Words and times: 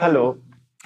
Hallo. 0.00 0.36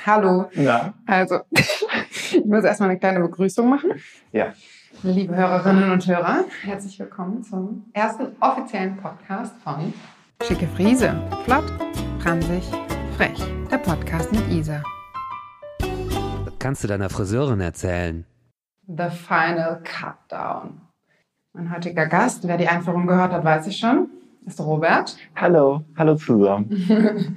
Hallo. 0.06 0.48
Na? 0.54 0.94
Also, 1.04 1.40
ich 1.50 2.42
muss 2.46 2.64
erstmal 2.64 2.88
eine 2.88 2.98
kleine 2.98 3.20
Begrüßung 3.20 3.68
machen. 3.68 3.90
Ja. 4.32 4.54
Liebe 5.02 5.36
Hörerinnen 5.36 5.90
und 5.90 6.06
Hörer, 6.06 6.46
herzlich 6.62 6.98
willkommen 6.98 7.42
zum 7.42 7.90
ersten 7.92 8.28
offiziellen 8.40 8.96
Podcast 8.96 9.54
von 9.62 9.92
Schicke 10.42 10.66
Friese. 10.66 11.14
Flott, 11.44 11.66
pransig, 12.20 12.64
frech. 13.18 13.38
Der 13.70 13.76
Podcast 13.76 14.32
mit 14.32 14.48
Isa. 14.48 14.82
Kannst 16.58 16.82
du 16.82 16.88
deiner 16.88 17.10
Friseurin 17.10 17.60
erzählen? 17.60 18.24
The 18.86 19.10
Final 19.10 19.82
Cutdown. 19.82 20.80
Mein 21.52 21.70
heutiger 21.70 22.06
Gast, 22.06 22.48
wer 22.48 22.56
die 22.56 22.66
Einführung 22.66 23.06
gehört 23.06 23.32
hat, 23.32 23.44
weiß 23.44 23.66
ich 23.66 23.76
schon, 23.76 24.08
ist 24.46 24.58
Robert. 24.58 25.18
Hallo. 25.36 25.84
Hallo 25.98 26.14
zusammen. 26.14 27.36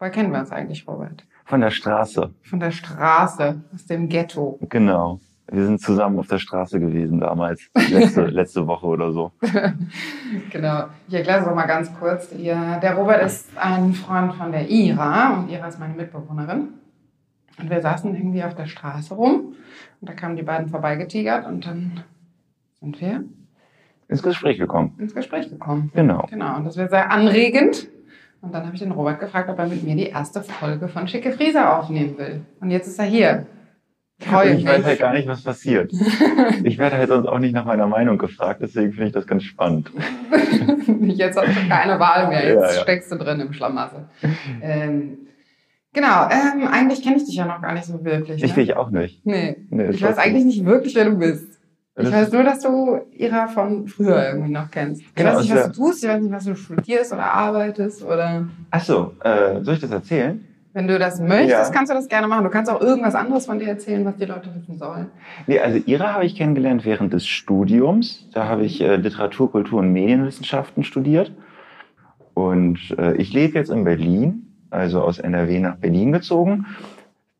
Woher 0.00 0.10
kennen 0.10 0.32
wir 0.32 0.40
uns 0.40 0.50
eigentlich, 0.50 0.88
Robert? 0.88 1.26
Von 1.44 1.60
der 1.60 1.70
Straße. 1.70 2.30
Von 2.42 2.58
der 2.58 2.70
Straße, 2.70 3.60
aus 3.74 3.84
dem 3.84 4.08
Ghetto. 4.08 4.58
Genau. 4.70 5.20
Wir 5.52 5.66
sind 5.66 5.78
zusammen 5.78 6.18
auf 6.18 6.26
der 6.26 6.38
Straße 6.38 6.80
gewesen 6.80 7.20
damals. 7.20 7.68
Letzte, 7.90 8.24
letzte 8.28 8.66
Woche 8.66 8.86
oder 8.86 9.12
so. 9.12 9.32
genau. 10.50 10.84
Ich 11.06 11.12
erkläre 11.12 11.40
es 11.40 11.46
auch 11.46 11.54
mal 11.54 11.66
ganz 11.66 11.92
kurz. 11.98 12.30
Der 12.30 12.94
Robert 12.96 13.22
ist 13.22 13.50
ein 13.58 13.92
Freund 13.92 14.32
von 14.36 14.52
der 14.52 14.70
Ira 14.70 15.34
und 15.34 15.50
Ira 15.50 15.66
ist 15.68 15.78
meine 15.78 15.92
Mitbewohnerin. 15.92 16.68
Und 17.58 17.68
wir 17.68 17.82
saßen 17.82 18.14
irgendwie 18.14 18.42
auf 18.42 18.54
der 18.54 18.66
Straße 18.66 19.12
rum 19.12 19.54
und 20.00 20.08
da 20.08 20.14
kamen 20.14 20.36
die 20.36 20.42
beiden 20.42 20.68
vorbeigetigert 20.68 21.46
und 21.46 21.66
dann 21.66 22.04
sind 22.80 22.98
wir 23.02 23.24
Ins 24.08 24.22
Gespräch 24.22 24.58
gekommen. 24.58 24.94
ins 24.98 25.14
Gespräch 25.14 25.50
gekommen. 25.50 25.92
Genau. 25.94 26.26
Genau, 26.30 26.56
und 26.56 26.64
das 26.64 26.78
wäre 26.78 26.88
sehr 26.88 27.12
anregend. 27.12 27.86
Und 28.42 28.54
dann 28.54 28.64
habe 28.64 28.74
ich 28.74 28.80
den 28.80 28.92
Robert 28.92 29.20
gefragt, 29.20 29.50
ob 29.50 29.58
er 29.58 29.66
mit 29.66 29.82
mir 29.82 29.94
die 29.94 30.06
erste 30.06 30.42
Folge 30.42 30.88
von 30.88 31.06
Schicke 31.08 31.32
Friese 31.32 31.68
aufnehmen 31.68 32.16
will. 32.16 32.40
Und 32.60 32.70
jetzt 32.70 32.86
ist 32.86 32.98
er 32.98 33.04
hier. 33.04 33.46
Freue 34.20 34.54
ich 34.54 34.66
weiß 34.66 34.84
halt 34.84 34.98
gar 34.98 35.12
nicht, 35.14 35.28
was 35.28 35.42
passiert. 35.42 35.92
Ich 36.64 36.78
werde 36.78 36.96
halt 36.96 37.08
sonst 37.08 37.26
auch 37.26 37.38
nicht 37.38 37.54
nach 37.54 37.64
meiner 37.64 37.86
Meinung 37.86 38.18
gefragt, 38.18 38.60
deswegen 38.62 38.92
finde 38.92 39.06
ich 39.06 39.12
das 39.12 39.26
ganz 39.26 39.44
spannend. 39.44 39.90
Jetzt 41.00 41.38
hast 41.38 41.48
du 41.48 41.68
keine 41.68 41.98
Wahl 41.98 42.28
mehr. 42.28 42.44
Jetzt 42.44 42.60
Ja, 42.60 42.72
ja. 42.72 42.82
steckst 42.82 43.10
du 43.12 43.16
drin 43.16 43.40
im 43.40 43.52
Schlamassel. 43.52 44.08
Ähm, 44.60 45.28
genau, 45.92 46.28
ähm, 46.28 46.68
eigentlich 46.70 47.02
kenne 47.02 47.16
ich 47.16 47.24
dich 47.24 47.36
ja 47.36 47.46
noch 47.46 47.62
gar 47.62 47.72
nicht 47.72 47.84
so 47.84 48.04
wirklich. 48.04 48.42
Ich 48.42 48.56
ne? 48.56 48.62
dich 48.62 48.76
auch 48.76 48.90
nicht. 48.90 49.24
Nee. 49.24 49.56
Nee, 49.70 49.90
ich 49.90 50.02
weiß 50.02 50.18
eigentlich 50.18 50.44
nicht 50.44 50.64
wirklich, 50.64 50.94
wer 50.94 51.06
du 51.06 51.16
bist. 51.18 51.49
Ich 51.98 52.10
weiß 52.10 52.32
nur, 52.32 52.44
dass 52.44 52.60
du 52.60 53.00
Ira 53.12 53.48
von 53.48 53.86
früher 53.88 54.28
irgendwie 54.30 54.52
noch 54.52 54.70
kennst. 54.70 55.02
Ich 55.02 55.14
Genau, 55.14 55.34
weiß 55.34 55.42
nicht, 55.42 55.54
was 55.54 55.72
du 55.72 55.72
tust, 55.72 56.04
ich 56.04 56.08
weiß 56.08 56.22
nicht, 56.22 56.32
was 56.32 56.44
du 56.44 56.54
studierst 56.54 57.12
oder 57.12 57.24
arbeitest 57.24 58.02
oder. 58.04 58.48
Ach 58.70 58.80
so, 58.82 59.12
äh, 59.22 59.62
soll 59.62 59.74
ich 59.74 59.80
das 59.80 59.90
erzählen? 59.90 60.44
Wenn 60.72 60.86
du 60.86 61.00
das 61.00 61.18
möchtest, 61.20 61.50
Ja. 61.50 61.70
kannst 61.70 61.90
du 61.90 61.96
das 61.96 62.06
gerne 62.08 62.28
machen. 62.28 62.44
Du 62.44 62.50
kannst 62.50 62.70
auch 62.70 62.80
irgendwas 62.80 63.16
anderes 63.16 63.46
von 63.46 63.58
dir 63.58 63.66
erzählen, 63.68 64.04
was 64.04 64.16
die 64.16 64.24
Leute 64.24 64.54
wissen 64.54 64.78
sollen. 64.78 65.06
Nee, 65.48 65.58
also 65.58 65.78
Ira 65.84 66.12
habe 66.14 66.24
ich 66.24 66.36
kennengelernt 66.36 66.84
während 66.84 67.12
des 67.12 67.26
Studiums. 67.26 68.28
Da 68.32 68.46
habe 68.46 68.64
ich 68.64 68.80
äh, 68.80 68.94
Literatur, 68.94 69.50
Kultur 69.50 69.80
und 69.80 69.92
Medienwissenschaften 69.92 70.84
studiert. 70.84 71.32
Und 72.34 72.78
äh, 72.98 73.14
ich 73.16 73.32
lebe 73.32 73.58
jetzt 73.58 73.70
in 73.70 73.82
Berlin, 73.82 74.46
also 74.70 75.02
aus 75.02 75.18
NRW 75.18 75.58
nach 75.58 75.74
Berlin 75.76 76.12
gezogen. 76.12 76.66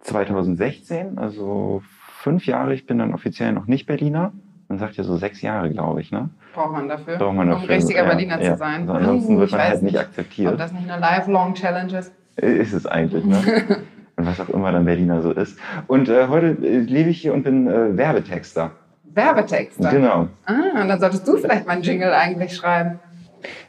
2016, 0.00 1.18
also 1.18 1.82
fünf 2.20 2.46
Jahre. 2.46 2.74
Ich 2.74 2.86
bin 2.86 2.98
dann 2.98 3.14
offiziell 3.14 3.52
noch 3.52 3.66
nicht 3.66 3.86
Berliner. 3.86 4.32
Man 4.68 4.78
sagt 4.78 4.96
ja 4.96 5.04
so 5.04 5.16
sechs 5.16 5.42
Jahre, 5.42 5.70
glaube 5.70 6.00
ich, 6.00 6.12
ne? 6.12 6.30
Braucht 6.54 6.72
man 6.72 6.88
dafür, 6.88 7.16
Braucht 7.18 7.34
man 7.34 7.48
um 7.48 7.54
dafür. 7.60 7.74
richtiger 7.76 8.02
Ja, 8.02 8.08
Berliner 8.08 8.40
ja. 8.40 8.52
zu 8.52 8.58
sein. 8.58 8.82
Also 8.82 8.92
ansonsten 8.92 9.34
Uh, 9.36 9.38
wird 9.40 9.48
ich 9.48 9.56
man 9.56 9.66
halt 9.66 9.82
nicht 9.82 9.96
Ob 9.96 10.00
akzeptiert. 10.02 10.60
das 10.60 10.72
nicht 10.72 10.88
eine 10.88 11.00
lifelong 11.00 11.54
Challenge 11.54 11.98
ist. 11.98 12.12
Ist 12.36 12.72
es 12.72 12.86
eigentlich, 12.86 13.24
ne? 13.24 13.36
Und 14.16 14.26
was 14.26 14.40
auch 14.40 14.48
immer 14.50 14.70
dann 14.70 14.84
Berliner 14.84 15.22
so 15.22 15.32
ist. 15.32 15.58
Und 15.88 16.08
äh, 16.08 16.28
heute 16.28 16.48
äh, 16.62 16.78
lebe 16.80 17.10
ich 17.10 17.20
hier 17.22 17.32
und 17.32 17.42
bin 17.42 17.66
äh, 17.66 17.96
Werbetexter. 17.96 18.70
Werbetexter. 19.04 19.90
Genau. 19.90 20.28
Ah, 20.44 20.82
und 20.82 20.88
dann 20.88 21.00
solltest 21.00 21.26
du 21.26 21.38
vielleicht 21.38 21.66
meinen 21.66 21.82
Jingle 21.82 22.12
eigentlich 22.12 22.54
schreiben. 22.54 23.00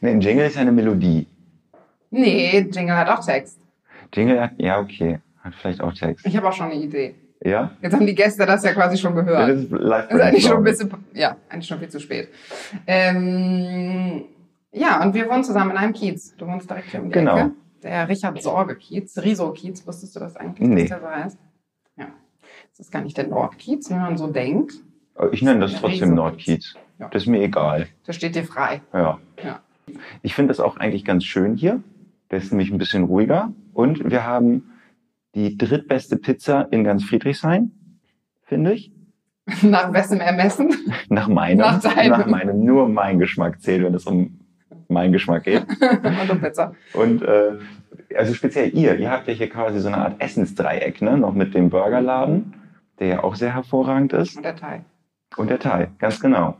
Ne, 0.01 0.09
ein 0.09 0.19
Jingle 0.21 0.45
ist 0.45 0.55
ja 0.55 0.61
eine 0.61 0.71
Melodie. 0.73 1.25
Nee, 2.09 2.67
Jingle 2.69 2.97
hat 2.97 3.07
auch 3.09 3.23
Text. 3.25 3.59
Jingle 4.13 4.41
hat, 4.41 4.51
ja, 4.57 4.79
okay. 4.79 5.19
Hat 5.41 5.55
vielleicht 5.55 5.79
auch 5.81 5.93
Text. 5.93 6.25
Ich 6.27 6.35
habe 6.35 6.47
auch 6.49 6.53
schon 6.53 6.67
eine 6.69 6.75
Idee. 6.75 7.15
Ja? 7.43 7.71
Jetzt 7.81 7.93
haben 7.93 8.05
die 8.05 8.13
Gäste 8.15 8.45
das 8.45 8.63
ja 8.63 8.71
quasi 8.73 8.97
schon 8.97 9.15
gehört. 9.15 9.49
Das 9.49 9.57
ist 9.59 9.71
live 9.71 10.07
Das 10.09 10.15
ist 10.17 10.21
eigentlich 10.21 10.45
schon 10.45 10.57
ein 10.57 10.63
bisschen, 10.63 10.93
ja, 11.13 11.35
eigentlich 11.49 11.67
schon 11.67 11.79
viel 11.79 11.89
zu 11.89 11.99
spät. 11.99 12.29
Ähm, 12.85 14.23
ja, 14.71 15.01
und 15.03 15.13
wir 15.13 15.27
wohnen 15.29 15.43
zusammen 15.43 15.71
in 15.71 15.77
einem 15.77 15.93
Kiez. 15.93 16.35
Du 16.37 16.45
wohnst 16.47 16.69
direkt 16.69 16.89
hier 16.91 17.01
um 17.01 17.07
die 17.07 17.13
Genau. 17.13 17.37
Ecke. 17.37 17.51
Der 17.83 18.07
Richard 18.07 18.41
Sorge 18.41 18.75
Kiez, 18.75 19.17
Riso 19.17 19.51
Kiez, 19.51 19.85
wusstest 19.87 20.15
du 20.15 20.19
das 20.19 20.35
eigentlich, 20.37 20.67
Nee. 20.67 20.81
dass 20.87 20.89
der 20.89 20.99
so 20.99 21.15
heißt? 21.15 21.37
Ja. 21.97 22.07
Das 22.69 22.79
ist 22.79 22.91
gar 22.91 23.01
nicht 23.01 23.17
der 23.17 23.27
Nordkiez, 23.27 23.89
wie 23.89 23.95
man 23.95 24.17
so 24.17 24.27
denkt. 24.27 24.73
Ich 25.31 25.41
nenne 25.41 25.59
das 25.61 25.71
Der 25.71 25.81
trotzdem 25.81 26.13
Nordkiez. 26.13 26.75
Ja. 26.99 27.09
Das 27.09 27.23
ist 27.23 27.27
mir 27.27 27.41
egal. 27.41 27.87
Das 28.05 28.15
steht 28.15 28.35
dir 28.35 28.43
frei. 28.43 28.81
Ja. 28.93 29.19
Ja. 29.43 29.59
Ich 30.21 30.35
finde 30.35 30.49
das 30.49 30.59
auch 30.59 30.77
eigentlich 30.77 31.03
ganz 31.03 31.25
schön 31.25 31.55
hier. 31.55 31.81
Der 32.29 32.37
ist 32.37 32.51
nämlich 32.51 32.71
ein 32.71 32.77
bisschen 32.77 33.03
ruhiger. 33.05 33.51
Und 33.73 34.09
wir 34.09 34.25
haben 34.25 34.70
die 35.35 35.57
drittbeste 35.57 36.17
Pizza 36.17 36.67
in 36.71 36.83
ganz 36.83 37.03
Friedrichshain, 37.03 37.71
finde 38.43 38.73
ich. 38.73 38.91
Nach 39.61 39.91
wessen 39.91 40.19
Ermessen? 40.19 40.73
Nach 41.09 41.27
meinem. 41.27 41.59
Nach 41.59 41.81
deinem. 41.81 42.11
Nach 42.11 42.25
meinem. 42.27 42.63
Nur 42.63 42.87
mein 42.87 43.19
Geschmack 43.19 43.61
zählt, 43.61 43.83
wenn 43.83 43.93
es 43.93 44.05
um 44.05 44.39
meinen 44.87 45.13
Geschmack 45.13 45.43
geht. 45.43 45.65
Und 45.81 46.29
um 46.29 46.41
Pizza. 46.41 46.73
Und 46.93 47.23
äh, 47.23 47.53
also 48.15 48.33
speziell 48.33 48.75
ihr, 48.75 48.97
ihr 48.97 49.09
habt 49.09 49.27
ja 49.27 49.33
hier 49.33 49.49
quasi 49.49 49.79
so 49.79 49.87
eine 49.87 49.97
Art 49.97 50.21
Essensdreieck, 50.21 51.01
ne? 51.01 51.17
Noch 51.17 51.33
mit 51.33 51.53
dem 51.53 51.69
Burgerladen, 51.69 52.53
der 52.99 53.07
ja 53.07 53.23
auch 53.23 53.35
sehr 53.35 53.53
hervorragend 53.53 54.13
ist. 54.13 54.37
Und 54.37 54.43
der 54.43 54.55
Teig. 54.55 54.81
Und 55.37 55.49
der 55.49 55.59
Thai, 55.59 55.89
ganz 55.97 56.19
genau. 56.19 56.57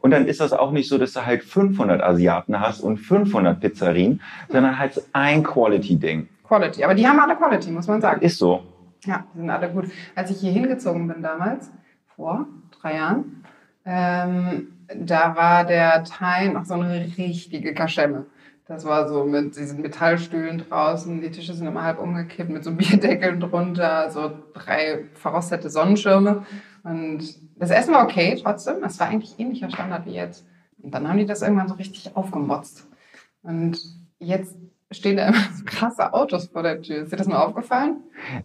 Und 0.00 0.12
dann 0.12 0.26
ist 0.26 0.40
das 0.40 0.52
auch 0.52 0.72
nicht 0.72 0.88
so, 0.88 0.98
dass 0.98 1.12
du 1.12 1.26
halt 1.26 1.42
500 1.42 2.02
Asiaten 2.02 2.60
hast 2.60 2.80
und 2.80 2.98
500 2.98 3.60
Pizzerien, 3.60 4.20
sondern 4.48 4.78
halt 4.78 4.94
so 4.94 5.02
ein 5.12 5.42
Quality-Ding. 5.42 6.28
Quality. 6.50 6.82
Aber 6.82 6.94
die 6.94 7.06
haben 7.06 7.20
alle 7.20 7.36
Quality, 7.36 7.70
muss 7.70 7.86
man 7.86 8.00
sagen. 8.00 8.20
Ist 8.22 8.38
so. 8.38 8.60
Ja, 9.04 9.24
die 9.32 9.38
sind 9.38 9.50
alle 9.50 9.70
gut. 9.70 9.86
Als 10.16 10.30
ich 10.32 10.40
hier 10.40 10.50
hingezogen 10.50 11.06
bin 11.06 11.22
damals, 11.22 11.70
vor 12.16 12.46
drei 12.80 12.96
Jahren, 12.96 13.44
ähm, 13.84 14.72
da 14.94 15.36
war 15.36 15.64
der 15.64 16.02
Thai 16.02 16.48
noch 16.48 16.64
so 16.64 16.74
eine 16.74 17.06
richtige 17.16 17.72
Kaschemme. 17.72 18.26
Das 18.66 18.84
war 18.84 19.08
so 19.08 19.24
mit 19.24 19.56
diesen 19.56 19.80
Metallstühlen 19.80 20.58
draußen, 20.58 21.20
die 21.20 21.30
Tische 21.30 21.54
sind 21.54 21.68
immer 21.68 21.84
halb 21.84 22.00
umgekippt, 22.00 22.50
mit 22.50 22.64
so 22.64 22.72
Bierdeckeln 22.76 23.38
drunter, 23.38 24.10
so 24.10 24.32
drei 24.52 25.04
verrostete 25.14 25.70
Sonnenschirme. 25.70 26.44
Und 26.82 27.22
das 27.56 27.70
Essen 27.70 27.94
war 27.94 28.04
okay 28.04 28.36
trotzdem. 28.42 28.82
Es 28.82 28.98
war 28.98 29.06
eigentlich 29.06 29.38
ähnlicher 29.38 29.70
Standard 29.70 30.04
wie 30.04 30.14
jetzt. 30.14 30.44
Und 30.82 30.92
dann 30.92 31.08
haben 31.08 31.18
die 31.18 31.26
das 31.26 31.42
irgendwann 31.42 31.68
so 31.68 31.74
richtig 31.74 32.16
aufgemotzt. 32.16 32.88
Und 33.42 33.78
jetzt 34.18 34.56
stehen 34.92 35.16
da 35.16 35.28
immer 35.28 35.38
so 35.56 35.64
krasse 35.64 36.12
Autos 36.12 36.48
vor 36.48 36.62
der 36.62 36.80
Tür. 36.82 37.02
Ist 37.02 37.12
dir 37.12 37.16
das 37.16 37.28
mal 37.28 37.38
aufgefallen? 37.42 37.96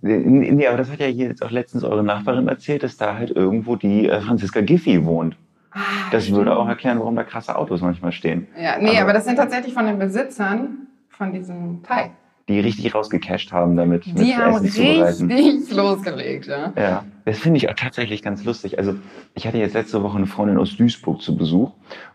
Nee, 0.01 0.17
nee, 0.51 0.67
aber 0.67 0.77
das 0.77 0.91
hat 0.91 0.99
ja 0.99 1.07
hier 1.07 1.27
jetzt 1.27 1.43
auch 1.43 1.51
letztens 1.51 1.83
eure 1.83 2.03
Nachbarin 2.03 2.47
erzählt, 2.47 2.83
dass 2.83 2.97
da 2.97 3.15
halt 3.15 3.31
irgendwo 3.31 3.75
die 3.75 4.07
äh, 4.07 4.21
Franziska 4.21 4.61
Giffey 4.61 5.03
wohnt. 5.05 5.35
Ah, 5.71 5.79
Das 6.11 6.23
stimmt. 6.23 6.37
würde 6.37 6.55
auch 6.55 6.67
erklären, 6.67 6.99
warum 6.99 7.15
da 7.15 7.23
krasse 7.23 7.55
Autos 7.55 7.81
manchmal 7.81 8.11
stehen. 8.11 8.47
Ja, 8.61 8.77
nee, 8.79 8.89
Aber- 8.91 9.01
aber, 9.01 9.13
das 9.13 9.25
sind 9.25 9.35
tatsächlich 9.37 9.73
von 9.73 9.85
den 9.87 9.99
Besitzern 9.99 10.87
von 11.09 11.33
diesem 11.33 11.81
Teig. 11.83 12.11
Die 12.47 12.59
richtig 12.59 12.93
rausgecasht 12.93 13.51
haben 13.51 13.75
damit, 13.75 14.05
mit 14.05 14.19
Die 14.19 14.35
haben 14.35 14.55
richtig 14.57 15.71
losgelegt, 15.71 16.45
ja. 16.45 16.71
Ja, 16.77 17.03
das 17.25 17.39
finde 17.39 17.57
ich 17.57 17.69
auch 17.69 17.73
tatsächlich 17.73 18.21
ganz 18.21 18.43
lustig. 18.43 18.77
Also 18.77 18.95
ich 19.33 19.47
hatte 19.47 19.57
jetzt 19.57 19.73
letzte 19.73 20.03
Woche 20.03 20.17
eine 20.17 20.27
Freundin 20.27 20.57
aus 20.59 20.77
Duisburg 20.77 21.21
zu 21.21 21.35
Besuch 21.35 21.71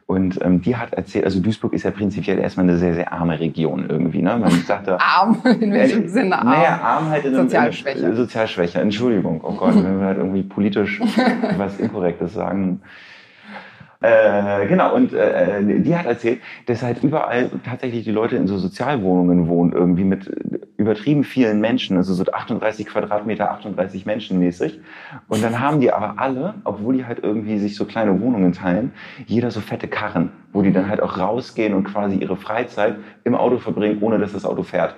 und 0.07 0.41
ähm, 0.43 0.63
die 0.63 0.77
hat 0.77 0.93
erzählt, 0.93 1.25
also 1.25 1.41
Duisburg 1.41 1.73
ist 1.73 1.83
ja 1.83 1.91
prinzipiell 1.91 2.39
erstmal 2.39 2.69
eine 2.69 2.79
sehr, 2.79 2.95
sehr 2.95 3.13
arme 3.13 3.39
Region 3.39 3.87
irgendwie. 3.89 4.23
Ne? 4.23 4.37
Man 4.37 4.51
sagte, 4.51 5.01
Arm, 5.01 5.43
in 5.61 5.73
welchem 5.73 6.09
Sinne 6.09 6.39
arm? 6.39 6.49
Naja, 6.49 6.81
arm 6.81 7.09
halt 7.11 7.25
in 7.25 7.35
Sozialschwäche. 7.35 8.07
In, 8.07 8.17
Sozialschwäche, 8.17 8.81
Entschuldigung. 8.81 9.41
Oh 9.43 9.53
Gott, 9.53 9.75
wenn 9.85 9.99
wir 9.99 10.07
halt 10.07 10.19
irgendwie 10.19 10.43
politisch 10.43 11.01
was 11.57 11.79
Inkorrektes 11.79 12.33
sagen. 12.33 12.81
Äh, 14.03 14.67
genau, 14.67 14.95
und 14.95 15.13
äh, 15.13 15.63
die 15.63 15.95
hat 15.95 16.07
erzählt, 16.07 16.41
dass 16.67 16.83
halt 16.83 17.03
überall 17.05 17.51
tatsächlich 17.65 18.05
die 18.05 18.11
Leute 18.11 18.37
in 18.37 18.47
so 18.47 18.57
Sozialwohnungen 18.57 19.47
wohnen, 19.47 19.73
irgendwie 19.73 20.05
mit 20.05 20.27
übertrieben 20.79 21.23
vielen 21.23 21.61
Menschen, 21.61 21.99
also 21.99 22.15
so 22.15 22.25
38 22.25 22.87
Quadratmeter, 22.87 23.51
38 23.51 24.07
Menschen 24.07 24.39
mäßig. 24.39 24.81
Und 25.29 25.45
dann 25.45 25.61
haben 25.61 25.81
die 25.81 25.93
aber 25.93 26.15
alle, 26.19 26.55
obwohl 26.65 26.97
die 26.97 27.05
halt 27.05 27.23
irgendwie 27.23 27.59
sich 27.59 27.77
so 27.77 27.85
kleine 27.85 28.19
Wohnungen 28.23 28.53
teilen, 28.53 28.93
jeder 29.27 29.51
so 29.51 29.61
fette 29.61 29.87
Karren, 29.87 30.33
wo 30.55 30.63
die 30.63 30.73
dann 30.73 30.89
halt 30.89 31.03
auch 31.03 31.19
rausgehen 31.19 31.75
und 31.75 31.85
quasi 31.85 32.17
ihre 32.17 32.37
Freizeit 32.37 32.97
im 33.25 33.35
Auto 33.35 33.59
verbringen, 33.59 33.99
ohne 34.01 34.19
dass 34.19 34.33
das 34.33 34.47
Auto 34.47 34.63
fährt. 34.63 34.95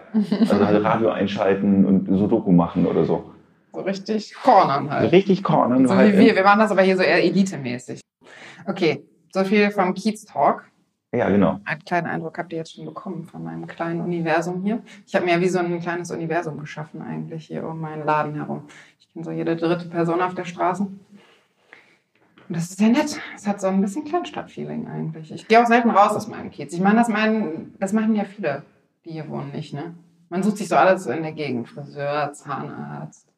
Also 0.48 0.64
halt 0.64 0.84
Radio 0.84 1.10
einschalten 1.10 1.84
und 1.84 2.16
Sudoku 2.16 2.52
machen 2.52 2.86
oder 2.86 3.04
so. 3.04 3.32
So 3.72 3.80
richtig 3.80 4.34
cornern 4.34 4.90
halt. 4.90 5.10
richtig 5.12 5.42
cornern. 5.42 5.88
So 5.88 5.96
halt 5.96 6.12
wie 6.14 6.26
wir. 6.26 6.36
Wir 6.36 6.44
machen 6.44 6.60
das 6.60 6.70
aber 6.70 6.82
hier 6.82 6.96
so 6.96 7.02
eher 7.02 7.24
elitemäßig. 7.24 8.02
Okay, 8.66 9.04
so 9.32 9.44
viel 9.44 9.70
vom 9.70 9.94
Kiez-Talk. 9.94 10.64
Ja, 11.14 11.28
genau. 11.28 11.60
Einen 11.64 11.84
kleinen 11.84 12.06
Eindruck 12.06 12.38
habt 12.38 12.52
ihr 12.52 12.58
jetzt 12.58 12.74
schon 12.74 12.86
bekommen 12.86 13.26
von 13.26 13.44
meinem 13.44 13.66
kleinen 13.66 14.00
Universum 14.00 14.62
hier. 14.62 14.82
Ich 15.06 15.14
habe 15.14 15.26
mir 15.26 15.32
ja 15.32 15.40
wie 15.40 15.48
so 15.48 15.58
ein 15.58 15.80
kleines 15.80 16.10
Universum 16.10 16.58
geschaffen 16.58 17.02
eigentlich 17.02 17.46
hier 17.46 17.66
um 17.66 17.80
meinen 17.80 18.06
Laden 18.06 18.34
herum. 18.34 18.62
Ich 18.98 19.12
kenne 19.12 19.24
so 19.24 19.30
jede 19.30 19.56
dritte 19.56 19.88
Person 19.90 20.22
auf 20.22 20.34
der 20.34 20.46
Straße. 20.46 20.84
Und 20.84 22.56
das 22.56 22.70
ist 22.70 22.78
sehr 22.78 22.88
nett. 22.88 23.20
Es 23.36 23.46
hat 23.46 23.60
so 23.60 23.66
ein 23.66 23.82
bisschen 23.82 24.04
Kleinstadtfeeling 24.04 24.88
eigentlich. 24.88 25.32
Ich 25.32 25.48
gehe 25.48 25.62
auch 25.62 25.66
selten 25.66 25.90
raus 25.90 26.12
aus 26.16 26.28
meinem 26.28 26.50
Kiez. 26.50 26.72
Ich 26.72 26.80
meine, 26.80 26.96
das, 26.96 27.08
meinen, 27.08 27.74
das 27.78 27.92
machen 27.92 28.14
ja 28.14 28.24
viele, 28.24 28.62
die 29.04 29.12
hier 29.12 29.28
wohnen, 29.28 29.52
nicht, 29.52 29.74
ne? 29.74 29.94
Man 30.30 30.42
sucht 30.42 30.56
sich 30.56 30.68
so 30.68 30.76
alles 30.76 31.06
in 31.06 31.22
der 31.22 31.32
Gegend. 31.32 31.68
Friseur, 31.68 32.32
Zahnarzt. 32.32 33.28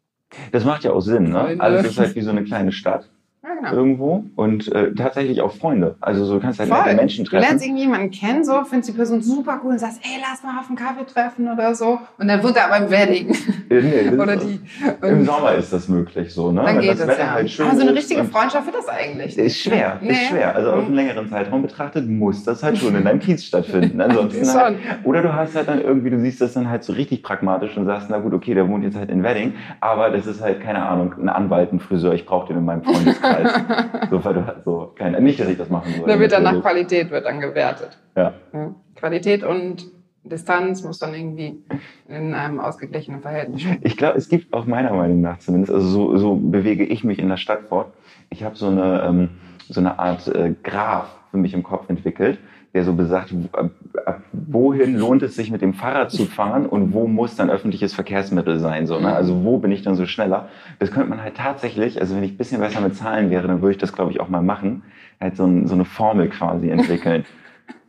Das 0.53 0.65
macht 0.65 0.85
ja 0.85 0.93
auch 0.93 1.01
Sinn, 1.01 1.31
ne? 1.31 1.41
Freunde. 1.41 1.61
Alles 1.61 1.87
ist 1.87 1.99
halt 1.99 2.15
wie 2.15 2.23
so 2.23 2.31
eine 2.31 2.45
kleine 2.45 2.71
Stadt 2.71 3.11
Ja, 3.47 3.55
genau. 3.55 3.73
irgendwo 3.73 4.25
und 4.37 4.73
äh, 4.73 4.95
tatsächlich 4.95 5.43
auch 5.43 5.53
Freunde. 5.53 5.97
Also 6.01 6.25
so 6.25 6.35
du 6.37 6.41
kannst 6.41 6.61
halt 6.61 6.71
nette 6.71 6.95
Menschen 6.97 7.25
Du 7.27 7.31
treffen. 7.31 7.43
lernst 7.47 7.65
irgendwie 7.67 7.83
jemanden 7.83 8.11
kennen, 8.11 8.43
so, 8.43 8.65
findest 8.65 8.89
die 8.89 8.95
Person 8.97 9.21
super 9.21 9.61
cool 9.63 9.73
und 9.73 9.79
sagst, 9.79 10.01
ey, 10.03 10.19
lass 10.21 10.43
mal 10.43 10.59
auf 10.59 10.69
einen 10.69 10.79
Kaffee 10.79 11.05
treffen 11.05 11.47
oder 11.53 11.75
so. 11.75 11.99
Und 12.19 12.29
dann 12.29 12.43
wird 12.43 12.57
er 12.57 12.73
aber 12.73 12.87
im 12.87 12.91
Wedding. 12.91 13.37
Äh, 13.69 13.83
nee, 13.83 14.17
oder 14.19 14.37
die. 14.37 14.61
Im 15.03 15.27
Sommer 15.27 15.53
ist 15.57 15.71
das 15.75 15.89
möglich 15.91 16.33
so, 16.33 16.53
ne? 16.53 16.63
dann 16.65 16.77
Wenn 16.77 16.81
geht 16.83 16.93
das 16.93 17.01
es 17.01 17.07
Wetter 17.09 17.21
ja. 17.21 17.31
halt 17.33 17.51
schön 17.51 17.67
aber 17.67 17.77
so 17.77 17.83
eine 17.83 17.95
richtige 17.95 18.21
und- 18.23 18.33
Freundschaft 18.33 18.65
wird 18.65 18.77
das 18.77 18.89
eigentlich. 18.89 19.37
Ist 19.37 19.59
schwer, 19.59 19.99
Nee. 20.01 20.13
ist 20.13 20.29
schwer. 20.29 20.57
Also 20.57 20.73
auf 20.73 20.87
einem 20.87 20.95
längeren 20.95 21.29
Zeitraum 21.29 21.61
betrachtet 21.61 22.09
muss 22.09 22.45
das 22.45 22.63
halt 22.63 22.79
schon 22.79 22.95
in 22.97 23.05
deinem 23.05 23.21
Kiez 23.21 23.45
stattfinden. 23.45 24.01
Ansonsten 24.01 24.47
halt, 24.59 24.79
oder 25.05 25.21
du 25.21 25.35
hast 25.35 25.55
halt 25.55 25.69
dann 25.69 25.83
irgendwie, 25.83 26.09
du 26.09 26.19
siehst 26.19 26.41
das 26.41 26.55
dann 26.55 26.71
halt 26.71 26.83
so 26.83 26.95
richtig 26.95 27.23
pragmatisch 27.23 27.77
und 27.77 27.85
sagst, 27.85 28.09
na 28.09 28.19
gut, 28.21 28.33
okay, 28.33 28.55
der 28.55 28.67
wohnt 28.71 28.85
jetzt 28.85 28.97
halt 28.97 29.11
in 29.11 29.23
Wedding, 29.23 29.53
aber 29.81 30.09
das 30.09 30.27
ist 30.27 30.41
halt, 30.41 30.63
keine 30.63 30.83
Ahnung, 30.87 31.15
ein 31.21 31.29
Anwalt, 31.29 31.73
ein 31.75 31.81
Friseur, 31.81 32.15
ich 32.15 32.25
brauche 32.25 32.47
den 32.49 32.57
in 32.57 32.65
meinem 32.65 32.83
Freundeskreis. 32.83 33.34
so, 34.11 34.25
weil 34.25 34.35
du 34.35 34.47
halt 34.47 34.65
so, 34.65 34.93
keine, 34.95 35.21
nicht, 35.21 35.41
dass 35.41 35.49
ich 35.49 35.59
das 35.59 35.69
machen 35.69 35.93
soll. 35.99 36.09
Da 36.09 36.19
wird 36.19 36.33
dann 36.33 36.43
nach. 36.43 36.61
Qualität 36.61 37.11
wird 37.11 37.27
dann 37.27 37.41
gewertet. 37.41 37.99
Ja. 38.17 38.35
Ja. 38.53 38.75
Qualität 38.95 39.43
und 39.43 39.87
Distanz 40.25 40.83
muss 40.83 40.99
dann 40.99 41.15
irgendwie 41.15 41.63
in 42.09 42.33
einem 42.33 42.59
ausgeglichenen 42.59 43.21
Verhältnis 43.21 43.63
stehen. 43.63 43.79
Ich 43.83 43.97
glaube, 43.97 44.17
es 44.17 44.29
gibt 44.29 44.55
auch 44.55 44.65
meiner 44.65 44.93
Meinung 44.95 45.21
nach 45.21 45.39
zumindest, 45.39 45.73
also 45.73 45.87
so, 45.87 46.17
so 46.17 46.35
bewege 46.37 46.85
ich 46.85 47.05
mich 47.05 47.19
in 47.19 47.29
der 47.29 47.37
Stadt 47.37 47.65
fort. 47.69 47.93
Ich 48.31 48.43
habe 48.43 48.57
so 48.57 48.69
eine, 48.69 49.03
ähm, 49.07 49.29
so 49.69 49.81
eine 49.81 49.99
Art 49.99 50.27
äh, 50.29 50.55
Graph 50.63 51.15
für 51.31 51.37
mich 51.37 51.53
im 51.53 51.63
Kopf 51.63 51.91
entwickelt, 51.91 52.39
der 52.75 52.85
so 52.85 52.93
besagt, 52.93 53.33
w- 53.33 53.49
ab, 53.53 53.71
ab 54.05 54.21
wohin 54.33 54.99
lohnt 54.99 55.23
es 55.23 55.37
sich 55.37 55.51
mit 55.51 55.63
dem 55.63 55.75
Fahrrad 55.75 56.11
zu 56.11 56.25
fahren 56.27 56.67
und 56.67 56.93
wo 56.93 57.07
muss 57.07 57.37
dann 57.37 57.49
öffentliches 57.49 57.95
Verkehrsmittel 57.95 58.59
sein. 58.59 58.87
So, 58.87 58.99
ne? 58.99 59.15
Also 59.15 59.45
wo 59.45 59.59
bin 59.59 59.71
ich 59.71 59.83
dann 59.83 59.95
so 59.95 60.07
schneller? 60.07 60.49
Das 60.81 60.91
könnte 60.91 61.09
man 61.09 61.23
halt 61.23 61.37
tatsächlich, 61.37 62.01
also 62.01 62.17
wenn 62.17 62.25
ich 62.25 62.33
ein 62.33 62.37
bisschen 62.37 62.61
besser 62.61 62.81
mit 62.81 62.97
Zahlen 62.97 63.31
wäre, 63.31 63.47
dann 63.47 63.63
würde 63.63 63.73
ich 63.73 63.79
das, 63.79 63.93
glaube 63.93 64.11
ich, 64.11 64.21
auch 64.21 64.29
mal 64.29 64.43
machen, 64.43 64.83
halt 65.21 65.37
so, 65.37 65.45
ein, 65.47 65.67
so 65.69 65.75
eine 65.75 65.85
Formel 65.85 66.29
quasi 66.29 66.69
entwickeln. 66.71 67.25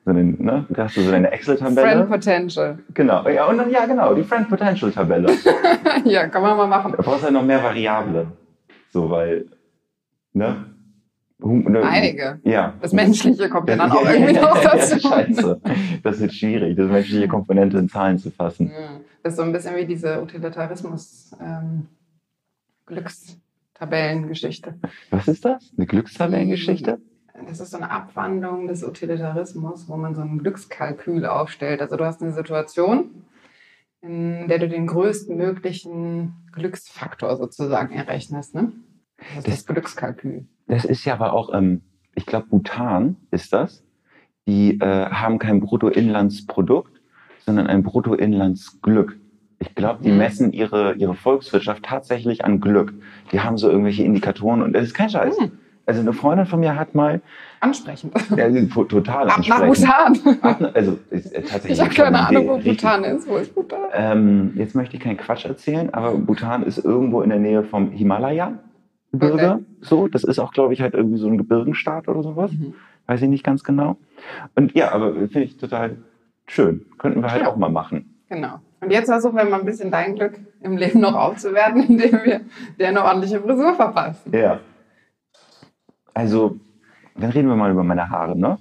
So 0.08 0.12
eine, 0.12 0.24
ne? 0.24 0.66
Da 0.70 0.84
hast 0.84 0.98
du 0.98 1.02
so 1.02 1.10
deine 1.10 1.30
Friend 1.30 1.40
Excel-Tabelle. 1.40 2.04
Potential. 2.06 2.78
Genau, 2.94 3.28
ja, 3.28 3.48
und 3.48 3.58
dann, 3.58 3.72
ja, 3.72 3.88
genau, 3.88 4.14
die 4.14 4.22
Friend 4.22 4.48
Potential-Tabelle. 4.48 5.32
ja, 6.06 6.28
kann 6.28 6.44
man 6.44 6.56
mal 6.56 6.68
machen. 6.68 6.94
Da 6.96 7.02
brauchst 7.02 7.22
du 7.22 7.24
halt 7.24 7.34
noch 7.34 7.44
mehr 7.44 7.64
Variablen. 7.64 8.28
So, 8.92 9.10
weil, 9.10 9.48
ne? 10.34 10.58
Hum- 11.42 11.64
ne- 11.72 11.84
Einige. 11.84 12.40
Ja. 12.44 12.74
Das 12.82 12.94
Menschliche 12.94 13.50
kommt 13.50 13.68
ja 13.70 13.76
dann 13.76 13.92
auch 13.92 14.06
irgendwie 14.10 14.34
noch 14.34 14.58
dazu. 14.64 15.00
Scheiße. 15.00 15.62
Das 16.04 16.20
wird 16.20 16.34
schwierig, 16.34 16.78
das 16.78 16.90
menschliche 16.90 17.28
Komponente 17.28 17.78
in 17.78 17.90
Zahlen 17.90 18.18
zu 18.18 18.32
fassen. 18.32 18.72
Ja. 18.72 19.00
Das 19.24 19.34
ist 19.34 19.38
so 19.38 19.44
ein 19.44 19.52
bisschen 19.52 19.76
wie 19.76 19.86
diese 19.86 20.22
Utilitarismus 20.22 21.36
ähm. 21.42 21.88
Was 25.10 25.28
ist 25.28 25.44
das? 25.44 25.74
Eine 25.76 25.88
Glückstabellengeschichte? 25.88 27.00
Das 27.48 27.60
ist 27.60 27.72
so 27.72 27.78
eine 27.78 27.90
Abwandlung 27.92 28.68
des 28.68 28.84
Utilitarismus, 28.84 29.90
wo 29.90 29.98
man 29.98 30.16
so 30.16 30.22
ein 30.22 30.38
Glückskalkül 30.38 31.26
aufstellt. 31.26 31.82
Also 31.82 31.98
du 31.98 32.06
hast 32.06 32.22
eine 32.22 32.32
Situation, 32.32 33.26
in 34.02 34.48
der 34.48 34.60
du 34.60 34.70
den 34.70 34.88
größten 34.88 35.36
möglichen 35.36 36.34
Glücksfaktor 36.54 37.36
sozusagen 37.36 37.94
errechnest. 37.94 38.56
Ne? 38.56 38.72
Das 39.36 39.46
ist 39.46 39.48
das 39.48 39.66
Glückskalkül. 39.66 40.46
Das 40.68 40.86
ist 40.86 41.06
ja 41.06 41.14
aber 41.14 41.34
auch, 41.34 41.54
ähm, 41.54 41.82
ich 42.16 42.26
glaube, 42.26 42.48
Bhutan 42.48 43.18
ist 43.32 43.54
das. 43.54 43.84
Die 44.48 44.80
äh, 44.80 45.06
haben 45.10 45.40
kein 45.40 45.60
Bruttoinlandsprodukt, 45.60 47.02
sondern 47.46 47.68
ein 47.68 47.84
Bruttoinlandsglück. 47.84 49.18
Ich 49.60 49.74
glaube, 49.74 50.04
die 50.04 50.12
Mhm. 50.12 50.18
messen 50.18 50.54
ihre, 50.54 50.94
ihre 50.96 51.16
Volkswirtschaft 51.16 51.84
tatsächlich 51.84 52.44
an 52.46 52.60
Glück. 52.60 52.94
Die 53.32 53.40
haben 53.40 53.58
so 53.58 53.70
irgendwelche 53.70 54.04
Indikatoren 54.04 54.62
und 54.62 54.74
das 54.74 54.84
ist 54.84 54.94
kein 54.94 55.10
Scheiß. 55.10 55.40
Hm. 55.40 55.52
Also 55.88 56.02
eine 56.02 56.14
Freundin 56.14 56.48
von 56.48 56.60
mir 56.60 56.76
hat 56.76 56.96
mal, 56.96 57.22
Ansprechend. 57.60 58.14
ja, 58.36 58.50
to- 58.74 58.84
total 58.86 59.30
Ab 59.30 59.42
nach. 59.48 59.66
Bhutan. 59.66 60.18
Also 60.74 60.98
ist, 61.12 61.28
äh, 61.32 61.42
tatsächlich. 61.44 61.74
Ich 61.74 61.80
habe 61.82 61.94
keine 61.94 62.28
Ahnung, 62.28 62.48
wo 62.48 62.56
richtig- 62.56 62.82
Bhutan 62.82 63.04
ist. 63.04 63.28
Wo 63.30 63.38
ist 63.38 63.54
Bhutan? 63.56 63.80
Ähm, 63.94 64.52
jetzt 64.56 64.74
möchte 64.76 64.98
ich 64.98 65.04
keinen 65.04 65.18
Quatsch 65.18 65.46
erzählen, 65.46 65.94
aber 65.94 66.16
Bhutan 66.18 66.64
ist 66.64 66.80
irgendwo 66.84 67.22
in 67.22 67.30
der 67.30 67.40
Nähe 67.40 67.64
vom 67.64 67.92
Himalaya-Gebirge. 69.20 69.54
Okay. 69.54 69.66
So, 69.82 70.08
das 70.08 70.24
ist 70.24 70.40
auch, 70.40 70.52
glaube 70.54 70.74
ich, 70.74 70.82
halt 70.82 70.94
irgendwie 70.94 71.18
so 71.18 71.28
ein 71.28 71.38
Gebirgenstaat 71.38 72.08
oder 72.08 72.24
sowas. 72.24 72.52
Mhm. 72.52 72.74
Weiß 73.08 73.22
ich 73.22 73.30
nicht 73.30 73.44
ganz 73.44 73.64
genau. 73.64 73.98
Und 74.56 74.74
ja, 74.74 74.92
aber 74.92 75.14
finde 75.14 75.44
ich 75.44 75.58
total 75.58 75.98
schön. 76.48 76.86
Könnten 76.98 77.22
wir 77.22 77.32
halt 77.32 77.44
Ja. 77.44 77.50
auch 77.50 77.58
mal 77.58 77.70
machen. 77.70 78.16
Genau. 78.30 78.60
Und 78.82 78.92
jetzt 78.92 79.08
versuchen 79.08 79.36
wir 79.38 79.46
mal 79.46 79.60
ein 79.60 79.66
bisschen 79.66 79.92
dein 79.92 80.16
Glück 80.16 80.40
im 80.62 80.78
Leben 80.78 81.00
noch 81.00 81.14
aufzuwerten, 81.16 81.84
indem 81.88 82.12
wir 82.24 82.42
dir 82.80 82.88
eine 82.88 83.04
ordentliche 83.04 83.40
Frisur 83.42 83.74
verpassen. 83.76 84.32
Ja. 84.34 84.60
Also, 86.14 86.58
dann 87.16 87.32
reden 87.32 87.48
wir 87.50 87.56
mal 87.56 87.72
über 87.72 87.84
meine 87.84 88.10
Haare, 88.10 88.38
ne? 88.38 88.58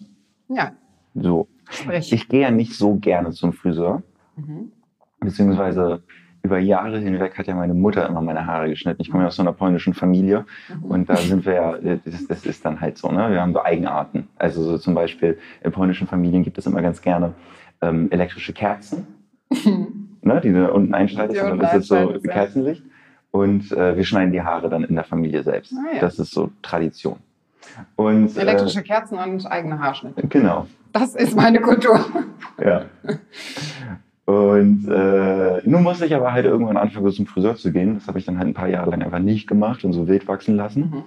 Ja, 0.49 0.73
So. 1.15 1.49
sprich. 1.71 2.13
Ich 2.13 2.29
gehe 2.29 2.43
ja 2.43 2.51
nicht 2.51 2.75
so 2.77 2.97
gerne 2.97 3.31
zum 3.31 3.53
Friseur. 3.53 4.03
Mhm. 4.37 4.73
Beziehungsweise 5.21 6.03
über 6.45 6.59
Jahre 6.59 6.99
hinweg 6.99 7.39
hat 7.39 7.47
ja 7.47 7.55
meine 7.55 7.73
Mutter 7.73 8.07
immer 8.07 8.21
meine 8.21 8.47
Haare 8.47 8.69
geschnitten. 8.69 9.01
Ich 9.01 9.11
komme 9.11 9.23
ja 9.23 9.29
aus 9.29 9.37
so 9.37 9.43
einer 9.43 9.55
polnischen 9.55 9.95
Familie. 9.95 10.45
Mhm. 10.69 10.85
Und 10.85 11.09
da 11.09 11.17
sind 11.17 11.47
wir 11.47 11.55
ja, 11.55 11.79
das, 11.79 12.27
das 12.29 12.45
ist 12.45 12.65
dann 12.67 12.83
halt 12.83 12.99
so, 12.99 13.11
ne? 13.11 13.31
Wir 13.31 13.41
haben 13.41 13.55
so 13.55 13.65
Eigenarten. 13.65 14.29
Also 14.37 14.63
so 14.63 14.77
zum 14.77 14.95
Beispiel 14.95 15.39
in 15.63 15.73
polnischen 15.73 16.07
Familien 16.07 16.43
gibt 16.43 16.59
es 16.59 16.67
immer 16.67 16.83
ganz 16.83 17.01
gerne 17.01 17.33
ähm, 17.81 18.09
elektrische 18.11 18.53
Kerzen, 18.53 19.07
ne? 20.23 20.41
die 20.43 20.53
du 20.53 20.71
unten 20.71 20.93
einschaltest 20.93 21.43
und 21.43 21.59
dann 21.59 21.79
ist 21.79 21.83
es 21.83 21.89
so. 21.89 22.13
Kerzenlicht. 22.29 22.83
Und 23.31 23.73
äh, 23.73 23.97
wir 23.97 24.05
schneiden 24.05 24.33
die 24.33 24.43
Haare 24.43 24.69
dann 24.69 24.85
in 24.85 24.95
der 24.95 25.05
Familie 25.05 25.43
selbst. 25.43 25.73
Ah, 25.73 25.95
ja. 25.95 26.01
Das 26.01 26.19
ist 26.19 26.31
so 26.31 26.51
Tradition. 26.61 27.17
Und 27.97 28.37
Elektrische 28.37 28.83
Kerzen 28.83 29.19
und 29.19 29.51
eigene 29.51 29.79
Haarschnitte. 29.79 30.23
äh, 30.23 30.27
genau. 30.27 30.67
Das 30.93 31.15
ist 31.17 31.35
meine 31.35 31.61
Kultur. 31.61 32.05
Ja. 32.63 32.85
Und 34.27 34.89
äh, 34.89 35.61
nun 35.65 35.83
musste 35.83 36.07
ich 36.07 36.15
aber 36.15 36.33
halt 36.33 36.47
irgendwann 36.47 36.77
anfangen, 36.77 37.13
zum 37.13 37.27
Friseur 37.27 37.57
zu 37.57 37.73
gehen. 37.73 37.95
Das 37.95 38.09
habe 38.09 38.19
ich 38.19 38.25
dann 38.25 38.39
halt 38.39 38.49
ein 38.49 38.55
paar 38.55 38.69
Jahre 38.69 38.91
lang 38.91 39.03
einfach 39.03 39.19
nicht 39.19 39.47
gemacht 39.47 39.85
und 39.85 39.93
so 39.93 40.09
wild 40.09 40.27
wachsen 40.29 40.57
lassen. 40.57 40.81
Mhm. 40.81 41.03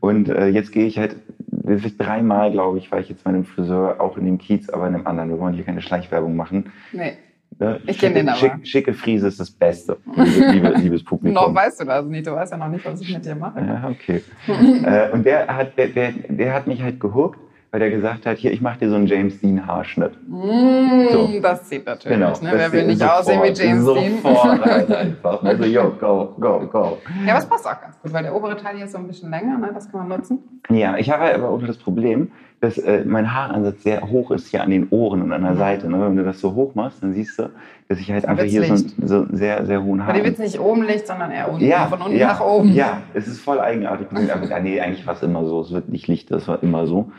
Und 0.00 0.28
äh, 0.28 0.48
jetzt 0.48 0.72
gehe 0.72 0.86
ich 0.86 0.98
halt 0.98 1.16
wirklich 1.46 1.96
dreimal, 1.96 2.50
glaube 2.50 2.78
ich, 2.78 2.90
war 2.90 2.98
ich 2.98 3.08
jetzt 3.08 3.22
bei 3.22 3.30
einem 3.30 3.44
Friseur, 3.44 4.00
auch 4.00 4.16
in 4.16 4.24
dem 4.24 4.38
Kiez, 4.38 4.68
aber 4.70 4.88
in 4.88 4.94
einem 4.96 5.06
anderen. 5.06 5.30
Wir 5.30 5.38
wollen 5.38 5.54
hier 5.54 5.64
keine 5.64 5.82
Schleichwerbung 5.82 6.34
machen. 6.34 6.72
Nee, 6.92 7.12
Ne? 7.58 7.80
Ich 7.86 7.98
kenn 7.98 8.14
den 8.14 8.28
aber. 8.28 8.38
Schick, 8.38 8.52
schicke 8.62 8.94
Friese 8.94 9.26
ist 9.26 9.40
das 9.40 9.50
Beste, 9.50 9.96
liebe, 10.16 10.50
liebe, 10.52 10.68
liebes 10.78 11.02
Publikum. 11.02 11.34
noch 11.42 11.52
weißt 11.52 11.80
du 11.80 11.84
das 11.86 12.04
nicht. 12.06 12.26
Du 12.26 12.32
weißt 12.32 12.52
ja 12.52 12.58
noch 12.58 12.68
nicht, 12.68 12.84
was 12.84 13.00
ich 13.00 13.12
mit 13.12 13.24
dir 13.24 13.34
mache. 13.34 13.60
Ja, 13.60 13.88
okay. 13.88 14.22
äh, 14.84 15.10
und 15.10 15.24
der 15.26 15.46
hat, 15.48 15.76
der, 15.76 15.88
der, 15.88 16.12
der 16.28 16.54
hat 16.54 16.68
mich 16.68 16.82
halt 16.82 17.00
gehuckt, 17.00 17.40
weil 17.70 17.80
der 17.80 17.90
gesagt 17.90 18.24
hat, 18.26 18.38
hier, 18.38 18.52
ich 18.52 18.60
mache 18.60 18.78
dir 18.78 18.88
so 18.88 18.96
einen 18.96 19.06
James 19.06 19.40
Dean 19.40 19.66
Haarschnitt. 19.66 20.12
Mm, 20.26 21.12
So. 21.12 21.28
Das 21.42 21.64
zieht 21.64 21.84
natürlich. 21.86 22.18
Genau. 22.18 22.30
Ne? 22.40 22.50
Wer 22.52 22.72
will 22.72 22.86
nicht 22.86 22.98
sofort, 22.98 23.18
aussehen 23.20 23.42
wie 23.42 23.62
James 23.62 23.84
Sofort 23.84 24.64
halt 24.64 24.88
Dean? 24.88 24.96
einfach. 24.98 25.42
Also, 25.42 25.64
yo, 25.64 25.92
go, 26.00 26.34
go, 26.40 26.60
go. 26.66 26.98
ja, 27.26 27.32
aber 27.32 27.38
es 27.38 27.46
passt 27.46 27.66
auch 27.66 27.80
ganz 27.80 28.00
gut, 28.00 28.12
weil 28.12 28.22
der 28.22 28.34
obere 28.34 28.56
Teil 28.56 28.76
hier 28.76 28.86
ist 28.86 28.92
so 28.92 28.98
ein 28.98 29.06
bisschen 29.06 29.30
länger. 29.30 29.58
Ne? 29.58 29.70
Das 29.74 29.90
kann 29.90 30.06
man 30.08 30.18
nutzen. 30.18 30.38
Ja, 30.70 30.96
ich 30.96 31.10
habe 31.10 31.34
aber 31.34 31.50
auch 31.50 31.62
das 31.62 31.76
Problem, 31.76 32.30
dass 32.60 32.76
äh, 32.78 33.04
mein 33.04 33.32
Haaransatz 33.32 33.84
sehr 33.84 34.00
hoch 34.02 34.30
ist 34.32 34.48
hier 34.48 34.62
an 34.62 34.70
den 34.70 34.88
Ohren 34.90 35.22
und 35.22 35.32
an 35.32 35.42
der 35.44 35.54
Seite. 35.54 35.88
Ne? 35.88 36.00
Wenn 36.00 36.16
du 36.16 36.24
das 36.24 36.40
so 36.40 36.54
hoch 36.54 36.74
machst, 36.74 37.02
dann 37.02 37.12
siehst 37.14 37.38
du, 37.38 37.50
dass 37.88 38.00
ich 38.00 38.10
halt 38.10 38.26
einfach 38.26 38.44
hier 38.44 38.64
so, 38.64 38.74
Witzlicht. 38.74 38.96
so 39.08 39.16
einen 39.18 39.36
sehr, 39.36 39.64
sehr 39.64 39.82
hohen 39.84 40.00
Aber 40.00 40.12
die 40.14 40.24
wird 40.24 40.38
nicht 40.40 40.58
oben 40.58 40.82
Licht, 40.82 41.06
sondern 41.06 41.30
eher 41.30 41.50
unten. 41.52 41.64
ja, 41.64 41.86
Von 41.86 42.02
unten 42.02 42.16
ja, 42.16 42.28
nach 42.28 42.40
oben. 42.40 42.72
Ja, 42.72 43.02
es 43.14 43.28
ist 43.28 43.40
voll 43.40 43.60
eigenartig. 43.60 44.08
Aber, 44.32 44.60
nee, 44.60 44.80
eigentlich 44.80 45.06
war 45.06 45.14
es 45.14 45.22
immer 45.22 45.44
so. 45.44 45.60
Es 45.60 45.70
wird 45.72 45.88
nicht 45.88 46.08
Licht, 46.08 46.30
das 46.32 46.48
war 46.48 46.62
immer 46.62 46.86
so. 46.86 47.12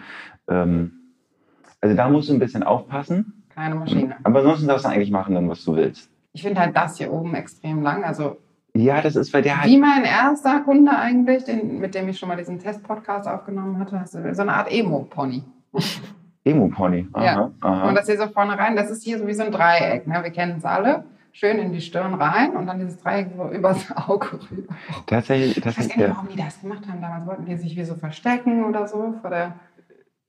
Ähm, 0.50 0.92
also 1.82 1.96
da 1.96 2.10
musst 2.10 2.30
du 2.30 2.34
ein 2.34 2.40
bisschen 2.40 2.64
aufpassen. 2.64 3.44
Keine 3.54 3.76
Maschine. 3.76 4.16
Aber 4.24 4.40
ansonsten 4.40 4.68
darfst 4.68 4.86
du 4.86 4.90
eigentlich 4.90 5.12
machen, 5.12 5.36
dann, 5.36 5.50
was 5.50 5.64
du 5.64 5.76
willst. 5.76 6.10
Ich 6.34 6.44
finde 6.44 6.60
halt 6.62 6.76
das 6.76 6.98
hier 6.98 7.12
oben 7.12 7.36
extrem 7.36 7.82
lang. 7.82 8.04
Also 8.04 8.38
Ja, 8.76 9.02
das 9.02 9.16
ist, 9.16 9.34
weil 9.34 9.42
der 9.42 9.56
wie 9.64 9.78
mein 9.78 10.04
erster 10.04 10.60
Kunde 10.62 10.92
eigentlich, 10.92 11.44
den, 11.46 11.80
mit 11.80 11.96
dem 11.96 12.08
ich 12.10 12.20
schon 12.20 12.30
mal 12.30 12.36
diesen 12.38 12.60
Test-Podcast 12.60 13.28
aufgenommen 13.28 13.80
hatte. 13.80 14.02
So 14.06 14.42
eine 14.42 14.54
Art 14.54 14.72
Emo-Pony. 14.72 15.44
Emo-Pony. 16.44 17.08
Aha, 17.14 17.24
Ja. 17.26 17.52
aha. 17.62 17.90
Und 17.90 17.96
das 17.96 18.06
hier 18.08 18.18
so 18.18 18.28
vorne 18.28 18.58
rein, 18.58 18.76
das 18.76 18.90
ist 18.90 19.04
hier 19.04 19.18
so 19.20 19.28
wie 19.28 19.34
so 19.34 19.44
ein 19.44 19.52
Dreieck. 19.52 20.08
Ne? 20.08 20.20
Wir 20.24 20.32
kennen 20.32 20.56
es 20.58 20.66
alle. 20.66 21.04
Schön 21.32 21.60
in 21.60 21.72
die 21.72 21.82
Stirn 21.82 22.16
rein 22.16 22.56
und 22.56 22.66
dann 22.66 22.80
dieses 22.80 22.98
Dreieck 22.98 23.28
so 23.38 23.50
übers 23.52 23.86
Auge 23.96 24.40
rüber. 24.52 24.74
Tatsächlich, 25.06 25.58
Ich 25.58 25.66
weiß 25.66 25.76
gar 25.90 25.98
nicht, 25.98 26.10
warum 26.10 26.28
die 26.28 26.38
das 26.38 26.60
gemacht 26.62 26.88
haben. 26.90 27.02
Damals 27.02 27.26
wollten 27.28 27.46
die 27.46 27.56
sich 27.56 27.76
wie 27.76 27.84
so 27.84 27.96
verstecken 27.96 28.66
oder 28.66 28.88
so 28.88 29.14
vor 29.22 29.30
der 29.30 29.54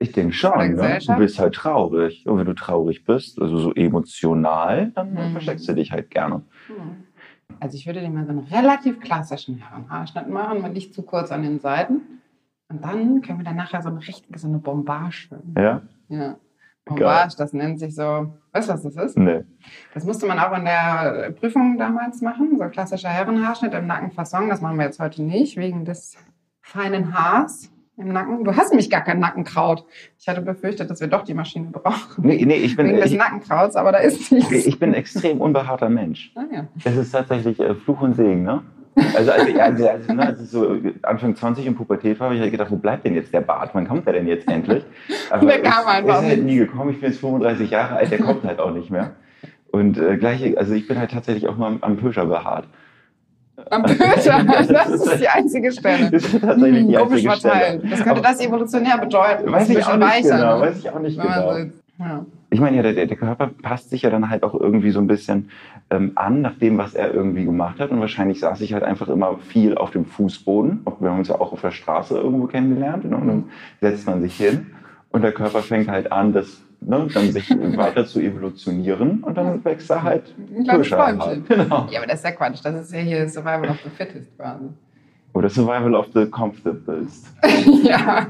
Ich 0.02 0.12
denke 0.12 0.33
schon, 0.33 0.75
ne? 0.76 0.99
Du 1.07 1.16
bist 1.16 1.38
halt 1.38 1.54
traurig. 1.54 2.26
Und 2.26 2.38
wenn 2.38 2.47
du 2.47 2.54
traurig 2.54 3.04
bist, 3.04 3.40
also 3.40 3.59
so 3.59 3.75
emotional, 3.75 4.92
dann 4.92 5.12
Mhm. 5.12 5.33
versteckst 5.33 5.69
du 5.69 5.75
dich 5.75 5.92
halt 5.92 6.11
gerne. 6.11 6.42
Also 7.61 7.76
ich 7.76 7.85
würde 7.87 8.00
dir 8.00 8.09
mal 8.09 8.25
so 8.25 8.30
einen 8.30 8.38
relativ 8.40 8.99
klassischen 9.00 9.59
Herrenhaarschnitt 9.59 10.28
machen, 10.28 10.62
mit 10.62 10.73
nicht 10.73 10.95
zu 10.95 11.02
kurz 11.02 11.30
an 11.30 11.42
den 11.42 11.61
Seiten. 11.61 12.00
Und 12.71 12.83
dann 12.83 13.21
können 13.21 13.38
wir 13.40 13.45
dann 13.45 13.57
nachher 13.57 13.83
so 13.83 13.90
eine 13.90 13.99
richtige, 14.00 14.38
so 14.38 14.49
eine 14.49 14.59
Bombage. 14.59 15.28
Ja? 15.59 15.83
Ja. 16.09 16.37
Bombage, 16.87 17.35
das 17.37 17.52
nennt 17.52 17.78
sich 17.78 17.95
so, 17.95 18.33
weißt 18.52 18.71
du, 18.71 18.73
was 18.73 18.83
das 18.83 18.97
ist? 18.97 19.19
Nee. 19.19 19.45
Das 19.92 20.04
musste 20.07 20.26
man 20.26 20.38
auch 20.38 20.57
in 20.57 20.64
der 20.64 21.33
Prüfung 21.38 21.76
damals 21.76 22.23
machen, 22.23 22.57
so 22.57 22.64
klassischer 22.69 23.11
Herrenhaarschnitt 23.11 23.75
im 23.75 23.87
Nackenfasson. 23.87 24.49
Das 24.49 24.62
machen 24.62 24.78
wir 24.78 24.87
jetzt 24.87 24.99
heute 24.99 25.23
nicht, 25.23 25.59
wegen 25.59 25.85
des 25.85 26.16
feinen 26.62 27.12
Haars 27.12 27.71
im 28.00 28.12
Nacken. 28.12 28.45
Du 28.45 28.57
hast 28.57 28.71
nämlich 28.71 28.90
gar 28.90 29.02
kein 29.02 29.19
Nackenkraut. 29.19 29.85
Ich 30.19 30.28
hatte 30.28 30.40
befürchtet, 30.40 30.90
dass 30.90 31.00
wir 31.00 31.09
doch 31.09 31.25
die 31.25 31.35
Maschine 31.35 31.69
brauchen. 31.71 32.26
Nee, 32.26 32.45
nee 32.45 32.57
ich, 32.57 32.76
bin, 32.76 32.88
Wegen 32.88 32.99
des 32.99 33.12
ich, 33.12 33.19
Nackenkrauts, 33.19 33.76
aber 33.76 33.92
da 33.92 33.99
ist 33.99 34.33
nichts. 34.33 34.50
ich 34.66 34.78
bin 34.78 34.90
ein 34.90 34.95
extrem 34.95 35.40
unbehaarter 35.40 35.88
Mensch. 35.88 36.33
Ah, 36.35 36.45
ja. 36.52 36.66
Es 36.85 36.97
ist 36.97 37.12
tatsächlich 37.12 37.61
äh, 37.61 37.75
Fluch 37.75 38.00
und 38.00 38.14
Segen, 38.14 38.42
ne? 38.42 38.62
Also, 39.16 39.30
als 39.30 39.47
ich, 39.47 39.62
also, 39.62 39.88
also, 39.88 40.12
ne, 40.12 40.26
als 40.26 40.40
ich 40.42 40.50
so 40.50 40.76
Anfang 41.02 41.35
20 41.35 41.64
in 41.64 41.75
Pubertät 41.75 42.19
war, 42.19 42.26
habe 42.26 42.35
ich 42.35 42.40
halt 42.40 42.50
gedacht, 42.50 42.71
wo 42.71 42.76
bleibt 42.76 43.04
denn 43.04 43.14
jetzt 43.14 43.33
der 43.33 43.40
Bart? 43.40 43.71
Wann 43.73 43.87
kommt 43.87 44.07
der 44.07 44.14
denn 44.14 44.26
jetzt 44.26 44.49
endlich? 44.49 44.85
Aber 45.30 45.47
Der 45.47 45.62
kam 45.62 45.83
es, 45.83 45.87
einfach 45.87 46.23
ist 46.23 46.28
halt 46.28 46.45
nie 46.45 46.57
gekommen. 46.57 46.90
Ich 46.90 47.00
bin 47.00 47.11
jetzt 47.11 47.21
35 47.21 47.71
Jahre 47.71 47.97
alt, 47.97 48.11
der 48.11 48.19
kommt 48.19 48.45
halt 48.45 48.59
auch 48.59 48.73
nicht 48.73 48.90
mehr. 48.90 49.12
Und 49.71 49.99
äh, 49.99 50.16
gleich, 50.16 50.59
also 50.59 50.75
ich 50.75 50.88
bin 50.88 50.99
halt 50.99 51.12
tatsächlich 51.12 51.49
auch 51.49 51.57
mal 51.57 51.69
am, 51.69 51.78
am 51.83 51.97
Pöscher 51.97 52.26
behaart. 52.26 52.66
Am 53.71 53.83
Pöter, 53.83 54.45
das 54.69 54.88
ist 54.90 55.21
die 55.21 55.29
einzige 55.29 55.73
Stelle. 55.73 56.11
Das 56.11 56.25
ist 56.25 56.40
tatsächlich 56.40 56.87
die 56.87 56.97
Hm, 56.97 57.02
einzige. 57.12 57.31
Stelle. 57.33 57.81
Das 57.90 58.02
könnte 58.02 58.23
das 58.23 58.40
evolutionär 58.40 58.99
bedeuten. 58.99 59.50
weiß 59.52 59.69
Das 59.69 59.69
ist 59.71 59.76
ich 59.79 59.85
auch 59.87 59.97
nicht 59.97 60.23
genau, 60.23 60.57
ne? 60.59 60.61
weiß 60.62 60.79
ich 60.79 60.90
auch 60.90 60.99
nicht 61.00 61.21
genau. 61.21 61.52
so- 61.52 61.59
ja. 61.99 62.25
Ich 62.52 62.61
meine, 62.61 62.76
ja, 62.79 62.83
der, 62.83 63.07
der 63.07 63.17
Körper 63.17 63.50
passt 63.62 63.90
sich 63.90 64.02
ja 64.02 64.11
dann 64.11 64.29
halt 64.31 64.43
auch 64.43 64.55
irgendwie 64.55 64.90
so 64.90 64.99
ein 65.00 65.07
bisschen 65.07 65.50
ähm, 65.90 66.12
an, 66.17 66.40
nach 66.40 66.55
dem, 66.59 66.79
was 66.79 66.95
er 66.95 67.12
irgendwie 67.14 67.45
gemacht 67.45 67.79
hat. 67.79 67.90
Und 67.90 68.00
wahrscheinlich 68.00 68.40
saß 68.40 68.61
ich 68.62 68.73
halt 68.73 68.83
einfach 68.83 69.09
immer 69.09 69.38
viel 69.38 69.76
auf 69.76 69.90
dem 69.93 70.05
Fußboden. 70.07 70.81
Wir 70.99 71.11
haben 71.11 71.19
uns 71.19 71.29
ja 71.29 71.37
auch 71.37 71.52
auf 71.52 71.61
der 71.61 71.71
Straße 71.71 72.17
irgendwo 72.19 72.47
kennengelernt. 72.47 73.05
Ne? 73.05 73.17
Und 73.17 73.29
dann 73.29 73.45
setzt 73.81 74.07
man 74.07 74.21
sich 74.23 74.35
hin 74.37 74.67
und 75.11 75.23
der 75.23 75.31
Körper 75.33 75.61
fängt 75.62 75.88
halt 75.88 76.11
an, 76.11 76.33
das, 76.33 76.61
ne, 76.81 77.07
dann 77.13 77.33
sich 77.33 77.51
weiter 77.77 78.07
zu 78.07 78.21
evolutionieren. 78.21 79.23
Und 79.23 79.37
dann 79.37 79.65
wächst 79.65 79.91
er 79.91 80.03
halt 80.03 80.35
Ein 80.39 80.65
Bäumchen. 80.67 80.99
halt. 80.99 81.47
Genau. 81.49 81.87
ja, 81.91 81.99
aber 81.99 82.07
das 82.07 82.17
ist 82.21 82.25
ja 82.25 82.33
Quatsch. 82.33 82.61
Das 82.63 82.75
ist 82.83 82.93
ja 82.93 83.01
hier 83.01 83.29
Survival 83.29 83.71
of 83.71 83.79
the 83.83 83.91
Fittest 83.91 84.37
quasi. 84.39 84.67
Oder 85.33 85.49
Survival 85.49 85.95
of 85.95 86.07
the 86.15 86.27
Comfortablest. 86.27 87.29
ja. 87.85 88.27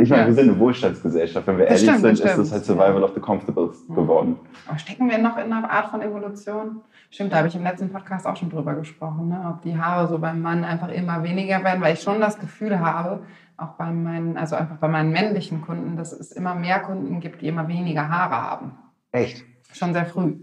Ich 0.00 0.08
meine, 0.08 0.22
Ja. 0.22 0.26
wir 0.28 0.34
sind 0.34 0.48
eine 0.50 0.58
Wohlstandsgesellschaft. 0.58 1.46
Wenn 1.46 1.58
wir 1.58 1.66
Das 1.66 1.82
ehrlich 1.82 1.98
stimmt, 2.00 2.04
das 2.12 2.18
sind, 2.18 2.28
ist 2.30 2.38
es 2.38 2.52
halt 2.52 2.64
Survival 2.64 3.02
of 3.02 3.12
the 3.14 3.20
Comfortablest 3.20 3.88
Mhm. 3.90 3.94
geworden. 3.94 4.36
Aber 4.68 4.78
stecken 4.78 5.10
wir 5.10 5.18
noch 5.18 5.36
in 5.36 5.52
einer 5.52 5.68
Art 5.68 5.88
von 5.90 6.00
Evolution? 6.02 6.80
Stimmt, 7.10 7.32
da 7.32 7.38
habe 7.38 7.48
ich 7.48 7.54
im 7.56 7.62
letzten 7.62 7.90
Podcast 7.90 8.26
auch 8.26 8.36
schon 8.36 8.50
drüber 8.50 8.74
gesprochen, 8.74 9.28
ne? 9.28 9.40
ob 9.52 9.62
die 9.62 9.76
Haare 9.76 10.08
so 10.08 10.18
beim 10.18 10.40
Mann 10.40 10.64
einfach 10.64 10.88
immer 10.88 11.22
weniger 11.22 11.62
werden, 11.62 11.80
weil 11.82 11.94
ich 11.94 12.00
schon 12.00 12.20
das 12.20 12.38
Gefühl 12.38 12.78
habe, 12.80 13.20
auch 13.56 13.74
bei 13.74 13.90
meinen, 13.90 14.36
also 14.36 14.56
einfach 14.56 14.76
bei 14.76 14.88
meinen 14.88 15.10
männlichen 15.10 15.62
Kunden, 15.62 15.96
dass 15.96 16.12
es 16.12 16.32
immer 16.32 16.54
mehr 16.54 16.80
Kunden 16.80 17.20
gibt, 17.20 17.40
die 17.40 17.48
immer 17.48 17.68
weniger 17.68 18.08
Haare 18.08 18.36
haben. 18.36 18.78
Echt? 19.12 19.44
Schon 19.72 19.92
sehr 19.92 20.06
früh. 20.06 20.36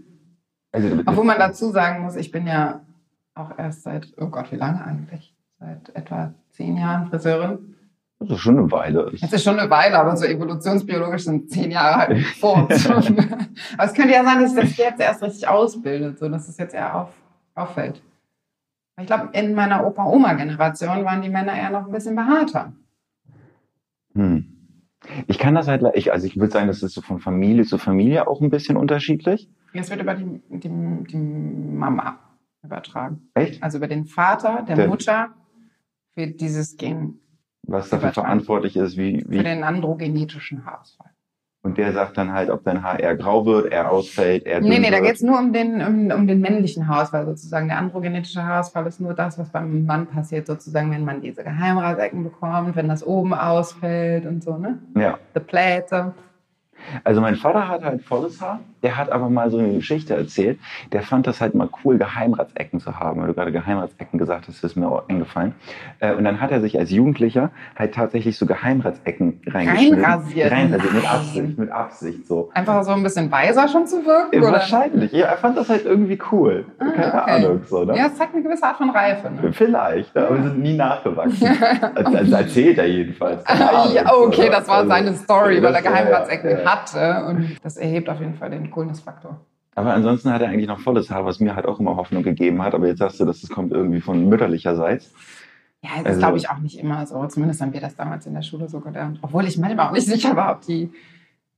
Also, 0.72 0.88
Obwohl 1.04 1.24
man 1.24 1.38
dazu 1.38 1.70
sagen 1.70 2.02
muss, 2.02 2.16
ich 2.16 2.30
bin 2.30 2.46
ja 2.46 2.80
auch 3.34 3.58
erst 3.58 3.82
seit, 3.82 4.12
oh 4.18 4.28
Gott, 4.28 4.50
wie 4.52 4.56
lange 4.56 4.84
eigentlich? 4.84 5.34
Seit 5.58 5.94
etwa 5.94 6.34
zehn 6.50 6.76
Jahren 6.76 7.08
Friseurin. 7.08 7.76
das 8.18 8.30
ist 8.30 8.40
schon 8.40 8.58
eine 8.58 8.70
Weile. 8.70 9.10
Es 9.20 9.32
ist 9.32 9.44
schon 9.44 9.58
eine 9.58 9.70
Weile, 9.70 9.98
aber 9.98 10.16
so 10.16 10.24
evolutionsbiologisch 10.24 11.24
sind 11.24 11.50
zehn 11.50 11.70
Jahre 11.70 11.96
halt 11.96 12.26
vor 12.40 12.68
uns 12.68 12.82
schon. 12.82 12.96
aber 12.96 13.84
es 13.84 13.94
könnte 13.94 14.14
ja 14.14 14.24
sein, 14.24 14.40
dass 14.40 14.54
sich 14.54 14.60
das 14.60 14.76
jetzt 14.76 15.00
erst 15.00 15.22
richtig 15.22 15.48
ausbildet, 15.48 16.18
so 16.18 16.28
dass 16.28 16.48
es 16.48 16.56
jetzt 16.56 16.74
eher 16.74 16.96
auf, 16.96 17.10
auffällt. 17.54 18.02
Ich 19.00 19.06
glaube, 19.06 19.30
in 19.32 19.54
meiner 19.54 19.86
Opa-Oma-Generation 19.86 21.04
waren 21.04 21.22
die 21.22 21.30
Männer 21.30 21.54
eher 21.54 21.70
noch 21.70 21.86
ein 21.86 21.92
bisschen 21.92 22.14
behaarter. 22.14 22.72
Hm. 24.14 24.48
Ich 25.26 25.38
kann 25.38 25.54
das 25.54 25.66
halt, 25.66 25.82
ich, 25.94 26.12
also 26.12 26.26
ich 26.26 26.36
würde 26.36 26.52
sagen, 26.52 26.68
das 26.68 26.82
ist 26.82 26.94
so 26.94 27.00
von 27.00 27.18
Familie 27.18 27.64
zu 27.64 27.76
Familie 27.78 28.28
auch 28.28 28.40
ein 28.40 28.50
bisschen 28.50 28.76
unterschiedlich. 28.76 29.50
Es 29.72 29.90
wird 29.90 30.00
über 30.00 30.14
die, 30.14 30.40
die, 30.50 30.68
die 31.08 31.16
Mama 31.16 32.18
übertragen. 32.62 33.28
Echt? 33.34 33.62
Also 33.62 33.78
über 33.78 33.88
den 33.88 34.06
Vater, 34.06 34.62
der 34.66 34.76
Der- 34.76 34.88
Mutter 34.88 35.34
wird 36.14 36.40
dieses 36.40 36.76
Gen 36.76 37.18
Was 37.64 37.88
dafür 37.90 38.12
verantwortlich 38.12 38.76
ist, 38.76 38.96
wie, 38.96 39.22
für 39.22 39.30
wie. 39.30 39.42
den 39.42 39.64
androgenetischen 39.64 40.64
Haarausfall. 40.66 41.10
Und 41.64 41.78
der 41.78 41.92
sagt 41.92 42.18
dann 42.18 42.32
halt, 42.32 42.50
ob 42.50 42.64
dein 42.64 42.82
Haar 42.82 42.98
eher 42.98 43.16
grau 43.16 43.46
wird, 43.46 43.72
eher 43.72 43.92
ausfällt, 43.92 44.44
eher 44.46 44.60
Nee, 44.60 44.80
nee, 44.80 44.90
da 44.90 44.98
geht 44.98 45.14
es 45.14 45.22
nur 45.22 45.38
um 45.38 45.52
den, 45.52 45.80
um, 45.80 46.10
um 46.10 46.26
den 46.26 46.40
männlichen 46.40 46.88
Haarausfall 46.88 47.24
sozusagen. 47.24 47.68
Der 47.68 47.78
androgenetische 47.78 48.44
Haarausfall 48.44 48.84
ist 48.88 49.00
nur 49.00 49.14
das, 49.14 49.38
was 49.38 49.48
beim 49.50 49.86
Mann 49.86 50.08
passiert, 50.08 50.48
sozusagen, 50.48 50.90
wenn 50.90 51.04
man 51.04 51.20
diese 51.20 51.44
Geheimratsecken 51.44 52.24
bekommt, 52.24 52.74
wenn 52.74 52.88
das 52.88 53.06
oben 53.06 53.32
ausfällt 53.32 54.26
und 54.26 54.42
so, 54.42 54.58
ne? 54.58 54.80
Ja. 54.96 55.18
The 55.34 55.40
Pläte. 55.40 56.14
Also 57.04 57.20
mein 57.20 57.36
Vater 57.36 57.68
hat 57.68 57.84
halt 57.84 58.02
volles 58.02 58.40
Haar. 58.40 58.58
Der 58.82 58.96
hat 58.96 59.10
aber 59.12 59.28
mal 59.30 59.50
so 59.50 59.58
eine 59.58 59.72
Geschichte 59.74 60.14
erzählt. 60.14 60.58
Der 60.92 61.02
fand 61.02 61.26
das 61.26 61.40
halt 61.40 61.54
mal 61.54 61.68
cool, 61.84 61.98
Geheimratsecken 61.98 62.80
zu 62.80 62.98
haben. 62.98 63.20
Weil 63.20 63.28
du 63.28 63.34
gerade 63.34 63.52
Geheimratsecken 63.52 64.18
gesagt 64.18 64.48
hast, 64.48 64.62
ist 64.64 64.76
mir 64.76 64.88
auch 64.88 65.08
eingefallen. 65.08 65.54
Äh, 66.00 66.14
Und 66.14 66.24
dann 66.24 66.40
hat 66.40 66.50
er 66.50 66.60
sich 66.60 66.78
als 66.78 66.90
Jugendlicher 66.90 67.50
halt 67.76 67.94
tatsächlich 67.94 68.36
so 68.38 68.46
Geheimratsecken 68.46 69.40
reingeschnitten. 69.46 70.04
Reinrasiert? 70.04 70.50
Reinrasiert, 70.52 70.94
mit. 70.94 71.06
Absicht, 71.10 71.58
mit 71.58 71.70
Absicht 71.70 72.26
so. 72.26 72.50
Einfach 72.54 72.82
so 72.84 72.92
ein 72.92 73.02
bisschen 73.02 73.30
weiser 73.30 73.68
schon 73.68 73.86
zu 73.86 74.04
wirken, 74.04 74.34
Äh, 74.36 74.38
oder? 74.40 74.52
Wahrscheinlich. 74.52 75.12
Ja, 75.12 75.26
er 75.26 75.36
fand 75.36 75.56
das 75.56 75.68
halt 75.68 75.84
irgendwie 75.84 76.18
cool. 76.32 76.64
Ah, 76.78 76.84
Keine 76.90 77.06
okay. 77.22 77.30
Ahnung, 77.46 77.60
so, 77.66 77.84
ne? 77.84 77.96
Ja, 77.96 78.06
es 78.06 78.16
zeigt 78.16 78.34
eine 78.34 78.42
gewisse 78.42 78.64
Art 78.64 78.76
von 78.76 78.90
Reife, 78.90 79.30
ne? 79.30 79.52
Vielleicht, 79.52 80.14
ne? 80.14 80.26
aber 80.26 80.36
wir 80.36 80.42
sind 80.44 80.58
nie 80.62 80.76
nachgewachsen. 80.76 81.46
also, 81.94 82.16
also 82.18 82.34
erzählt 82.36 82.78
er 82.78 82.86
jedenfalls. 82.88 83.46
Ah, 83.46 83.52
Ahnung, 83.82 83.94
ja, 83.94 84.08
so, 84.08 84.26
okay, 84.26 84.44
ne? 84.46 84.50
das 84.50 84.68
war 84.68 84.76
Also, 84.78 84.88
seine 84.88 85.14
Story, 85.14 85.56
weil 85.62 85.66
er 85.66 85.72
das- 85.72 85.82
Geheimratsecken 85.82 86.50
ja, 86.50 86.58
ja. 86.60 86.64
hatte 86.82 87.26
und 87.26 87.56
das 87.62 87.76
erhebt 87.76 88.08
auf 88.08 88.18
jeden 88.20 88.34
Fall 88.34 88.50
den 88.50 88.70
Coolness-Faktor. 88.72 89.40
Aber 89.74 89.94
ansonsten 89.94 90.30
hat 90.32 90.42
er 90.42 90.48
eigentlich 90.48 90.66
noch 90.68 90.80
volles 90.80 91.10
Haar, 91.10 91.24
was 91.24 91.40
mir 91.40 91.54
halt 91.56 91.64
auch 91.66 91.80
immer 91.80 91.96
Hoffnung 91.96 92.22
gegeben 92.22 92.62
hat. 92.62 92.74
Aber 92.74 92.86
jetzt 92.86 92.98
sagst 92.98 93.20
du, 93.20 93.24
dass 93.24 93.42
es 93.42 93.48
kommt 93.48 93.72
irgendwie 93.72 94.00
von 94.00 94.28
mütterlicherseits. 94.28 95.12
Ja, 95.82 95.90
das 95.98 96.06
Also- 96.06 96.18
glaube 96.18 96.36
ich, 96.36 96.50
auch 96.50 96.58
nicht 96.58 96.78
immer 96.78 97.06
so. 97.06 97.24
Zumindest 97.26 97.60
haben 97.62 97.72
wir 97.72 97.80
das 97.80 97.96
damals 97.96 98.26
in 98.26 98.34
der 98.34 98.42
Schule 98.42 98.68
so 98.68 98.80
gelernt. 98.80 99.18
Obwohl 99.22 99.46
ich 99.46 99.56
manchmal 99.58 99.88
auch 99.88 99.92
nicht 99.92 100.06
sicher 100.06 100.36
war, 100.36 100.52
ob 100.56 100.60
die 100.62 100.90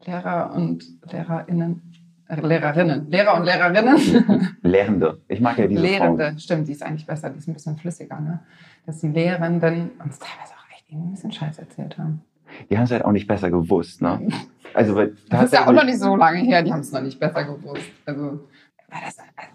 Lehrer 0.07 0.53
und 0.55 0.85
Lehrerinnen, 1.11 1.83
äh, 2.29 2.41
Lehrerinnen, 2.41 3.11
Lehrer 3.11 3.35
und 3.37 3.45
Lehrerinnen, 3.45 4.57
Lehrende. 4.63 5.21
Ich 5.29 5.41
mag 5.41 5.59
ja 5.59 5.67
diese 5.67 5.81
Lehrende, 5.83 6.35
stimmt, 6.39 6.69
die 6.69 6.73
ist 6.73 6.83
eigentlich 6.83 7.07
besser, 7.07 7.31
die 7.31 7.39
ist 7.39 7.49
ein 7.49 7.55
bisschen 7.55 7.77
flüssiger, 7.77 8.21
ne? 8.21 8.41
Dass 8.87 9.01
die 9.01 9.09
Lehrenden 9.09 9.91
uns 10.03 10.19
teilweise 10.19 10.53
auch 10.55 10.71
echt 10.75 10.85
irgendwie 10.89 11.09
ein 11.09 11.13
bisschen 11.13 11.33
Scheiß 11.33 11.59
erzählt 11.59 11.99
haben. 11.99 12.23
Die 12.71 12.77
haben 12.77 12.85
es 12.85 12.91
halt 12.93 13.05
auch 13.05 13.13
nicht 13.13 13.27
besser 13.27 13.51
gewusst, 13.51 14.01
ne? 14.03 14.29
Also, 14.75 14.95
weil 14.95 15.17
Das 15.31 15.45
ist 15.45 15.53
ja 15.53 15.67
auch 15.67 15.73
noch 15.73 15.85
nicht 15.85 15.99
so 15.99 16.17
lange 16.17 16.39
her, 16.39 16.63
die 16.63 16.73
haben 16.73 16.81
es 16.81 16.93
noch 16.93 17.01
nicht 17.01 17.19
besser 17.19 17.45
gewusst. 17.45 17.91
Also, 18.05 18.49
das, 18.89 19.19
also, 19.19 19.53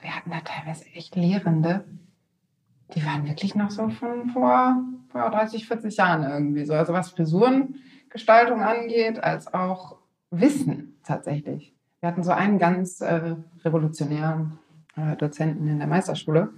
wir 0.00 0.16
hatten 0.16 0.30
da 0.30 0.40
teilweise 0.40 0.84
echt 0.94 1.16
Lehrende, 1.16 1.84
die 2.94 3.04
waren 3.04 3.26
wirklich 3.26 3.54
noch 3.54 3.70
so 3.70 3.88
von 3.88 4.30
vor, 4.30 4.82
vor 5.08 5.30
30, 5.30 5.66
40 5.66 5.96
Jahren 5.96 6.24
irgendwie 6.24 6.64
so. 6.64 6.74
Also 6.74 6.92
was 6.92 7.10
Frisurengestaltung 7.10 8.62
angeht, 8.62 9.22
als 9.22 9.52
auch 9.52 9.96
Wissen 10.30 10.98
tatsächlich. 11.04 11.74
Wir 12.00 12.08
hatten 12.08 12.22
so 12.22 12.32
einen 12.32 12.58
ganz 12.58 13.00
äh, 13.00 13.36
revolutionären 13.64 14.58
äh, 14.96 15.16
Dozenten 15.16 15.68
in 15.68 15.78
der 15.78 15.88
Meisterschule, 15.88 16.50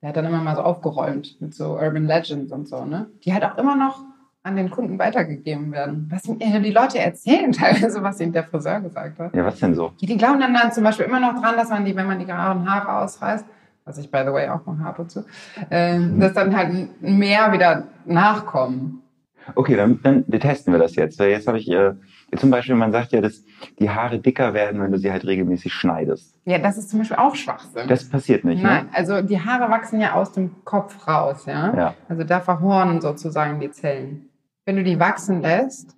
der 0.00 0.10
hat 0.10 0.16
dann 0.16 0.26
immer 0.26 0.42
mal 0.42 0.56
so 0.56 0.62
aufgeräumt 0.62 1.40
mit 1.40 1.54
so 1.54 1.74
Urban 1.78 2.06
Legends 2.06 2.52
und 2.52 2.68
so, 2.68 2.84
ne? 2.84 3.10
Die 3.24 3.32
halt 3.32 3.44
auch 3.44 3.58
immer 3.58 3.76
noch 3.76 4.04
an 4.46 4.56
den 4.56 4.70
Kunden 4.70 4.98
weitergegeben 4.98 5.72
werden. 5.72 6.06
Was 6.08 6.28
äh, 6.28 6.60
die 6.60 6.70
Leute 6.70 6.98
erzählen 6.98 7.50
teilweise, 7.52 8.02
was 8.02 8.20
ihnen 8.20 8.32
der 8.32 8.44
Friseur 8.44 8.80
gesagt 8.80 9.18
hat. 9.18 9.34
Ja, 9.34 9.44
was 9.44 9.58
denn 9.58 9.74
so? 9.74 9.92
Die, 10.00 10.06
die 10.06 10.16
glauben 10.16 10.40
dann, 10.40 10.54
dann 10.54 10.72
zum 10.72 10.84
Beispiel 10.84 11.06
immer 11.06 11.20
noch 11.20 11.40
dran, 11.40 11.56
dass 11.56 11.68
man 11.68 11.84
die, 11.84 11.96
wenn 11.96 12.06
man 12.06 12.18
die 12.18 12.26
grauen 12.26 12.70
Haare 12.70 13.04
ausreißt, 13.04 13.44
was 13.84 13.98
ich 13.98 14.10
by 14.10 14.22
the 14.24 14.32
way 14.32 14.48
auch 14.48 14.64
mache 14.64 14.84
ab 14.88 14.98
und 14.98 15.10
zu, 15.10 15.24
ähm, 15.70 16.20
dass 16.20 16.32
dann 16.32 16.56
halt 16.56 17.02
mehr 17.02 17.52
wieder 17.52 17.88
nachkommen. 18.04 19.02
Okay, 19.54 19.76
dann, 19.76 20.00
dann 20.02 20.24
testen 20.40 20.72
wir 20.72 20.78
das 20.80 20.96
jetzt. 20.96 21.20
Jetzt 21.20 21.46
habe 21.46 21.58
ich, 21.58 21.70
äh, 21.70 21.94
zum 22.36 22.50
Beispiel, 22.50 22.74
man 22.74 22.90
sagt 22.90 23.12
ja, 23.12 23.20
dass 23.20 23.44
die 23.78 23.88
Haare 23.90 24.18
dicker 24.18 24.54
werden, 24.54 24.80
wenn 24.80 24.90
du 24.90 24.98
sie 24.98 25.12
halt 25.12 25.24
regelmäßig 25.24 25.72
schneidest. 25.72 26.34
Ja, 26.44 26.58
das 26.58 26.78
ist 26.78 26.90
zum 26.90 26.98
Beispiel 26.98 27.16
auch 27.16 27.36
Schwachsinn. 27.36 27.86
Das 27.86 28.08
passiert 28.08 28.44
nicht, 28.44 28.62
Nein, 28.62 28.86
ne? 28.86 28.90
also 28.92 29.22
die 29.22 29.40
Haare 29.40 29.70
wachsen 29.70 30.00
ja 30.00 30.14
aus 30.14 30.32
dem 30.32 30.64
Kopf 30.64 31.06
raus, 31.06 31.46
ja. 31.46 31.74
Ja. 31.76 31.94
Also 32.08 32.24
da 32.24 32.40
verhornen 32.40 33.00
sozusagen 33.00 33.60
die 33.60 33.70
Zellen. 33.70 34.28
Wenn 34.66 34.76
du 34.76 34.84
die 34.84 34.98
wachsen 35.00 35.40
lässt, 35.40 35.96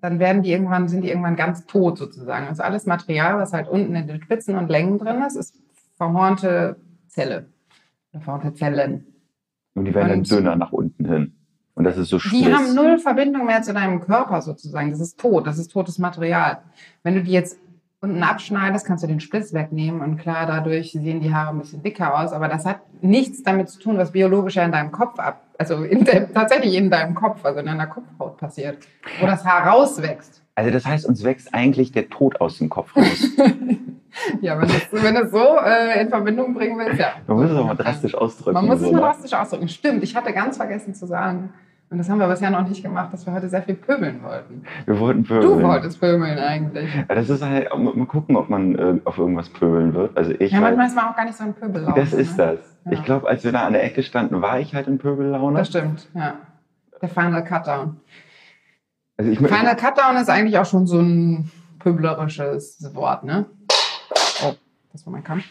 dann 0.00 0.18
werden 0.18 0.42
die 0.42 0.52
irgendwann, 0.52 0.88
sind 0.88 1.02
die 1.02 1.08
irgendwann 1.08 1.36
ganz 1.36 1.66
tot 1.66 1.98
sozusagen. 1.98 2.46
Also 2.46 2.62
alles 2.62 2.86
Material, 2.86 3.38
was 3.38 3.52
halt 3.52 3.68
unten 3.68 3.94
in 3.94 4.06
den 4.06 4.22
Spitzen 4.22 4.56
und 4.56 4.70
Längen 4.70 4.98
drin 4.98 5.22
ist, 5.26 5.36
ist 5.36 5.58
verhornte 5.96 6.76
Zelle. 7.08 7.48
Verhornte 8.12 8.54
Zellen. 8.54 9.06
Und 9.74 9.86
die 9.86 9.94
werden 9.94 10.08
dann 10.08 10.18
Und- 10.20 10.30
dünner 10.30 10.56
nach 10.56 10.72
unten 10.72 11.04
hin. 11.06 11.34
Und 11.74 11.82
das 11.82 11.98
ist 11.98 12.10
so 12.10 12.18
Die 12.18 12.28
Spliss. 12.28 12.54
haben 12.56 12.74
null 12.76 12.98
Verbindung 12.98 13.46
mehr 13.46 13.62
zu 13.62 13.72
deinem 13.74 14.00
Körper 14.00 14.40
sozusagen. 14.42 14.92
Das 14.92 15.00
ist 15.00 15.18
tot, 15.18 15.44
das 15.48 15.58
ist 15.58 15.72
totes 15.72 15.98
Material. 15.98 16.58
Wenn 17.02 17.14
du 17.16 17.24
die 17.24 17.32
jetzt 17.32 17.58
unten 18.04 18.22
abschneidest, 18.22 18.86
kannst 18.86 19.02
du 19.02 19.08
den 19.08 19.20
Spliss 19.20 19.52
wegnehmen 19.54 20.00
und 20.00 20.18
klar, 20.18 20.46
dadurch 20.46 20.92
sehen 20.92 21.20
die 21.20 21.34
Haare 21.34 21.50
ein 21.50 21.58
bisschen 21.58 21.82
dicker 21.82 22.18
aus, 22.18 22.32
aber 22.32 22.48
das 22.48 22.64
hat 22.64 22.80
nichts 23.02 23.42
damit 23.42 23.68
zu 23.70 23.80
tun, 23.80 23.98
was 23.98 24.12
biologisch 24.12 24.56
ja 24.56 24.64
in 24.64 24.72
deinem 24.72 24.92
Kopf 24.92 25.18
ab, 25.18 25.42
also 25.58 25.82
in 25.82 26.04
de, 26.04 26.26
tatsächlich 26.32 26.74
in 26.74 26.90
deinem 26.90 27.14
Kopf, 27.14 27.44
also 27.44 27.60
in 27.60 27.66
deiner 27.66 27.86
Kopfhaut 27.86 28.36
passiert, 28.36 28.78
wo 29.20 29.26
das 29.26 29.44
Haar 29.44 29.66
rauswächst. 29.66 30.42
Also 30.54 30.70
das 30.70 30.86
heißt, 30.86 31.06
uns 31.06 31.24
wächst 31.24 31.52
eigentlich 31.52 31.90
der 31.90 32.08
Tod 32.10 32.40
aus 32.40 32.58
dem 32.58 32.68
Kopf 32.68 32.94
raus. 32.96 33.30
Ja, 34.40 34.56
wenn 34.60 34.68
du 34.68 34.74
es 34.74 34.92
wenn 34.92 35.28
so 35.28 35.58
äh, 35.58 36.00
in 36.00 36.08
Verbindung 36.08 36.54
bringen 36.54 36.78
willst, 36.78 37.00
ja. 37.00 37.14
Man 37.26 37.36
muss 37.36 37.50
es 37.50 37.56
auch 37.56 37.66
mal 37.66 37.74
drastisch 37.74 38.14
ausdrücken. 38.14 38.54
Man 38.54 38.66
muss 38.66 38.76
es 38.76 38.92
mal 38.92 38.92
ne? 38.92 39.00
drastisch 39.00 39.34
ausdrücken. 39.34 39.68
Stimmt, 39.68 40.04
ich 40.04 40.14
hatte 40.14 40.32
ganz 40.32 40.56
vergessen 40.56 40.94
zu 40.94 41.06
sagen, 41.06 41.52
und 41.90 41.98
das 41.98 42.08
haben 42.08 42.18
wir 42.18 42.26
bisher 42.28 42.50
noch 42.50 42.66
nicht 42.66 42.82
gemacht, 42.82 43.12
dass 43.12 43.24
wir 43.26 43.32
heute 43.32 43.48
sehr 43.48 43.62
viel 43.62 43.74
pöbeln 43.76 44.22
wollten. 44.22 44.64
Wir 44.86 44.98
wollten 44.98 45.22
Du 45.24 45.28
pöbeln. 45.40 45.62
wolltest 45.62 46.00
pöbeln 46.00 46.38
eigentlich. 46.38 46.92
Ja, 46.94 47.14
Das 47.14 47.28
ist 47.30 47.42
halt, 47.44 47.68
mal 47.76 48.06
gucken, 48.06 48.36
ob 48.36 48.48
man 48.48 48.74
äh, 48.76 49.00
auf 49.04 49.18
irgendwas 49.18 49.48
pöbeln 49.50 49.94
wird. 49.94 50.16
Also 50.16 50.32
ich 50.32 50.50
Ja, 50.52 50.58
halt, 50.60 50.76
manchmal 50.76 50.86
ist 50.88 50.96
man 50.96 51.04
auch 51.12 51.16
gar 51.16 51.24
nicht 51.24 51.36
so 51.36 51.44
ein 51.44 51.54
Pöbellauf. 51.54 51.94
das 51.94 52.12
ist 52.12 52.36
ne? 52.38 52.56
das. 52.58 52.76
Ja. 52.86 52.92
Ich 52.92 53.04
glaube, 53.04 53.28
als 53.28 53.44
wir 53.44 53.52
da 53.52 53.64
an 53.66 53.72
der 53.74 53.84
Ecke 53.84 54.02
standen, 54.02 54.42
war 54.42 54.58
ich 54.58 54.74
halt 54.74 54.86
in 54.88 54.98
Pöbellaune. 54.98 55.58
Das 55.58 55.68
stimmt, 55.68 56.08
ja. 56.14 56.34
Der 57.00 57.08
Final 57.08 57.44
Cutdown. 57.44 58.00
Also 59.16 59.30
ich, 59.30 59.38
Final 59.38 59.76
Cutdown 59.76 60.16
ist 60.16 60.28
eigentlich 60.28 60.58
auch 60.58 60.66
schon 60.66 60.86
so 60.86 60.98
ein 61.00 61.50
pöblerisches 61.78 62.90
Wort, 62.94 63.24
ne? 63.24 63.46
Oh, 64.44 64.52
das 64.92 65.06
war 65.06 65.12
mein 65.12 65.22
Kampf. 65.22 65.44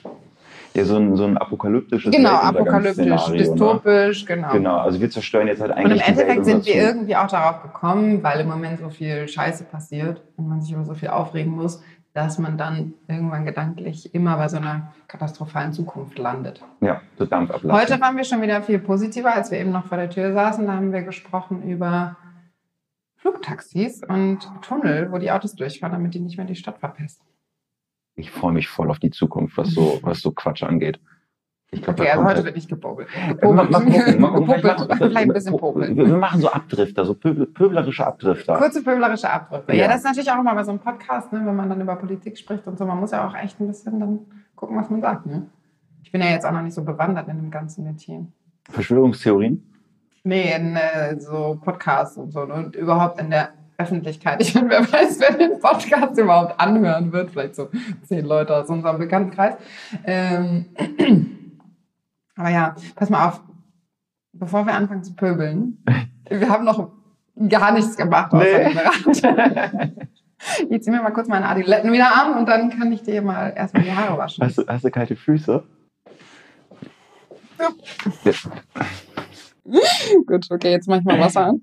Ja, 0.73 0.85
so 0.85 0.95
ein, 0.95 1.15
so 1.15 1.25
ein 1.25 1.37
apokalyptisches 1.37 2.11
Genau, 2.11 2.31
Weltuntergangsszenario, 2.31 3.15
apokalyptisch, 3.15 3.29
ne? 3.29 3.37
dystopisch, 3.37 4.25
genau. 4.25 4.51
Genau, 4.51 4.77
also 4.77 4.99
wir 4.99 5.09
zerstören 5.09 5.47
jetzt 5.47 5.61
halt 5.61 5.71
Und 5.71 5.77
im 5.77 5.85
eigentlich 5.85 6.03
die 6.03 6.17
Welt 6.17 6.19
Endeffekt 6.19 6.45
sind 6.45 6.65
wir 6.65 6.75
irgendwie 6.75 7.15
auch 7.15 7.27
darauf 7.27 7.61
gekommen, 7.61 8.23
weil 8.23 8.39
im 8.39 8.47
Moment 8.47 8.79
so 8.79 8.89
viel 8.89 9.27
Scheiße 9.27 9.65
passiert 9.65 10.23
und 10.35 10.47
man 10.47 10.61
sich 10.61 10.73
über 10.73 10.83
so 10.83 10.95
viel 10.95 11.09
aufregen 11.09 11.53
muss, 11.53 11.81
dass 12.13 12.37
man 12.37 12.57
dann 12.57 12.93
irgendwann 13.07 13.45
gedanklich 13.45 14.13
immer 14.13 14.37
bei 14.37 14.47
so 14.47 14.57
einer 14.57 14.93
katastrophalen 15.07 15.73
Zukunft 15.73 16.17
landet. 16.17 16.63
Ja, 16.81 17.01
so 17.17 17.25
Dampf 17.25 17.51
ablassen. 17.51 17.81
Heute 17.81 18.01
waren 18.01 18.17
wir 18.17 18.23
schon 18.23 18.41
wieder 18.41 18.61
viel 18.61 18.79
positiver, 18.79 19.33
als 19.33 19.51
wir 19.51 19.59
eben 19.59 19.71
noch 19.71 19.85
vor 19.85 19.97
der 19.97 20.09
Tür 20.09 20.33
saßen. 20.33 20.65
Da 20.65 20.73
haben 20.73 20.91
wir 20.91 21.01
gesprochen 21.01 21.63
über 21.63 22.17
Flugtaxis 23.15 24.03
und 24.07 24.39
Tunnel, 24.61 25.11
wo 25.11 25.17
die 25.17 25.31
Autos 25.31 25.55
durchfahren, 25.55 25.93
damit 25.93 26.13
die 26.13 26.19
nicht 26.19 26.37
mehr 26.37 26.45
die 26.45 26.55
Stadt 26.55 26.77
verpesten. 26.77 27.25
Ich 28.15 28.31
freue 28.31 28.53
mich 28.53 28.67
voll 28.67 28.89
auf 28.91 28.99
die 28.99 29.09
Zukunft, 29.11 29.57
was 29.57 29.69
so, 29.71 29.99
was 30.03 30.21
so 30.21 30.31
Quatsch 30.31 30.63
angeht. 30.63 30.99
Ich 31.71 31.81
glaub, 31.81 31.99
Okay, 31.99 32.09
also 32.11 32.23
heute 32.23 32.35
halt- 32.35 32.45
wird 32.45 32.55
nicht 32.55 32.69
gebobelt. 32.69 33.07
Mal, 33.41 33.51
mal 33.53 33.65
gucken, 33.67 34.21
mal 34.21 34.27
gucken. 34.29 34.45
Popelt, 34.45 34.61
Vielleicht, 34.61 34.79
machen- 34.79 34.97
vielleicht 34.97 35.17
ein 35.17 35.33
bisschen 35.33 35.57
popeln. 35.57 35.95
wir, 35.97 36.07
machen 36.17 36.39
so 36.41 36.51
Abdrifter, 36.51 37.03
so 37.05 37.15
pöbel, 37.15 37.47
pöblerische 37.47 38.05
Abdrifter. 38.05 38.57
Kurze 38.57 38.83
pöblerische 38.83 39.27
Abdrücke. 39.29 39.73
Ja. 39.75 39.83
Ja. 39.83 39.87
das 39.87 39.97
ist 39.97 40.03
natürlich 40.05 40.29
auch 40.31 40.39
immer 40.39 40.53
bei 40.53 40.63
so 40.63 40.69
einem 40.69 40.79
Podcast, 40.79 41.33
ne, 41.33 41.41
wenn 41.43 41.55
man 41.55 41.69
dann 41.69 41.81
über 41.81 41.95
Politik 41.95 42.37
spricht 42.37 42.67
und 42.67 42.77
so. 42.77 42.85
Man 42.85 42.99
muss 42.99 43.09
ja 43.09 43.27
auch 43.27 43.33
echt 43.35 43.59
ein 43.59 43.65
bisschen 43.67 43.99
dann 43.99 44.19
gucken, 44.55 44.77
was 44.77 44.91
man 44.91 45.01
sagt. 45.01 45.25
Ne? 45.25 45.47
Ich 46.03 46.11
bin 46.11 46.21
ja 46.21 46.27
jetzt 46.27 46.45
auch 46.45 46.51
noch 46.51 46.61
nicht 46.61 46.75
so 46.75 46.83
bewandert 46.83 47.27
in 47.27 47.37
dem 47.37 47.49
ganzen 47.49 47.83
Metier. 47.85 48.27
Verschwörungstheorien? 48.69 49.67
Nee, 50.23 50.55
in 50.55 50.75
äh, 50.75 51.19
so 51.19 51.59
Podcasts 51.63 52.17
und 52.17 52.31
so 52.31 52.45
ne, 52.45 52.53
und 52.53 52.75
überhaupt 52.75 53.19
in 53.19 53.31
der 53.31 53.49
Öffentlichkeit. 53.83 54.41
Ich 54.41 54.55
meine, 54.55 54.69
wer 54.69 54.91
weiß, 54.91 55.19
wer 55.19 55.37
den 55.37 55.59
Podcast 55.59 56.17
überhaupt 56.17 56.59
anhören 56.59 57.11
wird. 57.11 57.31
Vielleicht 57.31 57.55
so 57.55 57.69
zehn 58.03 58.25
Leute 58.25 58.55
aus 58.55 58.69
unserem 58.69 58.97
Bekanntenkreis. 58.97 59.55
Ähm, 60.05 60.65
aber 62.35 62.49
ja, 62.49 62.75
pass 62.95 63.09
mal 63.09 63.27
auf. 63.27 63.41
Bevor 64.35 64.65
wir 64.65 64.73
anfangen 64.73 65.03
zu 65.03 65.15
pöbeln, 65.15 65.83
wir 66.29 66.49
haben 66.49 66.65
noch 66.65 66.91
gar 67.47 67.71
nichts 67.71 67.95
gemacht 67.95 68.33
außer 68.33 68.69
Nee. 68.69 69.91
Ich 70.69 70.83
ziehe 70.83 70.93
mir 70.95 71.01
mal 71.01 71.11
kurz 71.11 71.27
meine 71.27 71.47
Adiletten 71.47 71.91
wieder 71.91 72.13
an 72.15 72.37
und 72.37 72.47
dann 72.47 72.69
kann 72.69 72.91
ich 72.91 73.03
dir 73.03 73.21
mal 73.21 73.53
erstmal 73.55 73.83
die 73.83 73.93
Haare 73.93 74.17
waschen. 74.17 74.43
Hast 74.43 74.57
du, 74.57 74.67
hast 74.67 74.83
du 74.83 74.91
kalte 74.91 75.15
Füße? 75.15 75.63
Gut, 80.27 80.47
okay, 80.51 80.71
jetzt 80.71 80.87
mach 80.87 80.97
ich 80.97 81.05
mal 81.05 81.19
Wasser 81.19 81.45
an. 81.45 81.61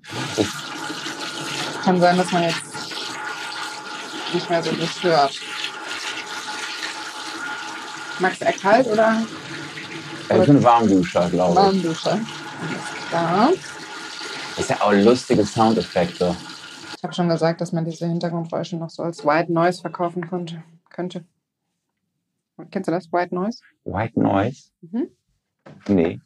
Kann 1.85 2.01
sein, 2.01 2.17
dass 2.17 2.31
man 2.33 2.43
jetzt 2.43 2.63
nicht 4.35 4.51
mehr 4.51 4.63
so 4.63 4.71
gut 4.71 5.03
hört. 5.03 5.41
Du 8.19 8.27
eher 8.27 8.53
kalt 8.53 8.87
oder 8.87 9.23
Ja, 10.29 10.45
so 10.45 10.51
eine 10.51 10.63
Warmduscher, 10.63 11.31
glaube 11.31 11.53
ich. 11.53 11.57
Warmdusche? 11.57 12.11
Alles 12.11 13.09
klar. 13.09 13.51
Das 14.57 14.59
ist 14.59 14.71
ja 14.71 14.83
auch 14.83 14.93
lustige 14.93 15.45
Soundeffekte. 15.47 16.37
Ich 16.97 17.03
habe 17.03 17.15
schon 17.15 17.31
gesagt, 17.31 17.63
dass 17.63 17.73
man 17.73 17.87
diese 17.87 18.07
Hintergrundgeräusche 18.07 18.77
noch 18.77 18.91
so 18.91 19.03
als 19.03 19.25
White 19.25 19.51
Noise 19.51 19.81
verkaufen 19.81 20.29
konnte, 20.29 20.63
könnte. 20.91 21.25
Kennst 22.71 22.89
du 22.89 22.93
das, 22.93 23.11
White 23.11 23.35
Noise? 23.35 23.63
White 23.85 24.21
Noise? 24.21 24.65
Mhm. 24.83 25.09
Nee. 25.89 26.21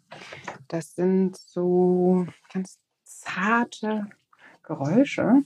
Das 0.67 0.97
sind 0.97 1.37
so 1.37 2.27
ganz 2.53 2.79
zarte 3.05 4.07
Geräusche. 4.65 5.43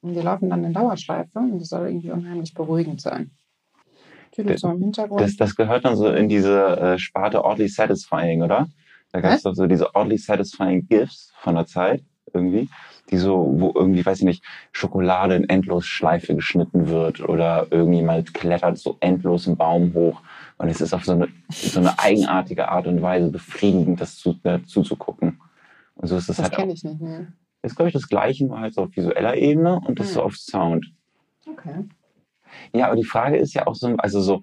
Und 0.00 0.14
die 0.14 0.20
laufen 0.20 0.50
dann 0.50 0.64
in 0.64 0.72
Dauerschleife 0.72 1.38
und 1.38 1.58
das 1.58 1.70
soll 1.70 1.88
irgendwie 1.88 2.12
unheimlich 2.12 2.54
beruhigend 2.54 3.00
sein. 3.00 3.30
Tüdelt 4.30 4.60
so 4.60 4.70
im 4.70 4.78
Hintergrund. 4.78 5.20
Das, 5.20 5.36
das 5.36 5.56
gehört 5.56 5.84
dann 5.84 5.96
so 5.96 6.08
in 6.08 6.28
diese 6.28 6.76
äh, 6.76 6.98
Sparte 6.98 7.44
Oddly 7.44 7.68
Satisfying, 7.68 8.42
oder? 8.42 8.68
Da 9.10 9.20
gab 9.20 9.32
es 9.32 9.42
doch 9.42 9.54
so 9.54 9.66
diese 9.66 9.94
Oddly 9.94 10.18
Satisfying 10.18 10.86
GIFs 10.86 11.32
von 11.40 11.54
der 11.54 11.66
Zeit 11.66 12.04
irgendwie, 12.34 12.68
die 13.10 13.16
so, 13.16 13.54
wo 13.56 13.72
irgendwie, 13.74 14.04
weiß 14.04 14.18
ich 14.18 14.24
nicht, 14.24 14.44
Schokolade 14.70 15.34
in 15.34 15.48
Endlosschleife 15.48 16.34
geschnitten 16.36 16.88
wird 16.88 17.20
oder 17.20 17.66
irgendjemand 17.70 18.34
klettert 18.34 18.78
so 18.78 18.98
endlos 19.00 19.46
einen 19.46 19.56
Baum 19.56 19.94
hoch. 19.94 20.20
Und 20.58 20.68
es 20.68 20.80
ist 20.80 20.92
auf 20.92 21.04
so 21.04 21.12
eine, 21.12 21.28
so 21.48 21.80
eine 21.80 21.98
eigenartige 21.98 22.68
Art 22.68 22.86
und 22.86 23.00
Weise 23.00 23.30
befriedigend, 23.30 24.00
das 24.00 24.16
zu, 24.16 24.38
äh, 24.42 24.60
zuzugucken. 24.64 25.40
Und 25.94 26.08
so 26.08 26.16
ist 26.16 26.28
es 26.28 26.36
das 26.36 26.44
halt 26.44 26.54
kenne 26.54 26.72
ich 26.72 26.84
nicht 26.84 27.00
mehr. 27.00 27.28
Ist, 27.62 27.76
glaube 27.76 27.88
ich, 27.88 27.92
das 27.94 28.08
Gleiche, 28.08 28.46
nur 28.46 28.60
halt 28.60 28.74
so 28.74 28.82
auf 28.82 28.96
visueller 28.96 29.36
Ebene 29.36 29.80
und 29.86 29.98
das 29.98 30.08
Hm. 30.08 30.14
so 30.14 30.22
auf 30.22 30.36
Sound. 30.36 30.92
Okay. 31.46 31.84
Ja, 32.72 32.86
aber 32.86 32.96
die 32.96 33.04
Frage 33.04 33.36
ist 33.36 33.54
ja 33.54 33.66
auch 33.66 33.74
so, 33.74 33.88
also 33.96 34.20
so, 34.20 34.42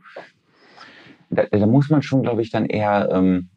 da, 1.29 1.45
da 1.45 1.65
muss 1.65 1.89
man 1.89 2.01
schon, 2.01 2.21
glaube 2.23 2.41
ich, 2.41 2.51
dann 2.51 2.65
eher 2.65 3.09
ähm, 3.11 3.49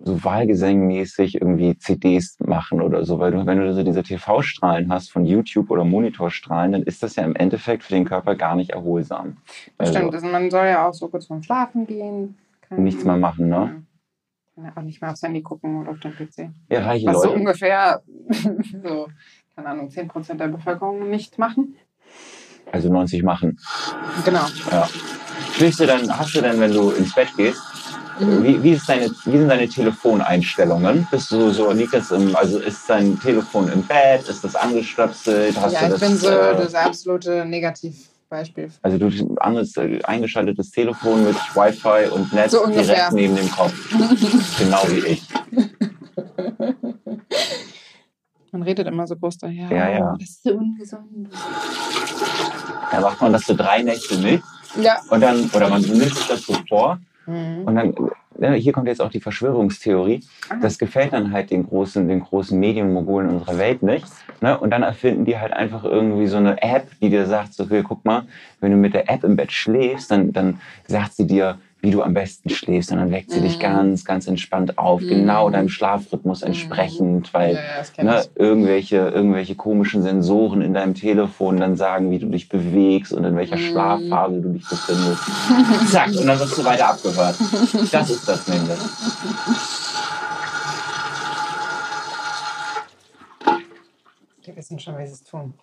so 0.00 0.22
wahlgesangmäßig 0.22 1.40
irgendwie 1.40 1.76
CDs 1.78 2.38
machen 2.40 2.80
oder 2.80 3.04
so, 3.04 3.18
weil 3.18 3.32
du, 3.32 3.44
wenn 3.46 3.58
du 3.58 3.74
so 3.74 3.82
diese 3.82 4.02
TV-Strahlen 4.02 4.92
hast 4.92 5.10
von 5.10 5.26
YouTube 5.26 5.70
oder 5.70 5.84
Monitorstrahlen, 5.84 6.72
dann 6.72 6.82
ist 6.84 7.02
das 7.02 7.16
ja 7.16 7.24
im 7.24 7.34
Endeffekt 7.34 7.82
für 7.82 7.94
den 7.94 8.04
Körper 8.04 8.36
gar 8.36 8.54
nicht 8.54 8.70
erholsam. 8.70 9.38
Das 9.76 9.88
Also 9.88 9.98
stimmt. 9.98 10.14
Also 10.14 10.26
man 10.28 10.50
soll 10.50 10.66
ja 10.66 10.86
auch 10.88 10.94
so 10.94 11.08
kurz 11.08 11.26
vorm 11.26 11.42
Schlafen 11.42 11.86
gehen. 11.86 12.36
Nichts 12.76 13.04
mehr 13.04 13.16
machen, 13.16 13.48
ne? 13.48 13.82
Kann 14.58 14.72
auch 14.76 14.82
nicht 14.82 15.00
mehr 15.00 15.12
aufs 15.12 15.22
Handy 15.22 15.40
gucken 15.42 15.80
oder 15.80 15.92
auf 15.92 16.00
den 16.00 16.12
PC. 16.12 16.50
Ja, 16.68 16.84
reiche 16.84 17.06
Was 17.06 17.22
so 17.22 17.28
Leute. 17.28 17.34
ungefähr, 17.38 18.02
so, 18.82 19.08
keine 19.54 19.68
Ahnung, 19.68 19.88
10% 19.88 20.34
der 20.34 20.48
Bevölkerung 20.48 21.08
nicht 21.10 21.38
machen. 21.38 21.76
Also 22.72 22.92
90 22.92 23.22
machen. 23.22 23.58
Genau. 24.24 24.44
Ja. 24.70 24.88
Schläfst 25.52 25.80
du 25.80 25.86
dann, 25.86 26.18
hast 26.18 26.34
du 26.34 26.40
denn, 26.40 26.58
wenn 26.60 26.72
du 26.72 26.90
ins 26.90 27.14
Bett 27.14 27.28
gehst, 27.36 27.62
Mhm. 28.20 28.42
wie, 28.42 28.62
wie, 28.64 28.70
ist 28.72 28.88
deine, 28.88 29.08
wie 29.26 29.38
sind 29.38 29.48
deine 29.48 29.68
Telefoneinstellungen? 29.68 31.06
Bist 31.08 31.30
du 31.30 31.50
so, 31.50 31.70
liegt 31.70 31.94
das 31.94 32.10
im, 32.10 32.34
also 32.34 32.58
ist 32.58 32.90
dein 32.90 33.16
Telefon 33.20 33.68
im 33.68 33.82
Bett? 33.82 34.28
Ist 34.28 34.42
das 34.42 34.56
angestöpselt? 34.56 35.56
Hast 35.56 35.72
ja, 35.74 35.82
ich 35.84 35.90
das, 35.90 36.00
bin 36.00 36.16
so 36.16 36.28
äh, 36.28 36.56
das 36.56 36.74
absolute 36.74 37.44
Negativbeispiel. 38.30 38.70
Also 38.82 38.98
du 38.98 39.36
anderes 39.40 39.76
äh, 39.76 40.00
eingeschaltetes 40.04 40.70
Telefon 40.70 41.24
mit 41.24 41.36
Wi-Fi 41.54 42.10
und 42.10 42.32
Netz 42.32 42.52
So 42.52 42.66
direkt 42.66 43.12
neben 43.12 43.36
dem 43.36 43.50
Kopf. 43.50 43.74
genau 44.58 44.82
wie 44.88 45.06
ich. 45.06 45.22
Man 48.52 48.62
redet 48.62 48.86
immer 48.86 49.06
so 49.06 49.16
groß 49.16 49.38
daher. 49.38 49.70
Ja, 49.70 49.90
ja. 49.90 50.16
Das 50.18 50.28
ist 50.28 50.42
so 50.42 50.54
ungesund. 50.54 51.28
Dann 52.90 53.02
macht 53.02 53.20
man 53.20 53.32
das 53.32 53.44
so 53.44 53.54
drei 53.54 53.82
Nächte 53.82 54.16
mit 54.18 54.42
Ja. 54.80 55.00
und 55.10 55.20
dann, 55.20 55.50
oder 55.50 55.68
man 55.68 55.82
nimmt 55.82 56.14
sich 56.14 56.26
das 56.26 56.42
so 56.42 56.54
vor 56.68 56.98
Mhm. 57.28 57.64
und 57.64 57.74
dann, 57.74 57.94
ja, 58.40 58.52
hier 58.52 58.72
kommt 58.72 58.88
jetzt 58.88 59.02
auch 59.02 59.10
die 59.10 59.20
Verschwörungstheorie. 59.20 60.20
Ah. 60.48 60.56
Das 60.62 60.78
gefällt 60.78 61.12
dann 61.12 61.32
halt 61.32 61.50
den 61.50 61.66
großen, 61.66 62.08
den 62.08 62.20
großen 62.20 62.58
Medienmogulen 62.58 63.28
unserer 63.28 63.58
Welt 63.58 63.82
nicht. 63.82 64.06
Ne? 64.40 64.58
Und 64.58 64.70
dann 64.70 64.82
erfinden 64.82 65.24
die 65.24 65.38
halt 65.38 65.52
einfach 65.52 65.84
irgendwie 65.84 66.26
so 66.26 66.38
eine 66.38 66.62
App, 66.62 66.88
die 67.02 67.10
dir 67.10 67.26
sagt, 67.26 67.52
so, 67.54 67.64
okay, 67.64 67.84
guck 67.86 68.04
mal, 68.04 68.22
wenn 68.60 68.70
du 68.70 68.78
mit 68.78 68.94
der 68.94 69.10
App 69.10 69.24
im 69.24 69.36
Bett 69.36 69.52
schläfst, 69.52 70.10
dann, 70.10 70.32
dann 70.32 70.60
sagt 70.86 71.14
sie 71.14 71.26
dir, 71.26 71.58
wie 71.80 71.90
du 71.90 72.02
am 72.02 72.14
besten 72.14 72.50
schläfst. 72.50 72.90
Und 72.90 72.98
dann 72.98 73.10
weckt 73.12 73.30
sie 73.30 73.40
dich 73.40 73.56
Mhm. 73.56 73.62
ganz, 73.62 74.04
ganz 74.04 74.26
entspannt 74.26 74.78
auf, 74.78 75.00
Mhm. 75.02 75.08
genau 75.08 75.50
deinem 75.50 75.68
Schlafrhythmus 75.68 76.42
entsprechend, 76.42 77.32
weil 77.32 77.56
ja, 77.96 78.02
ne, 78.04 78.24
irgendwelche, 78.34 78.96
irgendwelche 78.96 79.54
komischen 79.54 80.02
Sensoren 80.02 80.60
in 80.60 80.74
deinem 80.74 80.94
Telefon 80.94 81.58
dann 81.58 81.76
sagen, 81.76 82.10
wie 82.10 82.18
du 82.18 82.26
dich 82.28 82.48
bewegst 82.48 83.12
und 83.12 83.24
in 83.24 83.36
welcher 83.36 83.56
Mhm. 83.56 83.60
Schlafphase 83.60 84.40
du 84.40 84.48
dich 84.50 84.68
befindest. 84.68 85.22
Zack, 85.92 86.08
und 86.08 86.26
dann 86.26 86.38
wirst 86.38 86.58
du 86.58 86.64
weiter 86.64 86.88
abgehört. 86.90 87.36
Das 87.92 88.10
ist 88.10 88.28
das 88.28 88.48
nämlich. 88.48 88.78
wissen 94.58 94.78
schon, 94.78 94.98
wie 94.98 95.06
sie 95.06 95.12
es 95.12 95.24
tun. 95.24 95.54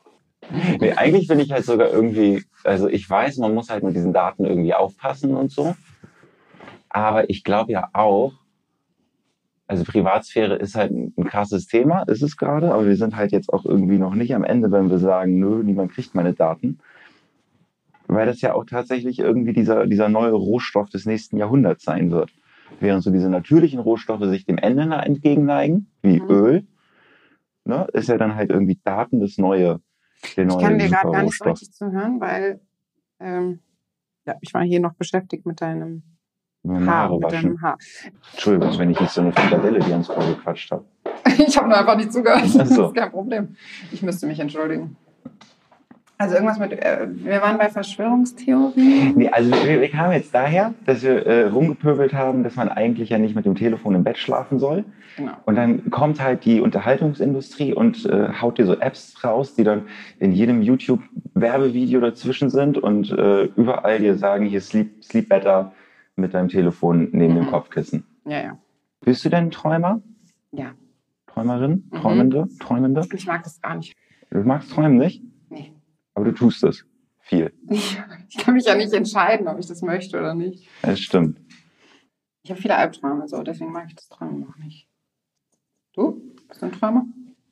Nee, 0.80 0.93
eigentlich 0.93 1.28
bin 1.28 1.39
ich 1.39 1.51
halt 1.51 1.65
sogar 1.65 1.89
irgendwie, 1.89 2.43
also 2.63 2.88
ich 2.88 3.08
weiß, 3.10 3.38
man 3.38 3.54
muss 3.54 3.69
halt 3.69 3.84
mit 3.84 3.95
diesen 3.95 4.13
Daten 4.13 4.45
irgendwie 4.45 4.73
aufpassen 4.73 5.36
und 5.36 5.51
so. 5.51 5.75
Aber 6.95 7.29
ich 7.29 7.43
glaube 7.43 7.73
ja 7.73 7.89
auch, 7.91 8.31
also 9.67 9.84
Privatsphäre 9.84 10.55
ist 10.55 10.75
halt 10.75 10.91
ein, 10.91 11.13
ein 11.17 11.25
krasses 11.25 11.67
Thema, 11.67 12.03
ist 12.03 12.21
es 12.21 12.38
gerade, 12.38 12.73
aber 12.73 12.86
wir 12.86 12.95
sind 12.95 13.17
halt 13.17 13.34
jetzt 13.34 13.51
auch 13.51 13.65
irgendwie 13.65 13.97
noch 13.97 14.15
nicht 14.15 14.34
am 14.34 14.45
Ende, 14.45 14.71
wenn 14.71 14.89
wir 14.89 14.97
sagen, 14.97 15.38
nö, 15.38 15.62
niemand 15.62 15.91
kriegt 15.91 16.15
meine 16.15 16.31
Daten. 16.31 16.79
Weil 18.08 18.27
das 18.27 18.39
ja 18.39 18.53
auch 18.53 18.63
tatsächlich 18.63 19.19
irgendwie 19.19 19.51
dieser, 19.51 19.88
dieser 19.88 20.08
neue 20.08 20.31
Rohstoff 20.31 20.89
des 20.89 21.05
nächsten 21.05 21.36
Jahrhunderts 21.36 21.84
sein 21.84 22.12
wird. 22.12 22.31
Während 22.79 23.03
so 23.03 23.12
diese 23.12 23.29
natürlichen 23.29 23.79
Rohstoffe 23.81 24.23
sich 24.27 24.45
dem 24.45 24.58
Ende 24.58 24.84
entgegenneigen, 24.84 25.91
wie 26.01 26.21
Mhm. 26.21 26.29
Öl, 26.29 26.67
ne, 27.65 27.88
ist 27.91 28.08
ja 28.08 28.17
dann 28.17 28.36
halt 28.36 28.51
irgendwie 28.51 28.79
Daten 28.86 29.19
das 29.19 29.38
neue, 29.38 29.81
der 30.38 30.45
neue 30.45 30.60
Ich 30.60 30.63
kann 30.63 30.79
dir 30.79 30.88
gerade 30.88 31.12
gar 31.12 31.23
nicht 31.23 31.38
so 31.38 31.43
richtig 31.43 31.73
zuhören, 31.73 32.21
weil 32.21 32.62
ähm, 33.19 33.60
ja, 34.25 34.36
ich 34.39 34.53
war 34.53 34.63
hier 34.63 34.79
noch 34.79 34.93
beschäftigt 34.93 35.45
mit 35.45 35.60
deinem 35.60 36.14
Mit 36.65 36.88
Haar. 36.88 37.10
Haare 37.10 37.21
waschen. 37.21 37.62
Haar. 37.62 37.78
Entschuldigung, 38.34 38.78
wenn 38.80 38.89
ich 38.91 38.99
jetzt 38.99 39.13
so 39.13 39.21
eine 39.21 39.32
Frikadelle 39.32 39.80
dir 39.80 39.93
ans 39.93 40.10
Ohr 40.10 40.25
gequatscht 40.25 40.71
habe. 40.71 40.84
Ich 41.47 41.58
habe 41.58 41.67
nur 41.67 41.78
einfach 41.78 41.97
nicht 41.97 42.13
zugehört. 42.13 42.43
Ach 42.45 42.58
Das 42.58 42.69
so. 42.69 42.88
ist 42.88 42.95
kein 42.95 43.12
Problem. 43.12 43.56
Ich 43.91 44.01
müsste 44.01 44.25
mich 44.28 44.39
entschuldigen. 44.39 44.95
Also 46.17 46.36
irgendwas 46.36 46.60
mit, 46.60 46.71
äh, 46.71 47.08
wir 47.10 47.41
waren 47.41 47.58
bei 47.58 47.67
Verschwörungstheorien. 47.67 49.13
Nee, 49.17 49.30
also 49.30 49.51
wir, 49.51 49.82
wir 49.82 49.89
kamen 49.89 50.13
jetzt 50.13 50.34
daher, 50.34 50.73
dass 50.86 51.04
wir 51.04 51.25
äh, 51.25 51.47
rumgepöbelt 51.47 52.13
haben, 52.13 52.43
dass 52.43 52.56
man 52.56 52.69
eigentlich 52.69 53.10
ja 53.10 53.17
nicht 53.17 53.36
mit 53.36 53.45
dem 53.45 53.56
Telefon 53.56 53.95
im 53.95 54.06
Bett 54.06 54.17
schlafen 54.17 54.58
soll. 54.58 54.86
Genau. 55.17 55.34
Und 55.45 55.56
dann 55.56 55.89
kommt 55.89 56.21
halt 56.21 56.45
die 56.45 56.62
Unterhaltungsindustrie 56.62 57.73
und 57.73 58.06
äh, 58.06 58.30
haut 58.41 58.58
dir 58.58 58.65
so 58.65 58.75
Apps 58.80 59.21
raus, 59.25 59.56
die 59.56 59.65
dann 59.65 59.88
in 60.19 60.32
jedem 60.32 60.62
YouTube-Werbevideo 60.62 61.99
dazwischen 61.99 62.49
sind 62.49 62.78
und 62.78 63.12
äh, 63.12 63.43
überall 63.58 63.99
dir 63.99 64.17
sagen, 64.17 64.45
hier 64.45 64.62
sleep, 64.62 65.04
sleep 65.04 65.28
better 65.28 65.73
mit 66.15 66.34
deinem 66.34 66.49
Telefon 66.49 67.10
neben 67.12 67.36
dem 67.36 67.45
Mhm. 67.45 67.49
Kopfkissen. 67.49 68.06
Ja, 68.25 68.41
ja. 68.41 68.58
Bist 69.01 69.23
du 69.25 69.30
denn 69.30 69.45
ein 69.45 69.51
Träumer? 69.51 70.01
Ja. 70.51 70.73
Träumerin? 71.28 71.89
Mhm. 71.91 71.97
Träumende? 71.97 72.47
Träumende? 72.60 73.01
Ich 73.13 73.28
mag 73.28 73.43
das 73.43 73.62
gar 73.62 73.75
nicht. 73.75 73.95
Du 74.32 74.39
magst 74.43 74.71
träumen 74.71 74.97
nicht, 74.97 75.23
Nee. 75.49 75.73
aber 76.13 76.25
du 76.25 76.32
tust 76.32 76.63
es. 76.63 76.86
Viel. 77.19 77.54
Ich, 77.69 77.97
ich 78.30 78.38
kann 78.38 78.54
mich 78.54 78.65
ja 78.65 78.75
nicht 78.75 78.93
entscheiden, 78.93 79.47
ob 79.47 79.60
ich 79.60 79.67
das 79.67 79.82
möchte 79.82 80.17
oder 80.17 80.34
nicht. 80.36 80.67
Das 80.82 80.99
stimmt. 80.99 81.39
Ich 82.43 82.51
habe 82.51 82.62
viele 82.62 82.75
Albträume, 82.75 83.28
so, 83.28 83.41
deswegen 83.43 83.71
mag 83.71 83.86
ich 83.88 83.95
das 83.95 84.08
Träumen 84.10 84.41
noch 84.41 84.56
nicht. 84.58 84.88
Du? 85.93 86.21
Bist 86.47 86.62
du 86.62 86.67
ein 86.67 86.71
Träumer? 86.71 87.06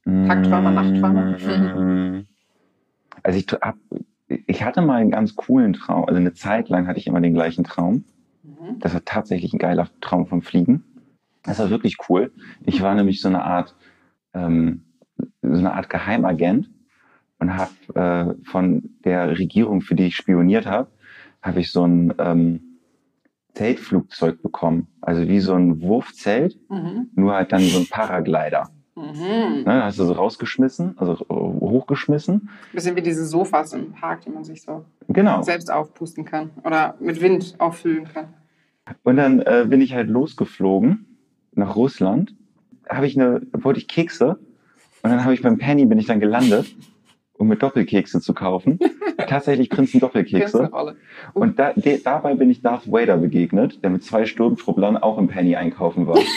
Tagträumer, 0.06 0.72
Nachträumer? 0.72 1.80
Mm. 1.80 2.28
Also 3.24 3.40
ich, 3.40 3.48
hab, 3.62 3.78
ich 4.28 4.64
hatte 4.64 4.82
mal 4.82 5.00
einen 5.02 5.12
ganz 5.12 5.36
coolen 5.36 5.74
Traum. 5.74 6.06
Also 6.06 6.20
eine 6.20 6.34
Zeit 6.34 6.68
lang 6.70 6.88
hatte 6.88 7.00
ich 7.00 7.08
immer 7.08 7.22
den 7.22 7.34
gleichen 7.34 7.64
Traum. 7.64 8.04
Mhm. 8.44 8.80
Das 8.80 8.94
war 8.94 9.04
tatsächlich 9.06 9.54
ein 9.54 9.60
geiler 9.60 9.90
Traum 10.02 10.28
vom 10.28 10.42
Fliegen. 10.42 10.84
Das 11.44 11.60
war 11.60 11.70
wirklich 11.70 11.98
cool. 12.10 12.32
Ich 12.66 12.82
war 12.82 12.96
nämlich 12.96 13.22
so 13.22 13.28
eine 13.28 13.44
Art, 13.44 13.76
ähm, 14.34 14.86
so 15.42 15.50
eine 15.58 15.74
Art 15.74 15.90
Geheimagent 15.90 16.70
und 17.40 17.56
habe 17.56 18.36
äh, 18.40 18.46
von 18.46 18.96
der 19.04 19.38
Regierung, 19.38 19.82
für 19.82 19.96
die 19.96 20.06
ich 20.08 20.16
spioniert 20.16 20.66
habe, 20.66 20.90
habe 21.42 21.60
ich 21.60 21.72
so 21.72 21.86
ein 21.86 22.14
ähm, 22.18 22.80
Zeltflugzeug 23.54 24.42
bekommen. 24.42 24.88
Also 25.02 25.28
wie 25.28 25.40
so 25.40 25.54
ein 25.54 25.82
Wurfzelt, 25.82 26.58
Mhm. 26.70 27.10
nur 27.16 27.34
halt 27.34 27.52
dann 27.52 27.62
so 27.62 27.80
ein 27.80 27.88
Paraglider. 27.88 28.70
Mhm. 28.96 29.64
Ne, 29.66 29.84
hast 29.84 29.98
du 30.00 30.06
so 30.06 30.14
rausgeschmissen, 30.14 30.98
also 30.98 31.14
äh, 31.14 31.34
hochgeschmissen. 31.34 32.50
Bisschen 32.72 32.96
wie 32.96 33.02
diese 33.02 33.26
Sofas 33.26 33.74
im 33.74 33.92
Park, 33.94 34.22
die 34.22 34.30
man 34.30 34.44
sich 34.44 34.62
so 34.62 34.86
Genau. 35.08 35.42
selbst 35.42 35.72
aufpusten 35.72 36.26
kann 36.26 36.52
oder 36.64 36.96
mit 37.00 37.20
Wind 37.22 37.56
auffüllen 37.58 38.08
kann. 38.14 38.34
Und 39.04 39.16
dann 39.18 39.40
äh, 39.42 39.66
bin 39.68 39.82
ich 39.82 39.94
halt 39.94 40.10
losgeflogen 40.10 41.06
nach 41.54 41.76
Russland. 41.76 42.36
Habe 42.88 43.08
ich 43.08 43.20
eine, 43.20 43.42
wollte 43.54 43.80
ich 43.80 43.88
Kekse 43.88 44.38
und 45.02 45.10
dann 45.10 45.24
habe 45.24 45.34
ich 45.34 45.42
beim 45.42 45.58
Penny 45.58 45.86
bin 45.86 45.98
ich 45.98 46.06
dann 46.06 46.20
gelandet, 46.20 46.76
um 47.34 47.48
mir 47.48 47.56
Doppelkekse 47.56 48.22
zu 48.22 48.34
kaufen. 48.34 48.78
Tatsächlich 49.28 49.70
Prinzen 49.70 50.00
Doppelkekse. 50.02 50.70
Und 51.34 51.58
da, 51.60 51.74
de, 51.74 52.02
dabei 52.02 52.36
bin 52.36 52.50
ich 52.50 52.62
Darth 52.62 52.92
Vader 52.92 53.18
begegnet, 53.18 53.84
der 53.84 53.90
mit 53.90 54.04
zwei 54.04 54.26
Sturmtrupplern 54.26 54.98
auch 54.98 55.18
im 55.18 55.28
Penny 55.28 55.56
einkaufen 55.56 56.06
war. 56.08 56.20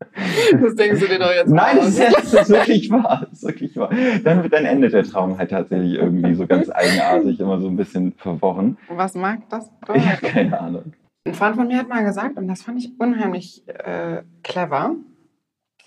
Das 0.60 0.74
denkst 0.74 1.00
du 1.00 1.06
dir 1.06 1.18
doch 1.18 1.32
jetzt 1.32 1.50
Nein, 1.50 1.76
das 1.76 1.98
ist, 1.98 2.00
das 2.16 2.34
ist 2.34 2.50
wirklich 2.50 2.90
wahr. 2.90 3.26
Das 3.30 3.38
ist 3.42 3.44
wirklich 3.44 3.76
wahr. 3.76 3.90
Dann, 4.22 4.48
dann 4.50 4.64
endet 4.64 4.92
der 4.92 5.04
Traum 5.04 5.38
halt 5.38 5.50
tatsächlich 5.50 5.94
irgendwie 5.94 6.34
so 6.34 6.46
ganz 6.46 6.70
eigenartig, 6.70 7.40
immer 7.40 7.60
so 7.60 7.68
ein 7.68 7.76
bisschen 7.76 8.12
verworren. 8.12 8.76
Was 8.88 9.14
mag 9.14 9.48
das 9.50 9.66
Ich 9.66 9.80
bedeuten? 9.80 10.10
habe 10.10 10.26
keine 10.26 10.60
Ahnung. 10.60 10.92
Ein 11.26 11.34
Freund 11.34 11.56
von 11.56 11.68
mir 11.68 11.78
hat 11.78 11.88
mal 11.88 12.04
gesagt, 12.04 12.36
und 12.36 12.48
das 12.48 12.62
fand 12.62 12.78
ich 12.78 12.92
unheimlich 12.98 13.66
äh, 13.66 14.22
clever, 14.42 14.96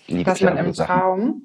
Liebe 0.08 0.24
dass 0.24 0.40
man 0.40 0.56
im 0.56 0.72
Sachen. 0.72 0.88
Traum 0.88 1.42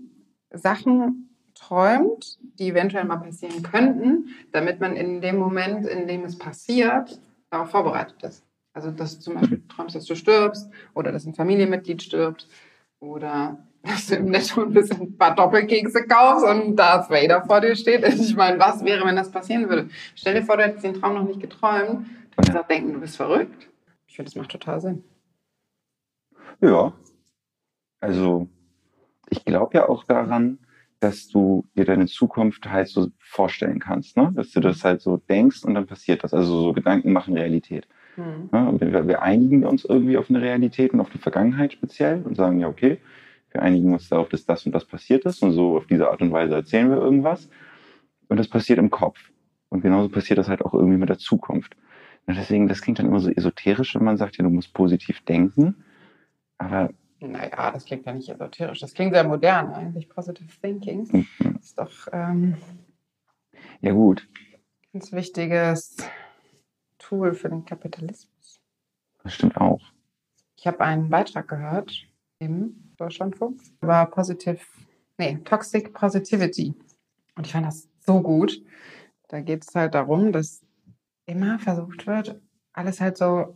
Sachen 0.51 1.29
träumt, 1.53 2.39
die 2.59 2.69
eventuell 2.69 3.05
mal 3.05 3.17
passieren 3.17 3.61
könnten, 3.63 4.29
damit 4.51 4.79
man 4.79 4.95
in 4.95 5.21
dem 5.21 5.37
Moment, 5.37 5.85
in 5.85 6.07
dem 6.07 6.23
es 6.23 6.37
passiert, 6.37 7.19
darauf 7.51 7.69
vorbereitet 7.69 8.21
ist. 8.23 8.43
Also, 8.73 8.91
dass 8.91 9.17
du 9.17 9.21
zum 9.21 9.35
Beispiel 9.35 9.61
träumst, 9.67 9.95
dass 9.95 10.05
du 10.05 10.15
stirbst 10.15 10.69
oder 10.93 11.11
dass 11.11 11.25
ein 11.25 11.35
Familienmitglied 11.35 12.01
stirbt 12.01 12.47
oder 12.99 13.63
dass 13.83 14.07
du 14.07 14.15
im 14.15 14.25
Netto 14.25 14.63
ein 14.63 14.73
bisschen 14.73 15.01
ein 15.01 15.17
paar 15.17 15.35
Doppelkekse 15.35 16.07
kaufst 16.07 16.45
und 16.45 16.75
Darth 16.75 17.09
Vader 17.09 17.43
vor 17.45 17.61
dir 17.61 17.75
steht. 17.75 18.03
Ich 18.07 18.35
meine, 18.35 18.57
was 18.59 18.83
wäre, 18.83 19.05
wenn 19.05 19.15
das 19.15 19.31
passieren 19.31 19.69
würde? 19.69 19.89
Stell 20.15 20.33
dir 20.35 20.43
vor, 20.43 20.57
du 20.57 20.63
hättest 20.63 20.85
den 20.85 20.93
Traum 20.93 21.15
noch 21.15 21.25
nicht 21.25 21.39
geträumt. 21.39 22.07
Du 22.31 22.37
würdest 22.37 22.57
auch 22.57 22.67
denken, 22.67 22.93
du 22.93 22.99
bist 22.99 23.17
verrückt. 23.17 23.69
Ich 24.07 24.15
finde, 24.15 24.31
das 24.31 24.35
macht 24.35 24.51
total 24.51 24.79
Sinn. 24.79 25.03
Ja. 26.61 26.93
Also, 27.99 28.47
ich 29.29 29.43
glaube 29.45 29.77
ja 29.77 29.89
auch 29.89 30.03
daran, 30.03 30.59
dass 30.99 31.27
du 31.27 31.65
dir 31.75 31.85
deine 31.85 32.05
Zukunft 32.05 32.69
halt 32.69 32.87
so 32.87 33.09
vorstellen 33.19 33.79
kannst, 33.79 34.15
ne? 34.15 34.31
Dass 34.33 34.51
du 34.51 34.61
das 34.61 34.83
halt 34.85 35.01
so 35.01 35.17
denkst 35.17 35.63
und 35.65 35.73
dann 35.73 35.85
passiert 35.85 36.23
das. 36.23 36.33
Also 36.33 36.61
so 36.61 36.73
Gedanken 36.73 37.11
machen 37.11 37.33
Realität. 37.35 37.87
Hm. 38.15 38.49
Ne? 38.51 38.69
Und 38.69 38.81
Wir, 38.81 39.07
wir 39.07 39.21
einigen 39.21 39.65
uns 39.65 39.85
irgendwie 39.85 40.17
auf 40.17 40.29
eine 40.29 40.41
Realität 40.41 40.93
und 40.93 40.99
auf 40.99 41.09
die 41.09 41.17
Vergangenheit 41.17 41.73
speziell 41.73 42.21
und 42.23 42.35
sagen, 42.35 42.59
ja, 42.59 42.67
okay, 42.67 42.99
wir 43.51 43.61
einigen 43.61 43.93
uns 43.93 44.09
darauf, 44.09 44.29
dass 44.29 44.45
das 44.45 44.65
und 44.65 44.73
das 44.73 44.85
passiert 44.85 45.25
ist 45.25 45.43
und 45.43 45.51
so 45.51 45.77
auf 45.77 45.87
diese 45.87 46.09
Art 46.09 46.21
und 46.21 46.31
Weise 46.31 46.55
erzählen 46.55 46.89
wir 46.89 46.97
irgendwas. 46.97 47.49
Und 48.27 48.37
das 48.37 48.47
passiert 48.47 48.79
im 48.79 48.89
Kopf. 48.89 49.19
Und 49.69 49.81
genauso 49.81 50.09
passiert 50.09 50.39
das 50.39 50.49
halt 50.49 50.63
auch 50.63 50.73
irgendwie 50.73 50.97
mit 50.97 51.09
der 51.09 51.17
Zukunft. 51.17 51.75
Und 52.25 52.37
deswegen, 52.37 52.67
das 52.67 52.81
klingt 52.81 52.99
dann 52.99 53.07
immer 53.07 53.19
so 53.19 53.29
esoterisch, 53.29 53.95
wenn 53.95 54.03
man 54.03 54.17
sagt, 54.17 54.37
ja, 54.37 54.43
du 54.43 54.49
musst 54.49 54.73
positiv 54.73 55.21
denken. 55.21 55.83
Aber 56.57 56.89
Naja, 57.19 57.71
das 57.71 57.85
klingt 57.85 58.05
ja 58.05 58.13
nicht 58.13 58.29
esoterisch. 58.29 58.79
Das 58.79 58.93
klingt 58.93 59.13
sehr 59.13 59.27
modern 59.27 59.73
eigentlich. 59.73 60.09
Positive 60.09 60.49
Thinking 60.61 61.07
mhm, 61.11 61.55
ist 61.59 61.77
doch 61.77 62.07
ähm, 62.11 62.57
ja 63.81 63.91
gut, 63.91 64.27
ganz 64.93 65.11
wichtiges 65.11 65.97
Tool 67.13 67.35
für 67.35 67.49
den 67.49 67.63
Kapitalismus. 67.63 68.59
das 69.23 69.35
stimmt 69.35 69.57
auch. 69.57 69.81
Ich 70.57 70.65
habe 70.65 70.79
einen 70.81 71.09
Beitrag 71.09 71.47
gehört 71.47 72.07
im 72.39 72.91
Deutschlandfunk 72.97 73.61
über 73.81 74.05
Positive, 74.07 74.59
nee, 75.19 75.37
Toxic 75.43 75.93
Positivity. 75.93 76.73
Und 77.35 77.45
ich 77.45 77.51
fand 77.51 77.67
das 77.67 77.87
so 77.99 78.19
gut. 78.19 78.63
Da 79.27 79.41
geht 79.41 79.63
es 79.63 79.75
halt 79.75 79.93
darum, 79.93 80.31
dass 80.31 80.65
immer 81.27 81.59
versucht 81.59 82.07
wird, 82.07 82.41
alles 82.73 82.99
halt 82.99 83.17
so 83.17 83.55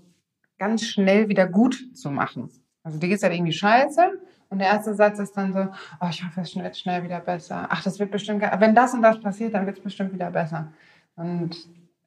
ganz 0.60 0.84
schnell 0.84 1.28
wieder 1.28 1.48
gut 1.48 1.96
zu 1.96 2.12
machen. 2.12 2.52
Also 2.84 3.00
dir 3.00 3.10
geht's 3.10 3.24
halt 3.24 3.34
irgendwie 3.34 3.54
scheiße 3.54 4.22
und 4.50 4.60
der 4.60 4.68
erste 4.68 4.94
Satz 4.94 5.18
ist 5.18 5.36
dann 5.36 5.52
so, 5.52 5.68
oh, 6.00 6.08
ich 6.12 6.24
hoffe, 6.24 6.42
es 6.42 6.56
wird 6.56 6.78
schnell 6.78 7.04
wieder 7.04 7.22
besser. 7.22 7.66
Ach, 7.72 7.84
das 7.84 7.98
wird 7.98 8.12
bestimmt, 8.12 8.44
wenn 8.44 8.76
das 8.76 8.94
und 8.94 9.02
das 9.02 9.20
passiert, 9.20 9.56
dann 9.56 9.66
wird 9.66 9.78
es 9.78 9.84
bestimmt 9.84 10.14
wieder 10.14 10.30
besser. 10.30 10.72
Und 11.16 11.58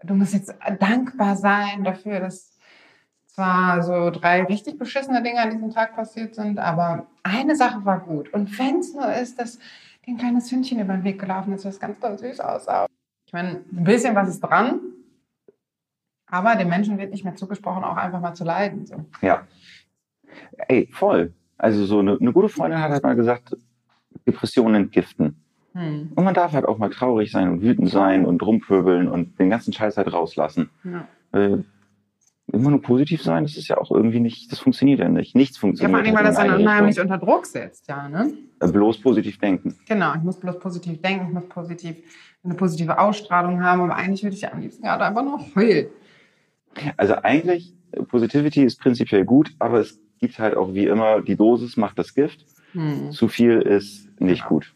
du 0.05 0.15
musst 0.15 0.35
jetzt 0.35 0.55
dankbar 0.79 1.37
sein 1.37 1.85
dafür, 1.85 2.21
dass 2.21 2.57
zwar 3.27 3.83
so 3.83 4.11
drei 4.11 4.43
richtig 4.43 4.79
beschissene 4.79 5.23
Dinge 5.23 5.41
an 5.41 5.51
diesem 5.51 5.71
Tag 5.71 5.95
passiert 5.95 6.35
sind, 6.35 6.59
aber 6.59 7.07
eine 7.23 7.57
Sache 7.57 7.85
war 7.85 8.01
gut. 8.01 8.33
Und 8.33 8.59
wenn 8.59 8.79
es 8.79 8.95
nur 8.95 9.13
ist, 9.13 9.39
dass 9.39 9.59
dir 10.07 10.15
ein 10.15 10.19
kleines 10.19 10.51
Hündchen 10.51 10.81
über 10.81 10.95
den 10.95 11.05
Weg 11.05 11.21
gelaufen 11.21 11.53
ist, 11.53 11.65
was 11.65 11.79
ganz 11.79 11.99
doll 12.01 12.19
süß 12.19 12.41
aussah. 12.41 12.87
Ich 13.27 13.33
meine, 13.33 13.65
ein 13.73 13.85
bisschen 13.85 14.15
was 14.15 14.29
ist 14.29 14.41
dran, 14.41 14.81
aber 16.27 16.57
den 16.57 16.69
Menschen 16.69 16.99
wird 16.99 17.13
nicht 17.13 17.25
mehr 17.25 17.37
zugesprochen, 17.37 17.85
auch 17.85 17.97
einfach 17.97 18.21
mal 18.21 18.35
zu 18.35 18.45
leiden. 18.45 18.87
So. 18.87 19.05
Ja. 19.21 19.47
Ey, 20.69 20.89
voll. 20.93 21.33
Also 21.57 21.85
so 21.85 22.01
eine, 22.01 22.17
eine 22.21 22.33
gute 22.33 22.49
Freundin 22.49 22.81
hat 22.81 22.91
halt 22.91 23.03
mal 23.03 23.17
gesagt, 23.17 23.57
Depressionen 24.27 24.85
entgiften. 24.85 25.45
Hm. 25.73 26.13
Und 26.15 26.25
man 26.25 26.35
darf 26.35 26.53
halt 26.53 26.65
auch 26.67 26.79
mal 26.79 26.91
traurig 26.91 27.31
sein 27.31 27.49
und 27.49 27.63
wütend 27.63 27.89
sein 27.91 28.25
und 28.27 28.43
rumpöbeln 28.43 29.09
und 29.09 29.39
den 29.39 29.51
ganzen 29.51 29.73
Scheiß 29.73 29.97
halt 29.97 30.13
rauslassen. 30.13 30.71
Ja. 30.85 31.07
Äh, 31.39 31.59
immer 32.53 32.71
nur 32.71 32.83
positiv 32.83 33.23
sein, 33.23 33.45
das 33.45 33.57
ist 33.57 33.69
ja 33.69 33.79
auch 33.79 33.93
irgendwie 33.93 34.19
nicht, 34.19 34.51
das 34.51 34.59
funktioniert 34.59 34.99
ja 34.99 35.09
nicht. 35.09 35.37
Nichts 35.37 35.57
Ja, 35.57 35.61
funktioniert. 35.61 35.97
vor 36.01 36.05
allem, 36.07 36.17
weil 36.17 36.25
das 36.25 36.37
dann 36.37 36.61
unheimlich 36.61 36.99
unter 37.01 37.19
Druck 37.19 37.47
setzt, 37.47 37.87
ja, 37.89 38.09
ne? 38.09 38.33
Äh, 38.61 38.67
Bloß 38.73 39.01
positiv 39.01 39.39
denken. 39.39 39.77
Genau, 39.87 40.15
ich 40.17 40.23
muss 40.23 40.41
bloß 40.41 40.59
positiv 40.59 41.01
denken, 41.01 41.27
ich 41.29 41.33
muss 41.35 41.49
positiv, 41.49 41.97
eine 42.43 42.55
positive 42.55 42.99
Ausstrahlung 42.99 43.63
haben, 43.63 43.83
aber 43.83 43.95
eigentlich 43.95 44.25
würde 44.25 44.35
ich 44.35 44.43
ja 44.43 44.53
am 44.53 44.61
liebsten 44.61 44.83
gerade 44.83 45.05
einfach 45.05 45.23
nur 45.23 45.39
heulen. 45.55 45.87
Also 46.97 47.15
eigentlich, 47.23 47.73
Positivity 48.09 48.65
ist 48.65 48.81
prinzipiell 48.81 49.25
gut, 49.25 49.53
aber 49.61 49.79
es 49.79 50.01
gibt 50.19 50.39
halt 50.41 50.57
auch 50.57 50.75
wie 50.75 50.87
immer, 50.87 51.21
die 51.23 51.37
Dosis 51.37 51.77
macht 51.77 51.99
das 52.01 52.15
Gift. 52.15 52.45
Hm. 52.73 53.11
Zu 53.13 53.29
viel 53.29 53.61
ist 53.63 54.09
nicht 54.21 54.41
Genau. 54.43 54.49
gut. 54.49 54.75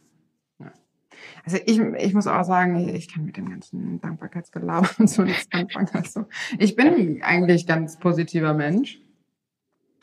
Also 1.44 1.58
ich, 1.66 1.78
ich 1.78 2.14
muss 2.14 2.26
auch 2.26 2.44
sagen, 2.44 2.88
ich 2.88 3.12
kann 3.12 3.26
mit 3.26 3.36
dem 3.36 3.50
ganzen 3.50 4.00
Dankbarkeitsgelaber 4.00 4.88
und 4.98 5.10
so 5.10 5.22
nichts 5.22 5.48
anfangen. 5.52 5.88
Also 5.92 6.26
ich 6.58 6.74
bin 6.74 7.22
eigentlich 7.22 7.66
ganz 7.66 7.98
positiver 7.98 8.54
Mensch 8.54 9.00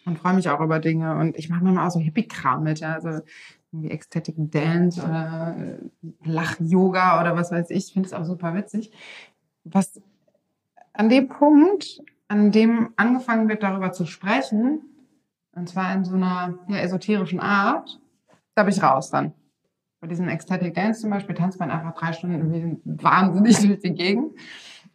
und 0.05 0.19
freue 0.19 0.35
mich 0.35 0.49
auch 0.49 0.61
über 0.61 0.79
Dinge 0.79 1.17
und 1.17 1.37
ich 1.37 1.49
mache 1.49 1.63
manchmal 1.63 1.87
auch 1.87 1.91
so 1.91 1.99
Hippie-Kram 1.99 2.63
mit, 2.63 2.79
ja, 2.79 2.93
also 2.93 3.21
irgendwie 3.71 3.91
Ecstatic 3.91 4.35
Dance 4.37 5.01
oder 5.01 5.55
äh, 5.57 6.29
Lach-Yoga 6.29 7.21
oder 7.21 7.35
was 7.35 7.51
weiß 7.51 7.69
ich. 7.69 7.87
Ich 7.87 7.93
finde 7.93 8.07
es 8.07 8.13
auch 8.13 8.25
super 8.25 8.53
witzig. 8.53 8.91
Was 9.63 10.01
an 10.93 11.09
dem 11.09 11.29
Punkt, 11.29 12.01
an 12.27 12.51
dem 12.51 12.93
angefangen 12.97 13.47
wird, 13.47 13.63
darüber 13.63 13.91
zu 13.93 14.05
sprechen, 14.05 14.81
und 15.53 15.69
zwar 15.69 15.93
in 15.93 16.05
so 16.05 16.15
einer 16.15 16.59
ja, 16.67 16.77
esoterischen 16.77 17.39
Art, 17.39 17.99
da 18.55 18.63
bin 18.63 18.73
ich 18.73 18.83
raus 18.83 19.09
dann. 19.09 19.33
Bei 20.01 20.07
diesem 20.07 20.27
Ecstatic 20.27 20.73
Dance 20.73 21.01
zum 21.01 21.11
Beispiel 21.11 21.35
tanzt 21.35 21.59
man 21.59 21.69
einfach 21.69 21.93
drei 21.93 22.11
Stunden 22.11 22.81
wahnsinnig 22.85 23.59
durch 23.59 23.79
die 23.79 23.93
Gegend 23.93 24.33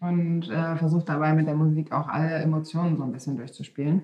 und 0.01 0.51
äh, 0.51 0.77
versucht 0.77 1.09
dabei 1.09 1.33
mit 1.33 1.47
der 1.47 1.55
Musik 1.55 1.92
auch 1.92 2.09
alle 2.09 2.35
Emotionen 2.35 2.97
so 2.97 3.05
ein 3.05 3.12
bisschen 3.12 3.37
durchzuspielen. 3.37 4.03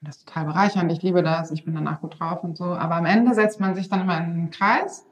Das 0.00 0.18
ist 0.18 0.28
total 0.28 0.46
bereichernd. 0.46 0.92
Ich 0.92 1.02
liebe 1.02 1.24
das. 1.24 1.50
Ich 1.50 1.64
bin 1.64 1.74
danach 1.74 2.00
gut 2.00 2.20
drauf 2.20 2.44
und 2.44 2.56
so. 2.56 2.66
Aber 2.66 2.94
am 2.94 3.04
Ende 3.04 3.34
setzt 3.34 3.58
man 3.58 3.74
sich 3.74 3.88
dann 3.88 4.02
immer 4.02 4.16
in 4.16 4.24
einen 4.24 4.50
Kreis, 4.50 5.04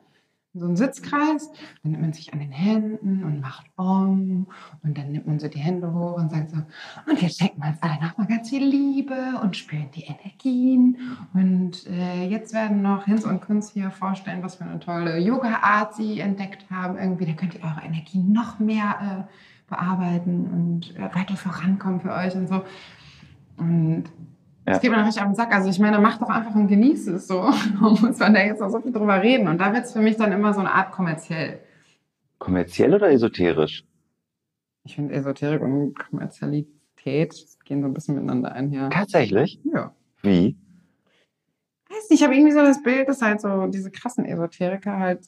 so 0.55 0.67
einen 0.67 0.77
Sitzkreis. 0.77 1.51
Dann 1.83 1.93
nimmt 1.93 2.03
man 2.03 2.13
sich 2.13 2.33
an 2.33 2.41
den 2.41 2.53
Händen 2.53 3.25
und 3.25 3.41
macht 3.41 3.67
Om. 3.77 4.47
Und 4.83 4.99
dann 4.99 5.13
nimmt 5.13 5.27
man 5.27 5.39
so 5.39 5.49
die 5.49 5.59
Hände 5.59 5.93
hoch 5.93 6.17
und 6.17 6.31
sagt 6.31 6.51
so, 6.51 6.57
und 7.07 7.23
jetzt 7.23 7.39
schenken 7.39 7.63
wir 7.63 7.69
uns 7.69 7.83
alle 7.83 8.01
nochmal 8.03 8.27
ganz 8.27 8.49
viel 8.49 8.65
Liebe 8.65 9.41
und 9.43 9.57
spüren 9.57 9.91
die 9.95 10.05
Energien. 10.05 10.97
Und 11.35 11.87
äh, 11.87 12.27
jetzt 12.27 12.53
werden 12.53 12.83
noch 12.83 13.05
Hinz 13.05 13.25
und 13.25 13.41
Kunz 13.41 13.71
hier 13.73 13.91
vorstellen, 13.91 14.43
was 14.43 14.57
für 14.57 14.65
eine 14.65 14.81
tolle 14.81 15.19
Yoga-Art 15.19 15.95
sie 15.95 16.21
entdeckt 16.21 16.71
haben. 16.71 16.99
Irgendwie, 16.99 17.27
da 17.27 17.33
könnt 17.33 17.55
ihr 17.55 17.63
eure 17.63 17.83
Energie 17.85 18.23
noch 18.23 18.59
mehr 18.59 19.27
äh, 19.29 19.33
bearbeiten 19.69 20.47
und 20.47 20.97
äh, 20.97 21.15
weiter 21.15 21.37
vorankommen 21.37 22.01
für 22.01 22.13
euch 22.13 22.35
und 22.35 22.49
so. 22.49 22.65
Und 23.57 24.05
Ja. 24.69 24.75
das 24.75 24.83
geht 24.83 24.91
mir 24.91 24.99
noch 24.99 25.09
auf 25.09 25.15
den 25.15 25.35
Sack. 25.35 25.55
Also 25.55 25.71
ich 25.71 25.79
meine, 25.79 25.99
macht 25.99 26.21
doch 26.21 26.29
einfach 26.29 26.55
und 26.55 26.69
genießt 26.69 27.09
es 27.09 27.27
so. 27.27 27.41
Warum 27.81 28.01
muss 28.01 28.19
man 28.19 28.35
da 28.35 28.41
jetzt 28.41 28.61
noch 28.61 28.71
so 28.71 28.81
viel 28.81 28.93
drüber 28.93 29.23
reden? 29.23 29.49
Und 29.49 29.59
da 29.59 29.73
wird 29.73 29.85
es 29.85 29.93
für 29.93 30.01
mich 30.01 30.17
dann 30.17 30.33
immer 30.33 30.53
so 30.53 30.61
eine 30.61 30.73
Art 30.73 30.93
kommerziell. 30.93 31.61
Kommerziell 32.39 32.95
oder 32.95 33.11
esoterisch? 33.11 33.85
Ich 34.85 34.95
finde 34.95 35.15
Esoterik 35.15 35.63
und 35.63 35.95
Kommerzialität 35.99 37.47
gehen 37.65 37.83
so 37.83 37.89
ein 37.89 37.95
bisschen 37.95 38.15
miteinander 38.15 38.53
einher. 38.53 38.91
Tatsächlich? 38.91 39.61
Ja. 39.65 39.93
Wie? 40.23 40.57
weiß 41.91 42.11
nicht, 42.11 42.21
ich 42.21 42.25
habe 42.25 42.35
irgendwie 42.35 42.53
so 42.53 42.61
das 42.61 42.83
Bild, 42.83 43.09
dass 43.09 43.23
halt 43.23 43.41
so 43.41 43.67
diese 43.67 43.91
krassen 43.91 44.25
Esoteriker 44.25 44.99
halt 44.99 45.21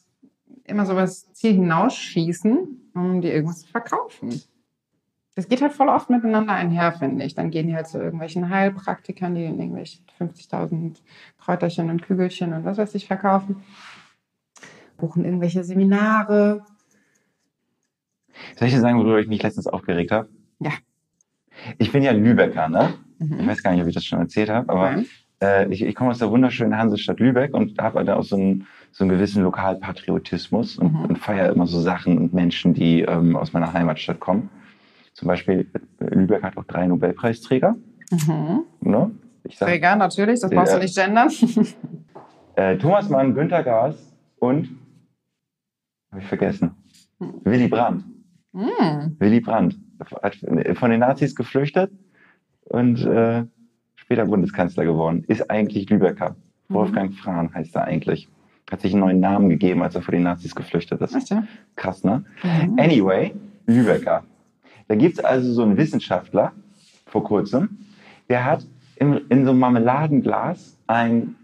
immer 0.65 0.85
so 0.85 0.93
das 0.93 1.31
Ziel 1.33 1.53
hinausschießen, 1.53 2.91
um 2.93 3.21
dir 3.21 3.33
irgendwas 3.33 3.61
zu 3.61 3.67
verkaufen. 3.67 4.41
Das 5.35 5.47
geht 5.47 5.61
halt 5.61 5.71
voll 5.71 5.87
oft 5.87 6.09
miteinander 6.09 6.53
einher, 6.53 6.91
finde 6.91 7.23
ich. 7.23 7.35
Dann 7.35 7.51
gehen 7.51 7.67
die 7.67 7.75
halt 7.75 7.87
zu 7.87 7.99
irgendwelchen 7.99 8.49
Heilpraktikern, 8.49 9.33
die 9.33 9.43
irgendwelche 9.45 9.99
50.000 10.19 10.97
Kräuterchen 11.39 11.89
und 11.89 12.01
Kügelchen 12.01 12.53
und 12.53 12.65
was 12.65 12.77
weiß 12.77 12.93
ich 12.95 13.07
verkaufen. 13.07 13.63
Buchen 14.97 15.23
irgendwelche 15.23 15.63
Seminare. 15.63 16.65
Soll 18.57 18.67
ich 18.67 18.73
dir 18.73 18.81
sagen, 18.81 18.97
worüber 18.99 19.19
ich 19.19 19.27
mich 19.27 19.41
letztens 19.41 19.67
aufgeregt 19.67 20.11
habe? 20.11 20.29
Ja. 20.59 20.71
Ich 21.77 21.91
bin 21.91 22.03
ja 22.03 22.11
Lübecker, 22.11 22.69
ne? 22.69 22.93
Ich 23.19 23.27
Mhm. 23.29 23.47
weiß 23.47 23.63
gar 23.63 23.71
nicht, 23.71 23.81
ob 23.81 23.87
ich 23.87 23.93
das 23.95 24.03
schon 24.05 24.19
erzählt 24.19 24.49
habe, 24.49 24.69
aber 24.69 24.89
Okay. 24.91 25.05
äh, 25.41 25.71
ich, 25.71 25.81
ich 25.83 25.95
komme 25.95 26.09
aus 26.11 26.19
der 26.19 26.29
wunderschönen 26.31 26.77
Hansestadt 26.77 27.19
Lübeck 27.19 27.53
und 27.53 27.79
habe 27.79 28.03
da 28.03 28.15
auch 28.15 28.23
so 28.23 28.35
einen, 28.35 28.67
so 28.91 29.03
einen 29.03 29.11
gewissen 29.11 29.43
Lokalpatriotismus 29.43 30.77
und, 30.77 30.93
Mhm. 30.93 31.05
und 31.05 31.17
feiere 31.19 31.51
immer 31.51 31.67
so 31.67 31.79
Sachen 31.79 32.17
und 32.17 32.33
Menschen, 32.33 32.73
die 32.73 33.01
ähm, 33.01 33.35
aus 33.35 33.53
meiner 33.53 33.71
Heimatstadt 33.73 34.19
kommen. 34.19 34.49
Zum 35.13 35.27
Beispiel, 35.27 35.69
äh, 35.99 36.05
Lübeck 36.15 36.43
hat 36.43 36.57
auch 36.57 36.63
drei 36.65 36.87
Nobelpreisträger. 36.87 37.75
Mhm. 38.11 38.63
Ne? 38.81 39.11
Ich 39.43 39.57
sag, 39.57 39.67
Träger, 39.67 39.95
natürlich, 39.95 40.39
das 40.39 40.49
brauchst 40.51 40.73
Ja. 40.73 40.77
du 40.79 40.83
nicht 40.83 40.95
gendern. 40.95 41.29
äh, 42.55 42.77
Thomas 42.77 43.09
Mann, 43.09 43.33
Günter 43.33 43.63
Gaas 43.63 43.95
und, 44.39 44.69
habe 46.11 46.21
ich 46.21 46.27
vergessen, 46.27 46.71
Willy 47.19 47.67
Brandt. 47.67 48.03
Mhm. 48.53 49.15
Willy 49.19 49.39
Brandt 49.39 49.77
hat 50.21 50.35
von 50.73 50.89
den 50.91 50.99
Nazis 50.99 51.35
geflüchtet 51.35 51.91
und 52.65 53.05
äh, 53.05 53.45
später 53.95 54.25
Bundeskanzler 54.25 54.83
geworden. 54.85 55.23
Ist 55.27 55.49
eigentlich 55.49 55.89
Lübecker. 55.89 56.35
Mhm. 56.67 56.73
Wolfgang 56.73 57.13
Frahn 57.13 57.53
heißt 57.53 57.75
er 57.75 57.85
eigentlich. 57.85 58.27
Hat 58.69 58.81
sich 58.81 58.93
einen 58.93 59.01
neuen 59.01 59.19
Namen 59.19 59.49
gegeben, 59.49 59.83
als 59.83 59.95
er 59.95 60.01
vor 60.01 60.13
den 60.13 60.23
Nazis 60.23 60.55
geflüchtet 60.55 61.01
ist. 61.01 61.13
Echt, 61.15 61.29
ja? 61.29 61.43
Krass, 61.75 62.03
ne? 62.03 62.23
Mhm. 62.43 62.79
Anyway, 62.79 63.33
Lübecker. 63.67 64.23
Da 64.87 64.95
gibt's 64.95 65.19
also 65.19 65.51
so 65.53 65.63
einen 65.63 65.77
Wissenschaftler 65.77 66.51
vor 67.05 67.23
kurzem, 67.23 67.77
der 68.29 68.45
hat 68.45 68.65
in, 68.95 69.21
in 69.29 69.45
so 69.45 69.51
einem 69.51 69.59
Marmeladenglas 69.59 70.77
einen 70.87 71.35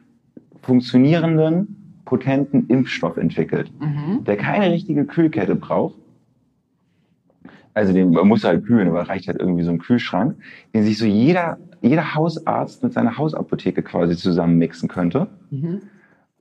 funktionierenden, 0.61 2.01
potenten 2.05 2.67
Impfstoff 2.67 3.17
entwickelt 3.17 3.71
Mhm. 3.79 4.23
der 4.23 4.37
keine 4.37 4.71
richtige 4.71 5.05
Kühlkette 5.05 5.55
braucht. 5.55 5.95
Also 7.73 7.93
den 7.93 8.11
man 8.11 8.27
muss 8.27 8.43
halt 8.43 8.65
kühlen, 8.65 8.87
aber 8.87 9.07
reicht 9.07 9.27
halt 9.27 9.39
irgendwie 9.39 9.63
so 9.63 9.71
ein 9.71 9.77
Kühlschrank, 9.77 10.35
den 10.73 10.83
sich 10.83 10.97
so 10.97 11.05
jeder, 11.05 11.57
jeder 11.81 12.15
Hausarzt 12.15 12.81
mit 12.81 12.93
seiner 12.93 13.17
Hausapotheke 13.17 13.83
quasi 13.83 14.15
zusammenmixen 14.17 14.89
könnte. 14.89 15.27
Mhm. 15.51 15.81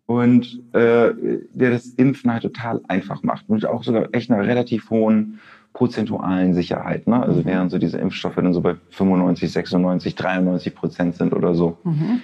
Und 0.06 0.62
äh, 0.72 1.12
der 1.52 1.70
das 1.72 1.88
Impfen 1.88 2.32
halt 2.32 2.42
total 2.44 2.80
einfach 2.88 3.22
macht. 3.22 3.48
Und 3.48 3.66
auch 3.66 3.82
sogar 3.82 4.08
echt 4.12 4.30
einer 4.30 4.46
relativ 4.46 4.88
hohen 4.88 5.40
prozentualen 5.76 6.54
Sicherheit. 6.54 7.06
Ne? 7.06 7.22
Also 7.22 7.40
Mhm. 7.40 7.44
während 7.44 7.70
so 7.70 7.78
diese 7.78 7.98
Impfstoffe 7.98 8.34
dann 8.36 8.54
so 8.54 8.62
bei 8.62 8.76
95, 8.90 9.52
96, 9.52 10.14
93 10.14 10.74
Prozent 10.74 11.14
sind 11.16 11.32
oder 11.34 11.54
so. 11.54 11.76
Mhm. 11.84 12.20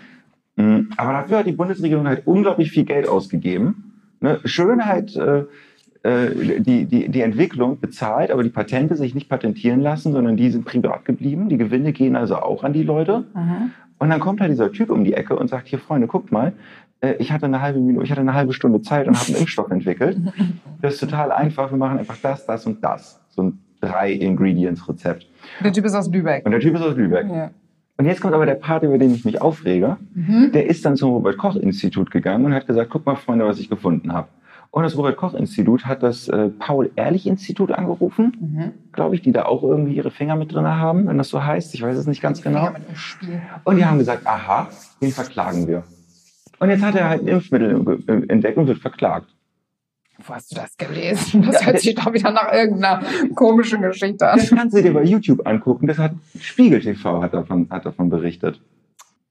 Mm, 0.57 0.91
Aber 0.97 1.13
dafür 1.13 1.39
hat 1.39 1.47
die 1.47 1.53
Bundesregierung 1.53 2.07
halt 2.07 2.27
unglaublich 2.27 2.71
viel 2.71 2.85
Geld 2.85 3.09
ausgegeben. 3.09 3.93
Ne? 4.21 4.41
Schön 4.45 4.85
halt 4.87 5.15
äh, 5.17 5.45
äh, 6.03 6.61
die, 6.61 6.87
die, 6.87 7.09
die 7.09 7.21
Entwicklung 7.21 7.79
bezahlt, 7.79 8.31
aber 8.31 8.43
die 8.43 8.51
Patente 8.51 8.97
sich 8.97 9.15
nicht 9.15 9.29
patentieren 9.29 9.81
lassen, 9.81 10.13
sondern 10.13 10.37
die 10.37 10.51
sind 10.51 10.65
privat 10.65 11.05
geblieben. 11.05 11.49
Die 11.49 11.59
Gewinne 11.59 11.93
gehen 11.93 12.17
also 12.17 12.37
auch 12.37 12.65
an 12.65 12.73
die 12.73 12.83
Leute. 12.83 13.25
Mhm. 13.35 13.71
Und 13.99 14.11
dann 14.11 14.19
kommt 14.21 14.41
halt 14.41 14.51
dieser 14.51 14.73
Typ 14.73 14.91
um 14.91 15.05
die 15.05 15.13
Ecke 15.15 15.37
und 15.37 15.49
sagt, 15.49 15.69
hier 15.69 15.79
Freunde, 15.79 16.07
guckt 16.09 16.33
mal, 16.33 16.55
äh, 17.01 17.15
ich 17.19 17.31
hatte 17.33 17.47
eine 17.47 17.61
halbe 17.61 17.79
Minute, 17.81 18.05
ich 18.05 18.11
hatte 18.11 18.21
eine 18.23 18.35
halbe 18.35 18.53
Stunde 18.53 18.81
Zeit 18.83 19.07
und 19.09 19.17
habe 19.17 19.27
einen 19.29 19.37
Impfstoff 19.37 19.71
entwickelt. 19.71 20.17
Das 20.83 20.95
ist 20.95 21.01
total 21.01 21.31
einfach. 21.31 21.71
Wir 21.71 21.79
machen 21.79 21.99
einfach 22.01 22.17
das, 22.21 22.45
das 22.45 22.67
und 22.67 22.83
das. 22.83 23.21
So 23.35 23.43
ein 23.43 23.59
drei 23.81 24.13
Ingredients 24.13 24.89
Rezept. 24.89 25.27
Der 25.63 25.73
Typ 25.73 25.85
ist 25.85 25.95
aus 25.95 26.09
Lübeck. 26.11 26.45
Und 26.47 26.53
der 26.53 26.61
Typ 26.61 26.75
ist 26.75 26.83
aus 26.83 26.95
Lübeck. 26.97 27.27
Ja. 27.29 27.51
Und 27.99 28.07
jetzt 28.07 28.21
kommt 28.21 28.35
aber 28.35 28.47
der 28.47 28.55
Part, 28.55 28.83
über 28.85 28.99
den 28.99 29.15
ich 29.15 29.25
mich 29.25 29.41
aufrege. 29.43 29.97
Mhm. 30.15 30.51
Der 30.53 30.67
ist 30.67 30.85
dann 30.85 30.97
zum 30.97 31.11
Robert-Koch-Institut 31.13 32.11
gegangen 32.11 32.45
und 32.45 32.55
hat 32.55 32.67
gesagt, 32.67 32.91
guck 32.91 33.05
mal, 33.07 33.17
Freunde, 33.17 33.47
was 33.47 33.59
ich 33.59 33.69
gefunden 33.69 34.13
habe. 34.13 34.29
Und 34.71 34.85
das 34.85 34.97
Robert-Koch-Institut 34.97 35.85
hat 35.85 36.03
das 36.03 36.29
äh, 36.29 36.49
Paul-Ehrlich-Institut 36.49 37.73
angerufen, 37.73 38.37
Mhm. 38.41 38.73
glaube 38.93 39.15
ich, 39.15 39.21
die 39.21 39.33
da 39.33 39.45
auch 39.45 39.63
irgendwie 39.63 39.95
ihre 39.95 40.11
Finger 40.11 40.37
mit 40.37 40.53
drin 40.55 40.67
haben, 40.67 41.07
wenn 41.09 41.19
das 41.19 41.29
so 41.29 41.45
heißt. 41.45 41.75
Ich 41.75 41.83
weiß 41.83 41.97
es 41.97 42.07
nicht 42.07 42.23
ganz 42.23 42.39
Die 42.39 42.45
genau. 42.45 42.71
Und 43.65 43.77
die 43.77 43.85
haben 43.85 43.99
gesagt, 43.99 44.27
aha, 44.27 44.69
den 45.01 45.11
verklagen 45.11 45.69
wir. 45.69 45.83
Und 46.59 46.71
jetzt 46.71 46.83
hat 46.83 46.95
er 46.95 47.09
halt 47.09 47.23
ein 47.23 47.29
Impfmittel 47.29 48.01
äh, 48.07 48.13
entdeckt 48.33 48.57
und 48.57 48.67
wird 48.69 48.79
verklagt. 48.79 49.27
Wo 50.27 50.35
hast 50.35 50.51
du 50.53 50.57
das 50.57 50.77
gelesen? 50.77 51.43
Das 51.43 51.61
Ja, 51.61 51.67
hört 51.67 51.81
sich 51.81 51.95
doch 51.95 52.13
wieder 52.13 52.31
nach 52.31 52.53
irgendeiner 52.53 53.03
komischen 53.35 53.83
Geschichte 53.83 54.29
an. 54.31 54.39
Das 54.39 54.51
kannst 54.51 54.77
du 54.77 54.83
dir 54.83 54.93
bei 54.93 55.03
YouTube 55.05 55.47
angucken. 55.47 55.87
Das 55.87 55.99
hat 55.99 56.13
Spiegel 56.41 56.81
TV 56.81 57.23
hat 57.23 57.35
davon, 57.35 57.67
hat 57.71 57.85
davon 57.87 58.09
berichtet. 58.11 58.61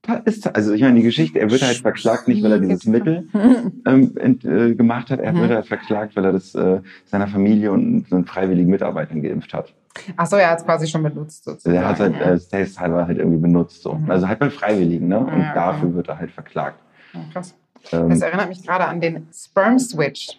Da 0.04 0.14
ist, 0.14 0.52
also 0.56 0.72
ich 0.72 0.80
meine, 0.82 0.96
die 0.96 1.02
Geschichte, 1.04 1.38
er 1.38 1.48
wird 1.48 1.62
halt 1.62 1.76
verklagt, 1.76 2.26
nicht 2.26 2.42
weil 2.42 2.50
er 2.52 2.58
dieses 2.58 2.86
Mittel 2.86 3.28
ähm, 3.86 4.12
ent, 4.16 4.44
äh, 4.44 4.74
gemacht 4.74 5.10
hat, 5.10 5.20
er 5.20 5.32
Mhm. 5.32 5.38
wird 5.42 5.50
halt 5.52 5.66
verklagt, 5.68 6.16
weil 6.16 6.24
er 6.24 6.32
das 6.32 6.54
äh, 6.56 6.80
seiner 7.06 7.28
Familie 7.28 7.70
und 7.70 8.08
seinen 8.08 8.24
freiwilligen 8.24 8.68
Mitarbeitern 8.68 9.22
geimpft 9.22 9.54
hat. 9.54 9.72
Ach 10.16 10.26
so, 10.26 10.34
er 10.36 10.50
hat 10.50 10.58
es 10.58 10.64
quasi 10.64 10.88
schon 10.88 11.04
benutzt 11.04 11.44
sozusagen. 11.44 11.76
Er 11.76 11.88
hat 11.88 12.00
halt 12.00 12.20
äh, 12.20 12.24
als 12.24 12.48
Testhalber 12.48 13.06
halt 13.06 13.18
irgendwie 13.18 13.38
benutzt 13.38 13.82
so. 13.82 13.94
Mhm. 13.94 14.10
Also 14.10 14.26
halt 14.26 14.40
bei 14.40 14.50
Freiwilligen, 14.50 15.06
ne? 15.06 15.18
Und 15.20 15.28
Ja, 15.28 15.34
okay. 15.34 15.50
dafür 15.54 15.94
wird 15.94 16.08
er 16.08 16.18
halt 16.18 16.32
verklagt. 16.32 16.78
Ja, 17.12 17.20
krass. 17.32 17.54
Ähm, 17.92 18.08
Das 18.08 18.22
erinnert 18.22 18.48
mich 18.48 18.66
gerade 18.66 18.86
an 18.86 19.00
den 19.00 19.28
Sperm 19.32 19.78
Switch. 19.78 20.36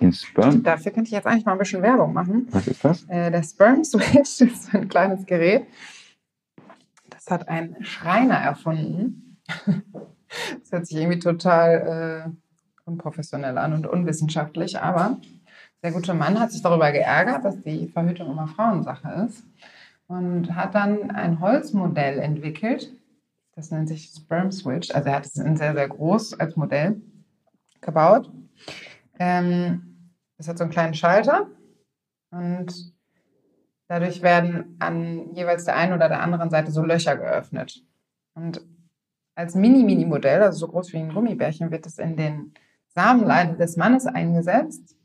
Den 0.00 0.12
Sperm. 0.12 0.62
Dafür 0.62 0.92
könnte 0.92 1.08
ich 1.08 1.12
jetzt 1.12 1.26
eigentlich 1.26 1.44
mal 1.44 1.52
ein 1.52 1.58
bisschen 1.58 1.82
Werbung 1.82 2.12
machen. 2.12 2.46
Was 2.50 2.66
ist 2.66 2.84
das? 2.84 3.04
Äh, 3.08 3.30
der 3.30 3.42
Sperm 3.42 3.84
Switch 3.84 4.40
ist 4.40 4.74
ein 4.74 4.88
kleines 4.88 5.24
Gerät. 5.26 5.66
Das 7.10 7.26
hat 7.30 7.48
ein 7.48 7.76
Schreiner 7.80 8.36
erfunden. 8.36 9.38
Das 10.60 10.72
hört 10.72 10.86
sich 10.86 10.96
irgendwie 10.96 11.20
total 11.20 12.26
äh, 12.26 12.88
unprofessionell 12.90 13.56
an 13.56 13.72
und 13.72 13.86
unwissenschaftlich, 13.86 14.80
aber 14.80 15.18
der 15.84 15.92
gute 15.92 16.12
Mann 16.12 16.40
hat 16.40 16.50
sich 16.50 16.62
darüber 16.62 16.90
geärgert, 16.90 17.44
dass 17.44 17.60
die 17.60 17.86
Verhütung 17.86 18.32
immer 18.32 18.48
Frauensache 18.48 19.26
ist 19.28 19.44
und 20.06 20.54
hat 20.54 20.74
dann 20.74 21.10
ein 21.10 21.40
Holzmodell 21.40 22.18
entwickelt. 22.18 22.92
Das 23.54 23.70
nennt 23.70 23.88
sich 23.88 24.10
Sperm 24.16 24.50
Switch. 24.50 24.90
Also 24.90 25.08
er 25.08 25.16
hat 25.16 25.26
es 25.26 25.36
in 25.36 25.56
sehr, 25.56 25.74
sehr 25.74 25.88
groß 25.88 26.40
als 26.40 26.56
Modell 26.56 27.00
gebaut. 27.80 28.30
Ähm, 29.18 30.10
es 30.38 30.48
hat 30.48 30.58
so 30.58 30.64
einen 30.64 30.72
kleinen 30.72 30.94
Schalter 30.94 31.48
und 32.30 32.94
dadurch 33.88 34.22
werden 34.22 34.76
an 34.80 35.34
jeweils 35.34 35.64
der 35.64 35.76
einen 35.76 35.92
oder 35.92 36.08
der 36.08 36.20
anderen 36.20 36.50
Seite 36.50 36.70
so 36.70 36.82
Löcher 36.82 37.16
geöffnet. 37.16 37.84
Und 38.34 38.64
als 39.36 39.54
Mini-Mini-Modell, 39.54 40.42
also 40.42 40.66
so 40.66 40.68
groß 40.68 40.92
wie 40.92 40.98
ein 40.98 41.12
Gummibärchen, 41.12 41.70
wird 41.70 41.86
es 41.86 41.98
in 41.98 42.16
den 42.16 42.54
Samenleiter 42.88 43.54
des 43.54 43.76
Mannes 43.76 44.06
eingesetzt. 44.06 44.96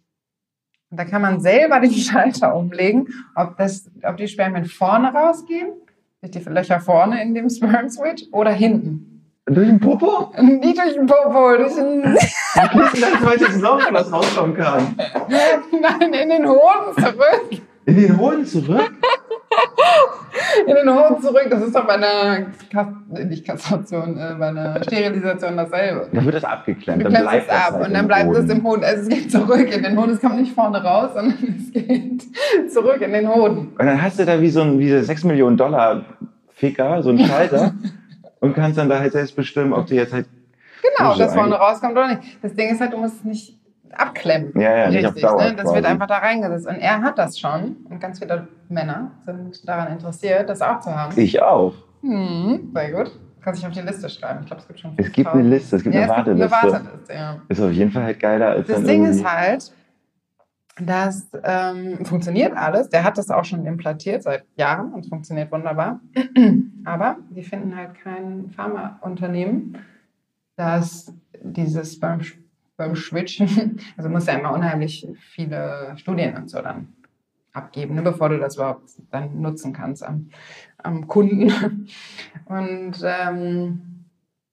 Und 0.92 1.00
da 1.00 1.06
kann 1.06 1.22
man 1.22 1.40
selber 1.40 1.80
den 1.80 1.92
Schalter 1.94 2.56
umlegen, 2.56 3.08
ob, 3.36 3.58
das, 3.58 3.90
ob 4.04 4.18
die 4.18 4.28
Spermien 4.28 4.66
vorne 4.66 5.14
rausgehen, 5.14 5.74
durch 6.22 6.32
die 6.32 6.40
Löcher 6.40 6.80
vorne 6.80 7.22
in 7.22 7.34
dem 7.34 7.50
Sperm 7.50 7.90
Switch 7.90 8.26
oder 8.32 8.52
hinten. 8.52 9.09
Durch 9.50 9.68
den 9.68 9.80
Popo? 9.80 10.32
Nicht 10.42 10.78
durch 10.78 10.94
den 10.94 11.08
Popo, 11.08 11.58
durch 11.58 11.74
den, 11.74 12.04
das 12.04 13.26
heute 13.26 13.46
zusammen, 13.52 13.82
wenn 13.86 13.94
das 13.96 14.12
rauskommen 14.12 14.56
kann? 14.56 14.96
nein, 15.28 16.14
in 16.14 16.30
den 16.30 16.48
Hoden 16.48 16.94
zurück. 16.96 17.62
In 17.86 17.96
den 17.96 18.20
Hoden 18.20 18.46
zurück? 18.46 18.92
In 20.68 20.76
den 20.76 20.90
Hoden 20.94 21.22
zurück. 21.22 21.48
Das 21.50 21.64
ist 21.64 21.76
doch 21.76 21.88
bei 21.88 21.94
einer, 21.94 22.46
Kas 22.72 22.88
nicht 23.28 23.46
Kastration, 23.46 24.18
äh, 24.18 24.36
bei 24.38 24.50
einer 24.50 24.84
Sterilisation 24.84 25.58
dasselbe. 25.58 26.08
Dann 26.14 26.26
wird 26.26 26.36
das 26.36 26.44
abgeklemmt. 26.44 27.00
Du 27.00 27.04
Dann 27.06 27.14
klemmst 27.14 27.32
bleibt 27.32 27.48
es 27.48 27.56
ab 27.56 27.74
halt 27.74 27.88
und 27.88 27.94
dann 27.96 28.08
bleibt 28.08 28.36
es 28.36 28.50
im 28.52 28.64
Hoden. 28.64 28.84
Also 28.84 29.02
es 29.02 29.10
geht 29.10 29.32
zurück 29.32 29.76
in 29.76 29.82
den 29.82 30.00
Hoden. 30.00 30.12
Es 30.12 30.22
kommt 30.22 30.40
nicht 30.40 30.54
vorne 30.54 30.84
raus, 30.84 31.10
sondern 31.16 31.38
es 31.58 31.72
geht 31.72 32.72
zurück 32.72 33.02
in 33.02 33.14
den 33.14 33.28
Hoden. 33.28 33.70
Und 33.80 33.86
dann 33.86 34.00
hast 34.00 34.20
du 34.20 34.26
da 34.26 34.40
wie 34.40 34.50
so 34.52 34.62
ein 34.62 34.78
wie 34.78 34.92
so 34.92 35.02
6 35.02 35.24
Millionen 35.24 35.58
Dollar 35.58 36.06
Ficker, 36.54 37.02
so 37.02 37.10
einen 37.10 37.26
Schalter 37.26 37.74
und 38.40 38.54
kannst 38.54 38.78
dann 38.78 38.90
da 38.90 39.00
halt 39.00 39.12
selbst 39.14 39.36
bestimmen, 39.36 39.74
ob 39.74 39.88
du 39.88 39.96
jetzt 39.96 40.14
halt. 40.14 40.28
Genau, 40.98 41.16
das 41.18 41.34
vorne 41.34 41.56
rauskommt 41.56 41.94
oder 41.94 42.08
nicht. 42.16 42.44
Das 42.44 42.54
Ding 42.54 42.70
ist 42.70 42.80
halt, 42.80 42.94
du 42.94 42.98
musst 42.98 43.18
es 43.18 43.24
nicht 43.24 43.60
abklemmen. 43.92 44.52
Ja, 44.56 44.78
ja, 44.78 44.90
nicht 44.90 45.06
Richtig, 45.06 45.24
Dauer 45.24 45.44
ne? 45.44 45.56
Das 45.56 45.66
wird 45.66 45.84
quasi. 45.84 45.86
einfach 45.88 46.08
da 46.08 46.18
reingesetzt. 46.20 46.68
Und 46.68 46.76
er 46.76 47.02
hat 47.02 47.18
das 47.18 47.40
schon. 47.40 47.78
Und 47.90 48.00
ganz 48.00 48.20
viele 48.20 48.48
Männer 48.70 49.12
sind 49.26 49.68
daran 49.68 49.92
interessiert, 49.92 50.48
das 50.50 50.62
auch 50.62 50.80
zu 50.80 50.96
haben. 50.96 51.14
Ich 51.18 51.42
auch. 51.42 51.74
Hm, 52.02 52.72
sehr 52.74 52.92
gut. 52.92 53.12
Kannst 53.42 53.62
dich 53.62 53.68
auf 53.68 53.74
die 53.74 53.82
Liste 53.82 54.10
schreiben. 54.10 54.40
Ich 54.42 54.48
glaube, 54.48 54.62
es 54.62 54.68
gibt 54.68 54.80
schon 54.80 54.92
Es 54.98 55.06
gibt 55.12 55.30
5000. 55.30 55.40
eine 55.46 55.56
Liste, 55.56 55.76
es 55.78 55.84
gibt 55.84 55.96
ja, 55.96 56.02
eine 56.02 56.12
es 56.12 56.18
gibt 56.18 56.28
eine 56.30 56.52
Warteliste. 56.52 56.84
Warteliste, 56.84 57.14
ja. 57.14 57.42
Ist 57.48 57.62
auf 57.62 57.72
jeden 57.72 57.92
Fall 57.92 58.04
halt 58.04 58.20
geiler 58.20 58.48
als 58.52 58.68
Das 58.68 58.84
Ding 58.84 59.06
ist 59.06 59.26
halt, 59.26 59.72
das 60.82 61.30
ähm, 61.44 62.06
funktioniert 62.06 62.56
alles. 62.56 62.90
Der 62.90 63.04
hat 63.04 63.18
das 63.18 63.30
auch 63.30 63.46
schon 63.46 63.66
implantiert 63.66 64.24
seit 64.24 64.46
Jahren 64.56 64.94
und 64.94 65.02
es 65.02 65.10
funktioniert 65.10 65.52
wunderbar. 65.52 66.00
Aber 66.86 67.18
die 67.30 67.44
finden 67.44 67.76
halt 67.76 67.96
kein 67.96 68.50
Pharmaunternehmen, 68.50 69.78
das 70.56 71.14
dieses 71.42 71.94
Sperm, 71.94 72.22
Sperm 72.22 72.96
Switchen, 72.96 73.80
also 73.98 74.10
muss 74.10 74.28
ja 74.28 74.34
immer 74.34 74.54
unheimlich 74.54 75.08
viele 75.20 75.94
Studien 75.98 76.36
und 76.36 76.50
so 76.50 76.62
dann 76.62 76.90
abgeben, 77.54 77.96
ne, 77.96 78.02
bevor 78.02 78.30
du 78.30 78.40
das 78.40 78.56
überhaupt 78.56 78.90
dann 79.12 79.42
nutzen 79.42 79.74
kannst 79.74 80.04
am, 80.04 80.30
am 80.78 81.08
Kunden. 81.08 81.52
Und 82.46 83.04
ähm, 83.04 84.06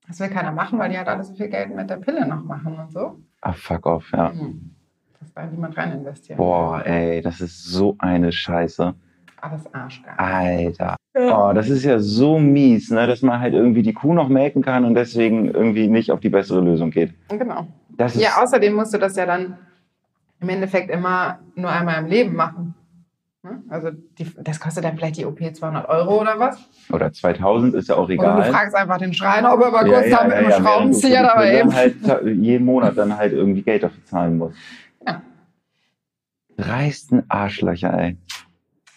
das 0.08 0.20
will 0.20 0.28
keiner 0.28 0.52
machen, 0.52 0.78
weil 0.78 0.90
die 0.90 0.98
halt 0.98 1.08
alle 1.08 1.22
so 1.22 1.34
viel 1.34 1.48
Geld 1.48 1.74
mit 1.74 1.90
der 1.90 1.96
Pille 1.96 2.26
noch 2.26 2.44
machen 2.44 2.78
und 2.78 2.92
so. 2.92 3.20
Ah, 3.40 3.52
fuck 3.52 3.86
off, 3.86 4.10
ja. 4.12 4.32
Hm. 4.32 4.75
Dass 5.20 5.32
da 5.34 5.46
niemand 5.46 5.76
rein 5.76 5.92
investiert. 5.92 6.38
Boah, 6.38 6.84
ey, 6.84 7.20
das 7.22 7.40
ist 7.40 7.64
so 7.64 7.96
eine 7.98 8.32
Scheiße. 8.32 8.94
Alles 9.40 9.74
arschgeil. 9.74 10.14
Alter. 10.16 10.96
Oh, 11.14 11.52
das 11.54 11.68
ist 11.68 11.84
ja 11.84 11.98
so 11.98 12.38
mies, 12.38 12.90
ne, 12.90 13.06
dass 13.06 13.22
man 13.22 13.40
halt 13.40 13.54
irgendwie 13.54 13.82
die 13.82 13.92
Kuh 13.94 14.12
noch 14.12 14.28
melken 14.28 14.62
kann 14.62 14.84
und 14.84 14.94
deswegen 14.94 15.46
irgendwie 15.48 15.88
nicht 15.88 16.10
auf 16.10 16.20
die 16.20 16.28
bessere 16.28 16.60
Lösung 16.60 16.90
geht. 16.90 17.14
Genau. 17.28 17.66
Das 17.90 18.14
ist, 18.14 18.22
Ja, 18.22 18.42
außerdem 18.42 18.74
musst 18.74 18.92
du 18.92 18.98
das 18.98 19.16
ja 19.16 19.24
dann 19.24 19.56
im 20.40 20.48
Endeffekt 20.48 20.90
immer 20.90 21.38
nur 21.54 21.70
einmal 21.70 21.98
im 22.02 22.06
Leben 22.06 22.34
machen. 22.34 22.74
Ne? 23.42 23.62
Also 23.68 23.90
die, 24.18 24.26
das 24.42 24.58
kostet 24.60 24.84
dann 24.84 24.96
vielleicht 24.96 25.16
die 25.16 25.24
OP 25.24 25.38
200 25.40 25.88
Euro 25.88 26.20
oder 26.20 26.38
was. 26.38 26.58
oder 26.92 27.12
2000 27.12 27.74
ist 27.74 27.88
ja 27.88 27.94
auch 27.94 28.04
Oder 28.04 28.14
egal. 28.14 28.42
du 28.42 28.52
fragst 28.52 28.74
einfach 28.74 28.98
den 28.98 29.14
Schreiner, 29.14 29.54
ob 29.54 29.62
er 29.62 29.70
mal 29.70 29.84
kurz 29.84 30.10
da 30.10 30.24
mit 30.24 30.32
einem 30.34 30.48
während 30.48 30.48
du 30.48 30.50
für 30.56 30.62
Schraubenzieher 30.62 31.22
dabei 31.22 31.60
eben. 31.60 31.74
halt 31.74 31.94
jeden 32.26 32.64
Monat 32.66 32.98
dann 32.98 33.16
halt 33.16 33.32
irgendwie 33.32 33.62
Geld 33.62 33.82
dafür 33.84 34.04
zahlen 34.04 34.36
muss. 34.38 34.52
Dreisten 36.56 37.24
Arschlöcher, 37.28 37.92
ey. 37.98 38.16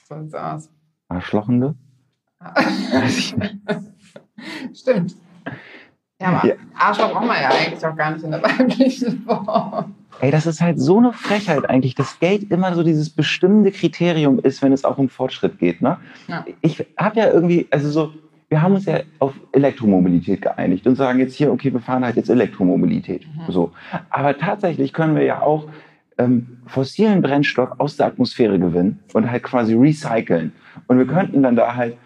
So 0.08 0.16
aus. 0.38 0.70
Arschlochende? 1.08 1.76
Stimmt. 4.74 5.16
Ja, 6.22 6.28
aber 6.28 6.48
Ja. 6.48 6.56
Arschloch 6.78 7.12
braucht 7.12 7.28
man 7.28 7.42
ja 7.42 7.50
eigentlich 7.50 7.86
auch 7.86 7.96
gar 7.96 8.12
nicht 8.12 8.24
in 8.24 8.32
der 8.32 8.42
weiblichen 8.44 9.24
Form. 9.24 9.96
Ey, 10.22 10.32
das 10.32 10.46
ist 10.46 10.60
halt 10.62 10.80
so 10.80 10.98
eine 10.98 11.14
Frechheit 11.14 11.70
eigentlich, 11.70 11.96
dass 11.96 12.20
Geld 12.20 12.52
immer 12.52 12.74
so 12.76 12.84
dieses 12.84 13.10
bestimmende 13.10 13.72
Kriterium 13.72 14.40
ist, 14.40 14.62
wenn 14.62 14.74
es 14.74 14.84
auch 14.84 14.98
um 14.98 15.08
Fortschritt 15.08 15.60
geht. 15.60 15.82
Ne? 15.82 15.98
Ja. 16.28 16.46
Ich 16.62 16.86
habe 16.98 17.20
ja 17.20 17.32
irgendwie, 17.32 17.68
also 17.72 17.90
so, 17.90 18.14
wir 18.50 18.62
haben 18.62 18.76
uns 18.76 18.86
ja 18.86 19.00
auf 19.20 19.34
Elektromobilität 19.54 20.42
geeinigt 20.42 20.88
und 20.88 20.96
sagen 20.96 21.20
jetzt 21.20 21.36
hier, 21.36 21.52
okay, 21.52 21.72
wir 21.72 21.80
fahren 21.80 22.04
halt 22.04 22.18
jetzt 22.18 22.30
Elektromobilität. 22.30 23.26
Mhm. 23.28 23.52
So. 23.52 23.72
Aber 24.10 24.38
tatsächlich 24.38 24.92
können 24.92 25.16
wir 25.16 25.24
ja 25.24 25.42
auch 25.42 25.68
ähm, 26.20 26.58
fossilen 26.68 27.22
Brennstoff 27.22 27.72
aus 27.80 27.98
der 27.98 28.08
Atmosphäre 28.08 28.60
gewinnen 28.60 29.00
und 29.14 29.32
halt 29.32 29.42
quasi 29.42 29.74
recyceln. 29.74 30.52
Und 30.88 31.00
wir 31.00 31.08
könnten 31.08 31.42
dann 31.42 31.56
da 31.56 31.76
halt 31.76 31.98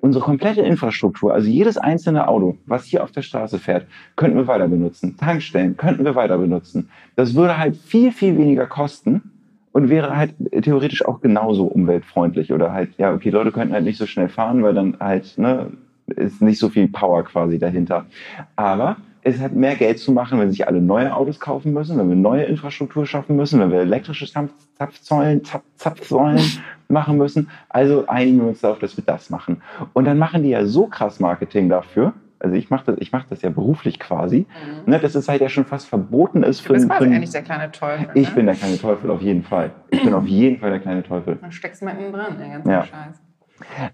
unsere 0.00 0.24
komplette 0.24 0.62
Infrastruktur, 0.62 1.34
also 1.34 1.48
jedes 1.48 1.76
einzelne 1.76 2.28
Auto, 2.28 2.56
was 2.66 2.84
hier 2.84 3.02
auf 3.02 3.10
der 3.10 3.22
Straße 3.22 3.58
fährt, 3.58 3.86
könnten 4.14 4.36
wir 4.36 4.46
weiter 4.46 4.68
benutzen. 4.68 5.16
Tankstellen 5.16 5.76
könnten 5.76 6.04
wir 6.04 6.14
weiter 6.14 6.38
benutzen. 6.38 6.88
Das 7.16 7.34
würde 7.34 7.58
halt 7.58 7.76
viel, 7.76 8.12
viel 8.12 8.38
weniger 8.38 8.66
kosten 8.66 9.32
und 9.72 9.88
wäre 9.88 10.16
halt 10.16 10.34
theoretisch 10.62 11.04
auch 11.04 11.20
genauso 11.20 11.64
umweltfreundlich. 11.64 12.52
Oder 12.52 12.72
halt, 12.72 12.90
ja, 12.96 13.12
okay, 13.12 13.30
Leute 13.30 13.50
könnten 13.50 13.74
halt 13.74 13.84
nicht 13.84 13.98
so 13.98 14.06
schnell 14.06 14.28
fahren, 14.28 14.62
weil 14.62 14.74
dann 14.74 14.96
halt, 15.00 15.36
ne, 15.36 15.72
ist 16.06 16.40
nicht 16.40 16.58
so 16.60 16.68
viel 16.68 16.86
Power 16.88 17.24
quasi 17.24 17.58
dahinter. 17.58 18.06
Aber 18.54 18.96
es 19.34 19.40
hat 19.40 19.52
mehr 19.52 19.74
Geld 19.76 19.98
zu 19.98 20.12
machen, 20.12 20.38
wenn 20.38 20.50
sich 20.50 20.66
alle 20.66 20.80
neue 20.80 21.14
Autos 21.14 21.40
kaufen 21.40 21.72
müssen, 21.72 21.98
wenn 21.98 22.08
wir 22.08 22.16
neue 22.16 22.44
Infrastruktur 22.44 23.06
schaffen 23.06 23.36
müssen, 23.36 23.60
wenn 23.60 23.70
wir 23.70 23.80
elektrische 23.80 24.26
Zapf 24.26 24.50
Zapfsäulen, 24.76 25.44
Zapf 25.44 25.64
Zapfsäulen 25.76 26.40
machen 26.88 27.16
müssen. 27.16 27.50
Also 27.68 28.06
einigen 28.06 28.38
wir 28.38 28.48
uns 28.48 28.60
darauf, 28.60 28.78
dass 28.78 28.96
wir 28.96 29.04
das 29.04 29.30
machen. 29.30 29.62
Und 29.92 30.04
dann 30.04 30.18
machen 30.18 30.42
die 30.42 30.50
ja 30.50 30.64
so 30.64 30.86
krass 30.86 31.20
Marketing 31.20 31.68
dafür. 31.68 32.12
Also 32.40 32.54
ich 32.54 32.70
mache 32.70 32.84
das, 32.86 32.96
ich 33.00 33.10
mach 33.10 33.24
das 33.24 33.42
ja 33.42 33.50
beruflich 33.50 33.98
quasi, 33.98 34.46
ne, 34.86 35.00
dass 35.00 35.16
es 35.16 35.28
halt 35.28 35.40
ja 35.40 35.48
schon 35.48 35.64
fast 35.64 35.88
verboten 35.88 36.44
ist 36.44 36.60
Du 36.60 36.66
für, 36.68 36.72
bist 36.74 36.84
für 36.86 36.96
quasi 36.96 37.12
eigentlich 37.12 37.30
der 37.30 37.42
kleine 37.42 37.72
Teufel. 37.72 38.08
Ich 38.14 38.28
ne? 38.28 38.34
bin 38.36 38.46
der 38.46 38.54
kleine 38.54 38.78
Teufel, 38.78 39.10
auf 39.10 39.20
jeden 39.20 39.42
Fall. 39.42 39.72
Ich 39.90 40.04
bin 40.04 40.14
auf 40.14 40.26
jeden 40.26 40.58
Fall 40.60 40.70
der 40.70 40.78
kleine 40.78 41.02
Teufel. 41.02 41.36
Du 41.42 41.50
steckst 41.50 41.82
mitten 41.82 42.12
drin, 42.12 42.38
den 42.40 42.52
ganzen 42.52 42.70
Ja. 42.70 42.84
Scheiß. 42.84 43.20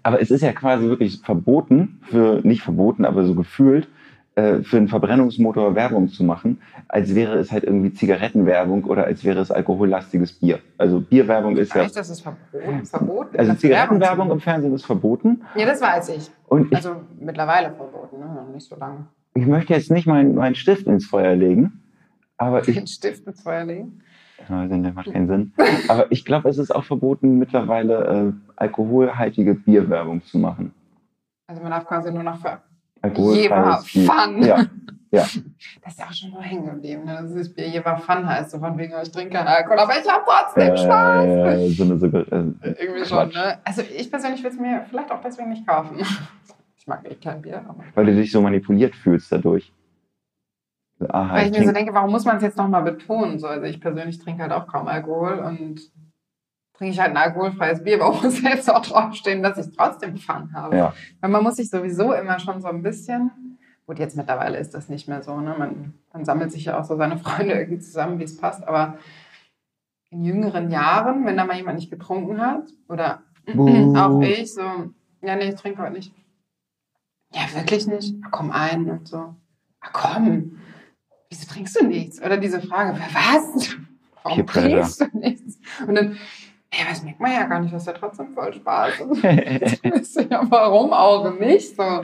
Aber 0.03 0.21
es 0.21 0.29
ist 0.29 0.41
ja 0.41 0.53
quasi 0.53 0.87
wirklich 0.87 1.21
verboten, 1.23 1.99
für, 2.03 2.41
nicht 2.43 2.61
verboten, 2.61 3.03
aber 3.03 3.23
so 3.25 3.33
gefühlt, 3.33 3.87
äh, 4.35 4.63
für 4.63 4.77
einen 4.77 4.87
Verbrennungsmotor 4.87 5.75
Werbung 5.75 6.09
zu 6.09 6.23
machen, 6.23 6.61
als 6.87 7.15
wäre 7.15 7.35
es 7.37 7.51
halt 7.51 7.63
irgendwie 7.63 7.93
Zigarettenwerbung 7.93 8.83
oder 8.85 9.05
als 9.05 9.23
wäre 9.23 9.39
es 9.39 9.49
alkohollastiges 9.51 10.33
Bier. 10.33 10.59
Also 10.77 10.99
Bierwerbung 11.01 11.57
ist 11.57 11.73
ja, 11.73 11.83
Echt, 11.83 11.95
das 11.95 12.09
ist 12.09 12.21
verboten? 12.21 12.85
verboten? 12.85 13.37
also 13.39 13.53
Zigarettenwerbung 13.53 14.31
im 14.31 14.39
Fernsehen 14.39 14.73
ist 14.73 14.85
verboten. 14.85 15.41
Ja, 15.55 15.65
das 15.65 15.81
weiß 15.81 16.09
ich. 16.09 16.29
Und 16.47 16.67
ich, 16.71 16.75
Also 16.75 16.97
mittlerweile 17.19 17.71
verboten, 17.73 18.19
ne? 18.19 18.25
Noch 18.25 18.49
nicht 18.53 18.67
so 18.67 18.75
lange. 18.75 19.07
ich 19.35 19.45
möchte 19.45 19.73
jetzt 19.73 19.89
nicht 19.91 20.05
meinen 20.07 20.35
meinen 20.35 20.55
Stift 20.55 20.85
ins 20.87 21.05
Feuer 21.05 21.35
legen, 21.35 21.81
aber 22.37 22.67
ich, 22.67 22.75
Den 22.75 22.87
Stift 22.87 23.25
ins 23.27 23.41
Feuer 23.41 23.63
legen. 23.63 23.99
Ja, 24.49 24.67
das 24.67 24.93
macht 24.93 25.11
keinen 25.13 25.27
Sinn. 25.27 25.53
Aber 25.87 26.11
ich 26.11 26.25
glaube, 26.25 26.49
es 26.49 26.57
ist 26.57 26.75
auch 26.75 26.83
verboten, 26.83 27.39
mittlerweile 27.39 28.33
äh, 28.35 28.51
alkoholhaltige 28.57 29.55
Bierwerbung 29.55 30.21
zu 30.23 30.37
machen. 30.37 30.73
Also 31.47 31.61
man 31.61 31.71
darf 31.71 31.85
quasi 31.85 32.11
nur 32.11 32.21
noch 32.23 32.37
für. 32.41 32.59
Alkoholfreies 33.01 33.43
Jever 33.43 33.83
Bier. 33.93 34.11
Fun. 34.11 34.43
Ja, 34.43 34.65
ja. 35.11 35.25
Das 35.83 35.93
ist 35.93 35.99
ja 35.99 36.05
auch 36.07 36.13
schon 36.13 36.31
nur 36.31 36.41
hängen 36.41 36.65
geblieben. 36.65 37.05
Ne? 37.05 37.19
Das 37.21 37.31
ist 37.31 37.55
Bier 37.55 37.67
Jever 37.69 37.97
Fun 37.97 38.27
heißt 38.27 38.51
so 38.51 38.59
von 38.59 38.77
wegen, 38.77 38.93
ich 39.01 39.11
trinke 39.11 39.35
keinen 39.35 39.47
Alkohol, 39.47 39.77
aber 39.79 39.93
ich 39.93 40.09
habe 40.11 40.23
trotzdem 40.25 40.73
Äh, 40.73 40.77
Spaß. 40.77 41.25
äh, 41.25 41.69
so 41.69 41.83
eine, 41.83 41.97
so, 41.99 42.07
äh, 42.07 42.21
Irgendwie 42.79 43.05
schon, 43.05 43.29
Quatsch. 43.29 43.35
ne? 43.35 43.59
Also 43.63 43.81
ich 43.83 44.09
persönlich 44.09 44.41
würde 44.43 44.55
es 44.55 44.61
mir 44.61 44.85
vielleicht 44.89 45.11
auch 45.11 45.21
deswegen 45.21 45.49
nicht 45.49 45.67
kaufen. 45.67 45.97
Ich 46.77 46.87
mag 46.87 47.03
echt 47.09 47.23
kein 47.23 47.41
Bier, 47.41 47.65
aber. 47.67 47.83
Weil 47.95 48.05
du 48.05 48.13
dich 48.15 48.31
so 48.31 48.39
manipuliert 48.41 48.95
fühlst 48.95 49.31
dadurch. 49.31 49.73
Aha, 51.09 51.33
Weil 51.33 51.47
ich 51.47 51.51
ich 51.53 51.59
mir 51.59 51.65
so 51.65 51.71
denke, 51.71 51.93
warum 51.95 52.11
muss 52.11 52.25
man 52.25 52.37
es 52.37 52.43
jetzt 52.43 52.57
nochmal 52.59 52.83
betonen? 52.83 53.39
So, 53.39 53.47
also 53.47 53.65
ich 53.65 53.81
persönlich 53.81 54.19
trinke 54.19 54.43
halt 54.43 54.51
auch 54.51 54.67
kaum 54.67 54.87
Alkohol 54.87 55.39
und 55.39 55.81
trinke 56.77 56.93
ich 56.93 56.99
halt 56.99 57.11
ein 57.11 57.17
alkoholfreies 57.17 57.83
Bier, 57.83 57.99
warum 57.99 58.21
muss 58.23 58.41
jetzt 58.41 58.71
auch 58.73 58.85
draufstehen, 58.85 59.43
dass 59.43 59.57
ich 59.57 59.75
trotzdem 59.75 60.17
Fun 60.17 60.53
habe? 60.53 60.77
Ja. 60.77 60.93
Weil 61.21 61.29
man 61.29 61.43
muss 61.43 61.55
sich 61.55 61.69
sowieso 61.69 62.13
immer 62.13 62.39
schon 62.39 62.61
so 62.61 62.67
ein 62.67 62.81
bisschen, 62.81 63.31
gut, 63.85 63.99
jetzt 63.99 64.17
mittlerweile 64.17 64.57
ist 64.57 64.73
das 64.73 64.89
nicht 64.89 65.07
mehr 65.07 65.23
so, 65.23 65.39
ne? 65.39 65.55
man, 65.57 65.93
man 66.13 66.25
sammelt 66.25 66.51
sich 66.51 66.65
ja 66.65 66.79
auch 66.79 66.83
so 66.83 66.97
seine 66.97 67.17
Freunde 67.17 67.53
irgendwie 67.53 67.79
zusammen, 67.79 68.19
wie 68.19 68.23
es 68.23 68.37
passt, 68.37 68.67
aber 68.67 68.97
in 70.09 70.23
jüngeren 70.23 70.69
Jahren, 70.69 71.25
wenn 71.25 71.37
da 71.37 71.45
mal 71.45 71.57
jemand 71.57 71.77
nicht 71.79 71.91
getrunken 71.91 72.39
hat 72.39 72.67
oder 72.87 73.23
Buh. 73.53 73.95
auch 73.97 74.21
ich 74.21 74.53
so, 74.53 74.61
ja, 75.21 75.35
nee, 75.35 75.49
ich 75.49 75.55
trinke 75.55 75.81
heute 75.81 75.93
nicht. 75.93 76.13
Ja, 77.33 77.41
wirklich 77.53 77.87
nicht? 77.87 78.13
Ja, 78.21 78.27
komm 78.31 78.51
ein 78.51 78.89
und 78.89 79.07
so. 79.07 79.35
Ah, 79.81 79.89
komm, 79.91 80.57
wieso 81.29 81.47
trinkst 81.47 81.79
du 81.79 81.85
nichts? 81.85 82.21
Oder 82.21 82.37
diese 82.37 82.61
Frage, 82.61 82.97
was? 83.13 83.75
Warum 84.23 84.47
trinkst 84.47 85.01
du 85.01 85.17
nichts? 85.17 85.59
Und 85.85 85.95
dann, 85.95 86.17
ja, 86.77 86.85
das 86.89 87.03
merkt 87.03 87.19
man 87.19 87.31
ja 87.31 87.45
gar 87.45 87.59
nicht, 87.59 87.73
das 87.73 87.83
ist 87.83 87.87
ja 87.87 87.93
trotzdem 87.93 88.33
voll 88.33 88.53
Spaß. 88.53 88.93
Ich 89.23 90.29
ja, 90.29 90.41
warum 90.49 90.93
auch 90.93 91.37
nicht 91.39 91.75
so. 91.75 92.01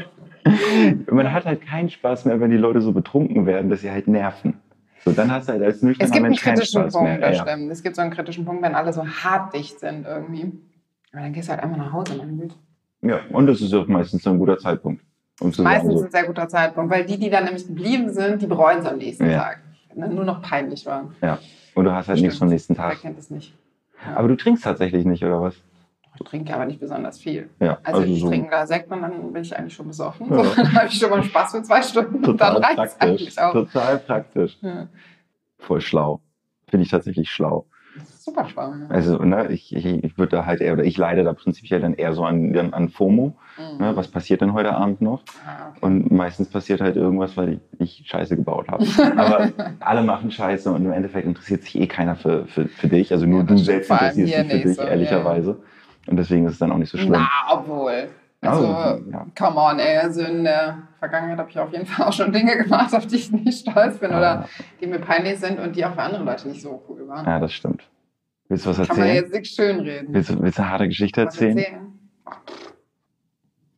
Man 1.11 1.31
hat 1.31 1.45
halt 1.45 1.61
keinen 1.61 1.89
Spaß 1.89 2.25
mehr, 2.25 2.39
wenn 2.39 2.51
die 2.51 2.57
Leute 2.57 2.81
so 2.81 2.91
betrunken 2.91 3.45
werden, 3.45 3.69
dass 3.69 3.81
sie 3.81 3.91
halt 3.91 4.07
nerven. 4.07 4.55
So, 5.03 5.11
dann 5.11 5.31
hast 5.31 5.47
du 5.47 5.53
halt 5.53 5.63
als 5.63 5.77
Es 5.77 5.83
nüchterner 5.83 6.11
gibt 6.11 6.15
einen 6.15 6.29
Mensch 6.31 6.41
keinen 6.41 6.55
kritischen 6.55 6.81
Spaß 6.81 6.93
Punkt, 6.93 7.09
mehr. 7.09 7.19
das 7.19 7.37
Ja. 7.37 7.47
stimmt. 7.47 7.71
Es 7.71 7.83
gibt 7.83 7.95
so 7.95 8.01
einen 8.01 8.11
kritischen 8.11 8.45
Punkt, 8.45 8.61
wenn 8.63 8.75
alle 8.75 8.93
so 8.93 9.05
hart 9.05 9.53
dicht 9.53 9.79
sind 9.79 10.05
irgendwie. 10.05 10.51
Aber 11.11 11.21
dann 11.23 11.33
gehst 11.33 11.47
du 11.47 11.53
halt 11.53 11.63
einfach 11.63 11.77
nach 11.77 11.91
Hause, 11.91 12.15
mein 12.17 12.37
Güte. 12.39 12.55
ja, 13.01 13.19
und 13.31 13.47
das 13.47 13.61
ist 13.61 13.73
auch 13.73 13.87
meistens 13.87 14.23
so 14.23 14.29
ein 14.31 14.39
guter 14.39 14.57
Zeitpunkt. 14.57 15.03
Um 15.39 15.47
Meistens 15.59 15.93
sagen, 15.93 16.05
ein 16.05 16.11
sehr 16.11 16.23
guter 16.25 16.47
Zeitpunkt, 16.47 16.91
weil 16.91 17.03
die, 17.05 17.17
die 17.19 17.29
dann 17.31 17.45
nämlich 17.45 17.65
geblieben 17.65 18.09
sind, 18.13 18.41
die 18.43 18.47
bereuen 18.47 18.79
es 18.79 18.85
am 18.85 18.97
nächsten 18.97 19.27
Ja. 19.29 19.39
Tag. 19.39 19.61
Wenn 19.91 20.01
dann 20.01 20.15
nur 20.15 20.23
noch 20.23 20.41
peinlich 20.41 20.85
war. 20.85 21.09
so. 21.19 21.25
Ja. 21.25 21.39
Und 21.73 21.85
du 21.85 21.91
hast 21.93 22.07
halt 22.09 22.21
nichts 22.21 22.37
vom 22.37 22.47
nächsten 22.49 22.77
Wer 22.77 22.83
Tag. 22.89 23.01
kennt 23.01 23.17
es 23.17 23.29
nicht? 23.31 23.55
Aber 24.15 24.27
du 24.27 24.35
trinkst 24.35 24.63
tatsächlich 24.63 25.05
nicht, 25.05 25.23
oder 25.23 25.41
was? 25.41 25.55
ich 26.15 26.29
trinke 26.29 26.53
aber 26.53 26.65
nicht 26.65 26.79
besonders 26.79 27.19
viel. 27.19 27.49
Ja, 27.59 27.79
Also, 27.83 28.03
ich 28.03 28.21
so 28.21 28.27
trinke 28.27 28.51
da 28.51 28.67
Sekt 28.67 28.91
und 28.91 29.01
dann 29.01 29.33
bin 29.33 29.41
ich 29.41 29.57
eigentlich 29.57 29.73
schon 29.73 29.87
besoffen. 29.87 30.29
Ja. 30.29 30.43
So, 30.43 30.55
dann 30.55 30.73
habe 30.75 30.87
ich 30.87 30.93
schon 30.99 31.09
mal 31.09 31.23
Spaß 31.23 31.51
für 31.51 31.63
zwei 31.63 31.81
Stunden 31.81 32.15
und 32.15 32.23
total 32.23 32.55
dann 32.55 32.63
reicht 32.63 32.79
es 32.79 33.01
eigentlich 33.01 33.39
auch. 33.39 33.53
Total 33.53 33.97
praktisch. 33.99 34.57
Ja. 34.61 34.87
Voll 35.57 35.81
schlau. 35.81 36.21
Finde 36.67 36.85
ich 36.85 36.91
tatsächlich 36.91 37.29
schlau. 37.29 37.65
Das 37.95 38.09
ist 38.09 38.23
super 38.23 38.45
spannend. 38.47 38.89
Ja. 38.89 38.95
Also, 38.95 39.17
ne, 39.17 39.51
ich, 39.51 39.75
ich, 39.75 39.85
ich 39.85 40.17
würde 40.17 40.37
da 40.37 40.45
halt 40.45 40.61
eher, 40.61 40.73
oder 40.73 40.83
ich 40.83 40.97
leide 40.97 41.23
da 41.23 41.33
prinzipiell 41.33 41.79
dann 41.79 41.93
eher 41.93 42.13
so 42.13 42.23
an, 42.23 42.55
an, 42.73 42.89
FOMO. 42.89 43.35
Mhm. 43.57 43.85
Ne, 43.85 43.95
was 43.95 44.07
passiert 44.07 44.41
denn 44.41 44.53
heute 44.53 44.73
Abend 44.73 45.01
noch? 45.01 45.23
Ah, 45.45 45.69
okay. 45.69 45.79
Und 45.81 46.11
meistens 46.11 46.49
passiert 46.49 46.81
halt 46.81 46.95
irgendwas, 46.95 47.35
weil 47.37 47.59
ich, 47.79 48.01
ich 48.01 48.07
Scheiße 48.07 48.35
gebaut 48.35 48.67
habe. 48.69 48.85
Aber 49.17 49.51
alle 49.79 50.03
machen 50.03 50.31
Scheiße 50.31 50.71
und 50.71 50.85
im 50.85 50.91
Endeffekt 50.91 51.25
interessiert 51.27 51.63
sich 51.63 51.79
eh 51.79 51.87
keiner 51.87 52.15
für, 52.15 52.45
für, 52.45 52.67
für 52.67 52.87
dich. 52.87 53.11
Also 53.11 53.25
nur 53.25 53.39
Ja, 53.39 53.45
du 53.45 53.57
selbst 53.57 53.89
interessierst 53.89 54.37
dich 54.37 54.51
für 54.51 54.67
dich, 54.67 54.77
so, 54.77 54.83
ehrlicherweise. 54.83 55.57
Und 56.07 56.17
deswegen 56.17 56.45
ist 56.45 56.53
es 56.53 56.59
dann 56.59 56.71
auch 56.71 56.77
nicht 56.77 56.91
so 56.91 56.97
schlimm. 56.97 57.11
Na, 57.11 57.29
obwohl. 57.51 58.09
Also, 58.41 58.65
ja. 59.11 59.27
come 59.37 59.55
on, 59.57 59.79
ey. 59.79 59.97
Also 59.97 60.21
in 60.23 60.43
der 60.43 60.79
Vergangenheit 60.99 61.37
habe 61.37 61.49
ich 61.49 61.59
auf 61.59 61.71
jeden 61.71 61.85
Fall 61.87 62.07
auch 62.07 62.13
schon 62.13 62.31
Dinge 62.31 62.57
gemacht, 62.57 62.93
auf 62.95 63.05
die 63.05 63.17
ich 63.17 63.31
nicht 63.31 63.67
stolz 63.67 63.97
bin 63.99 64.09
oder 64.09 64.47
die 64.79 64.87
mir 64.87 64.99
peinlich 64.99 65.39
sind 65.39 65.59
und 65.59 65.75
die 65.75 65.85
auch 65.85 65.93
für 65.93 66.01
andere 66.01 66.23
Leute 66.23 66.47
nicht 66.47 66.61
so 66.61 66.83
cool 66.89 67.07
waren. 67.07 67.25
ja, 67.25 67.39
das 67.39 67.53
stimmt. 67.53 67.87
Willst 68.49 68.65
du 68.65 68.69
was 68.71 68.77
Kann 68.87 68.97
man 68.97 69.07
erzählen? 69.07 69.23
jetzt 69.23 69.33
nicht 69.33 69.55
schönreden. 69.55 70.13
Willst 70.13 70.29
du, 70.31 70.41
willst 70.41 70.57
du 70.57 70.63
eine 70.63 70.71
harte 70.71 70.87
Geschichte 70.87 71.25
Was 71.25 71.35
erzählen? 71.35 71.65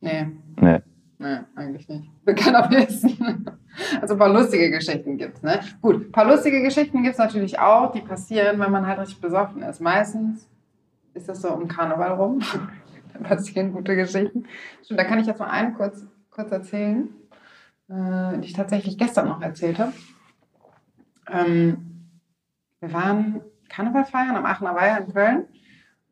Nee. 0.00 0.26
Nee. 0.60 0.80
Nee, 1.18 1.38
eigentlich 1.54 1.88
nicht. 1.88 2.10
Will 2.24 2.34
keiner 2.34 2.68
wissen. 2.70 3.46
Also 4.00 4.14
ein 4.14 4.18
paar 4.20 4.32
lustige 4.32 4.70
Geschichten 4.70 5.18
gibt's, 5.18 5.42
ne? 5.42 5.58
Gut, 5.82 5.96
ein 5.96 6.12
paar 6.12 6.26
lustige 6.26 6.62
Geschichten 6.62 7.02
gibt's 7.02 7.18
natürlich 7.18 7.58
auch, 7.58 7.90
die 7.90 8.02
passieren, 8.02 8.60
wenn 8.60 8.70
man 8.70 8.86
halt 8.86 9.00
richtig 9.00 9.20
besoffen 9.20 9.62
ist. 9.62 9.80
Meistens 9.80 10.48
ist 11.12 11.28
das 11.28 11.42
so 11.42 11.48
um 11.48 11.66
Karneval 11.66 12.12
rum. 12.12 12.38
passieren 13.22 13.72
gute 13.72 13.96
Geschichten. 13.96 14.46
Stimmt, 14.84 15.00
da 15.00 15.04
kann 15.04 15.18
ich 15.18 15.26
jetzt 15.26 15.38
mal 15.38 15.48
einen 15.48 15.74
kurz, 15.74 16.04
kurz 16.30 16.50
erzählen, 16.50 17.08
äh, 17.88 18.38
die 18.38 18.46
ich 18.46 18.52
tatsächlich 18.52 18.98
gestern 18.98 19.28
noch 19.28 19.40
erzählt 19.42 19.78
habe. 19.78 19.92
Ähm, 21.30 22.10
wir 22.80 22.92
waren 22.92 23.40
Karneval 23.68 24.04
feiern 24.04 24.36
am 24.36 24.44
Aachener 24.44 24.74
Weiher 24.74 24.98
in 24.98 25.12
Köln 25.12 25.44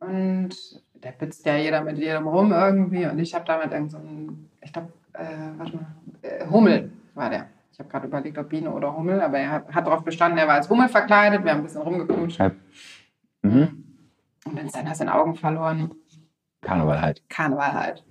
und 0.00 0.82
da 0.94 1.10
bitzt 1.10 1.44
ja 1.44 1.56
jeder 1.56 1.82
mit 1.82 1.98
jedem 1.98 2.26
rum 2.26 2.52
irgendwie 2.52 3.04
und 3.06 3.18
ich 3.18 3.34
habe 3.34 3.44
damit 3.44 3.72
irgend 3.72 3.90
so 3.90 3.98
ein, 3.98 4.48
ich 4.62 4.72
glaube, 4.72 4.92
äh, 5.12 5.24
warte 5.58 5.76
mal, 5.76 5.86
äh, 6.22 6.46
Hummel 6.48 6.92
war 7.14 7.28
der. 7.28 7.46
Ich 7.72 7.78
habe 7.78 7.88
gerade 7.88 8.06
überlegt, 8.06 8.38
ob 8.38 8.48
Biene 8.48 8.70
oder 8.70 8.96
Hummel, 8.96 9.20
aber 9.20 9.38
er 9.38 9.50
hat, 9.50 9.74
hat 9.74 9.86
darauf 9.86 10.04
bestanden, 10.04 10.38
er 10.38 10.46
war 10.46 10.54
als 10.54 10.68
Hummel 10.70 10.88
verkleidet, 10.88 11.44
wir 11.44 11.50
haben 11.50 11.58
ein 11.58 11.64
bisschen 11.64 11.82
rumgeknutscht 11.82 12.38
Ja. 12.38 12.52
Mhm. 13.42 13.84
und 14.46 14.58
dann 14.58 14.66
ist 14.66 14.76
er 14.76 14.90
aus 14.90 14.98
den 14.98 15.08
Augen 15.08 15.34
verloren. 15.34 15.90
Karneval 16.62 17.00
halt. 17.00 17.28
Karneval 17.28 17.72
halt. 17.72 18.04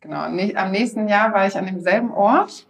Genau. 0.00 0.22
Am 0.22 0.70
nächsten 0.72 1.08
Jahr 1.08 1.32
war 1.32 1.46
ich 1.46 1.56
an 1.56 1.66
demselben 1.66 2.10
Ort 2.10 2.66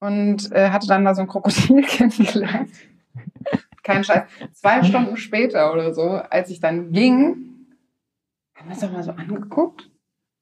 und 0.00 0.52
äh, 0.52 0.70
hatte 0.70 0.86
dann 0.86 1.04
da 1.04 1.14
so 1.14 1.22
ein 1.22 1.28
Krokodil 1.28 1.82
kennengelernt. 1.86 2.70
Kein 3.82 4.02
Scheiß. 4.04 4.24
Zwei 4.52 4.82
Stunden 4.82 5.16
später 5.16 5.72
oder 5.72 5.94
so, 5.94 6.10
als 6.10 6.50
ich 6.50 6.60
dann 6.60 6.90
ging, 6.90 7.66
haben 8.56 8.66
wir 8.66 8.72
uns 8.72 8.80
doch 8.80 8.90
mal 8.90 9.02
so 9.04 9.12
angeguckt. 9.12 9.90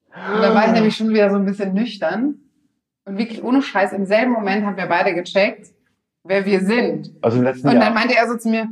Und 0.07 0.41
da 0.41 0.55
war 0.55 0.67
ich 0.67 0.73
nämlich 0.73 0.97
schon 0.97 1.11
wieder 1.11 1.29
so 1.31 1.37
ein 1.37 1.45
bisschen 1.45 1.75
nüchtern. 1.75 2.41
Und 3.05 3.19
wirklich 3.19 3.43
ohne 3.43 3.61
Scheiß, 3.61 3.93
im 3.93 4.07
selben 4.07 4.33
Moment 4.33 4.65
haben 4.65 4.79
wir 4.79 4.87
beide 4.87 5.13
gecheckt, 5.15 5.75
wer 6.23 6.47
wir 6.47 6.61
sind. 6.61 7.13
Aus 7.21 7.35
dem 7.35 7.43
letzten 7.43 7.69
Und 7.69 7.75
Jahr. 7.75 7.85
dann 7.85 7.95
meinte 7.95 8.17
er 8.17 8.27
so 8.29 8.39
zu 8.39 8.49
mir, 8.49 8.71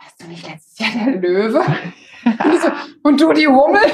warst 0.00 0.20
du 0.20 0.26
nicht 0.26 0.48
letztes 0.48 0.78
Jahr 0.80 1.04
der 1.04 1.20
Löwe? 1.20 1.64
Und, 2.26 2.60
so, 2.60 2.68
und 3.02 3.20
du 3.20 3.32
die 3.32 3.46
Hummel? 3.46 3.80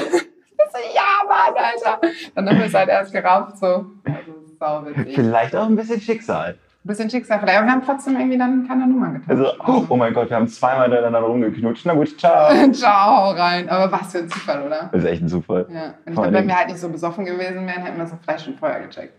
So, 0.71 0.79
ja, 0.95 1.27
Mann, 1.27 1.53
Alter. 1.55 1.99
Dann 2.33 2.49
haben 2.49 2.57
wir 2.57 2.65
es 2.65 2.73
halt 2.73 2.89
erst 2.89 3.11
gerafft, 3.11 3.57
so. 3.59 3.85
Also. 4.05 4.87
Ein 4.87 5.07
Vielleicht 5.13 5.55
auch 5.55 5.67
ein 5.67 5.75
bisschen 5.75 6.01
Schicksal. 6.01 6.57
bisschen 6.83 7.09
Schicksal 7.09 7.39
vielleicht, 7.39 7.57
aber 7.59 7.67
wir 7.67 7.73
haben 7.73 7.83
trotzdem 7.85 8.15
irgendwie 8.15 8.37
dann 8.37 8.67
keine 8.67 8.87
Nummer 8.87 9.11
getauscht. 9.11 9.29
Also, 9.29 9.51
oh, 9.67 9.85
oh 9.89 9.95
mein 9.97 10.13
Gott, 10.13 10.29
wir 10.29 10.37
haben 10.37 10.47
zweimal 10.47 10.89
miteinander 10.89 11.19
rumgeknutscht. 11.19 11.85
Na 11.85 11.93
gut, 11.93 12.17
ciao. 12.17 12.71
Ciao, 12.71 13.31
rein. 13.31 13.69
Aber 13.69 13.91
was 13.91 14.11
für 14.13 14.19
ein 14.19 14.29
Zufall, 14.29 14.63
oder? 14.65 14.89
Das 14.91 15.03
ist 15.03 15.09
echt 15.09 15.21
ein 15.21 15.27
Zufall. 15.27 15.67
Ja. 15.69 15.85
Und 15.85 15.93
ich 16.07 16.13
glaube, 16.13 16.33
wenn 16.33 16.47
wir 16.47 16.57
halt 16.57 16.69
nicht 16.69 16.79
so 16.79 16.89
besoffen 16.89 17.25
gewesen 17.25 17.67
wären, 17.67 17.83
hätten 17.83 17.97
wir 17.97 18.05
es 18.05 18.13
vielleicht 18.21 18.45
schon 18.45 18.55
vorher 18.55 18.81
gecheckt. 18.87 19.13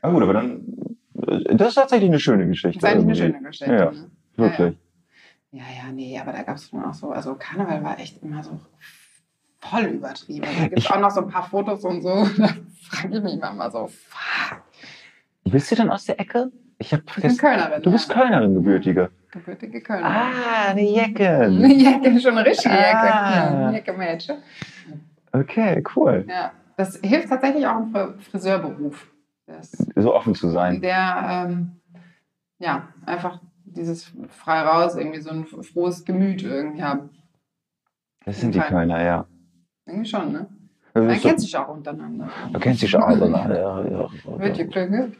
Ah 0.00 0.10
gut, 0.10 0.22
aber 0.22 0.32
dann, 0.32 0.62
das 1.12 1.68
ist 1.68 1.74
tatsächlich 1.74 2.08
eine 2.08 2.20
schöne 2.20 2.46
Geschichte. 2.46 2.80
Das 2.80 2.90
ist 2.90 2.96
eigentlich 2.96 3.20
eine 3.22 3.32
schöne 3.32 3.46
Geschichte. 3.46 3.74
Ja, 3.74 3.90
ne? 3.90 4.10
Wirklich. 4.36 4.58
Ja, 4.58 4.66
ja, 4.66 4.89
nee, 5.52 6.18
aber 6.18 6.32
da 6.32 6.42
gab 6.42 6.56
es 6.56 6.68
schon 6.68 6.84
auch 6.84 6.94
so, 6.94 7.10
also 7.10 7.34
Karneval 7.34 7.82
war 7.82 7.98
echt 7.98 8.22
immer 8.22 8.42
so 8.42 8.58
voll 9.58 9.82
übertrieben. 9.84 10.46
Da 10.58 10.66
gibt 10.68 10.78
es 10.78 10.90
auch 10.90 11.00
noch 11.00 11.10
so 11.10 11.20
ein 11.22 11.28
paar 11.28 11.42
Fotos 11.48 11.84
und 11.84 12.02
so. 12.02 12.26
Da 12.38 12.96
frage 12.96 13.18
ich 13.18 13.22
mich 13.22 13.38
manchmal 13.40 13.70
so, 13.70 13.86
fuck. 13.88 14.62
Bist 15.44 15.70
du 15.70 15.76
denn 15.76 15.90
aus 15.90 16.04
der 16.06 16.18
Ecke? 16.18 16.50
Ich 16.78 16.92
hab 16.94 17.02
Ich 17.16 17.22
bin. 17.22 17.36
Kölnerin. 17.36 17.82
Du 17.82 17.92
bist 17.92 18.08
ja. 18.08 18.14
Kölnerin, 18.14 18.54
gebürtige. 18.54 19.10
Gebürtige 19.30 19.80
Kölnerin. 19.80 20.12
Ah, 20.12 20.68
eine 20.70 20.82
Jecken. 20.82 21.24
Eine 21.64 21.74
Jacke, 21.74 22.20
schon 22.20 22.36
eine 22.38 22.46
richtige 22.48 22.74
Jacke. 22.74 23.14
Ah. 23.14 23.34
Ja, 23.34 23.66
eine 23.68 23.76
Jacke-Mädchen. 23.76 24.38
Okay, 25.32 25.84
cool. 25.94 26.24
Ja. 26.28 26.52
Das 26.76 26.96
hilft 27.02 27.28
tatsächlich 27.28 27.64
auch 27.66 27.76
im 27.78 27.92
Fri- 27.94 28.18
Friseurberuf. 28.30 29.06
Das, 29.46 29.70
So 29.94 30.14
offen 30.14 30.34
zu 30.34 30.48
sein. 30.48 30.80
der, 30.80 31.46
ähm, 31.48 31.80
ja, 32.58 32.88
einfach 33.06 33.40
dieses 33.76 34.12
frei 34.28 34.60
raus, 34.62 34.96
irgendwie 34.96 35.20
so 35.20 35.30
ein 35.30 35.46
frohes 35.46 36.04
Gemüt 36.04 36.42
irgendwie 36.42 36.82
haben. 36.82 37.10
Das 38.24 38.40
sind 38.40 38.54
die 38.54 38.60
Kölner, 38.60 39.02
ja. 39.02 39.26
Irgendwie 39.86 40.08
schon, 40.08 40.32
ne? 40.32 40.46
Man 40.94 41.10
ist 41.10 41.22
so- 41.22 41.28
kennt 41.28 41.40
sich 41.40 41.56
auch 41.56 41.68
untereinander. 41.68 42.28
Kennst 42.60 42.82
dich 42.82 42.90
schon 42.90 43.02
alle. 43.02 43.30
ne? 43.30 43.38
Ja, 43.58 43.84
ja, 43.84 44.08
Wird 44.38 44.58
ja. 44.58 44.64
geklingelt. 44.64 45.16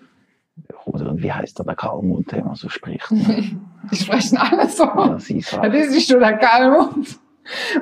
Oder 0.84 1.16
wie 1.16 1.32
heißt 1.32 1.59
der, 1.59 1.64
der 1.64 1.76
Kalmund, 1.76 2.30
der 2.32 2.40
immer 2.40 2.57
so 2.57 2.68
spricht? 2.68 3.11
Ne? 3.11 3.57
Die 3.90 3.96
sprechen 3.96 4.36
alle 4.36 4.68
so. 4.68 4.84
Das 4.84 5.30
ist 5.30 5.53
Das 5.57 5.74
ist 5.74 5.94
nicht 5.94 6.11
nur 6.11 6.20
der 6.20 6.36
Kalmund. 6.36 7.18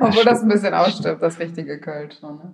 Obwohl 0.01 0.25
das 0.25 0.43
ein 0.43 0.49
bisschen 0.49 0.73
ausstirbt, 0.75 1.21
das 1.23 1.39
richtige 1.41 1.81
Kölsch. 1.81 2.15
So, 2.21 2.31
ne? 2.31 2.53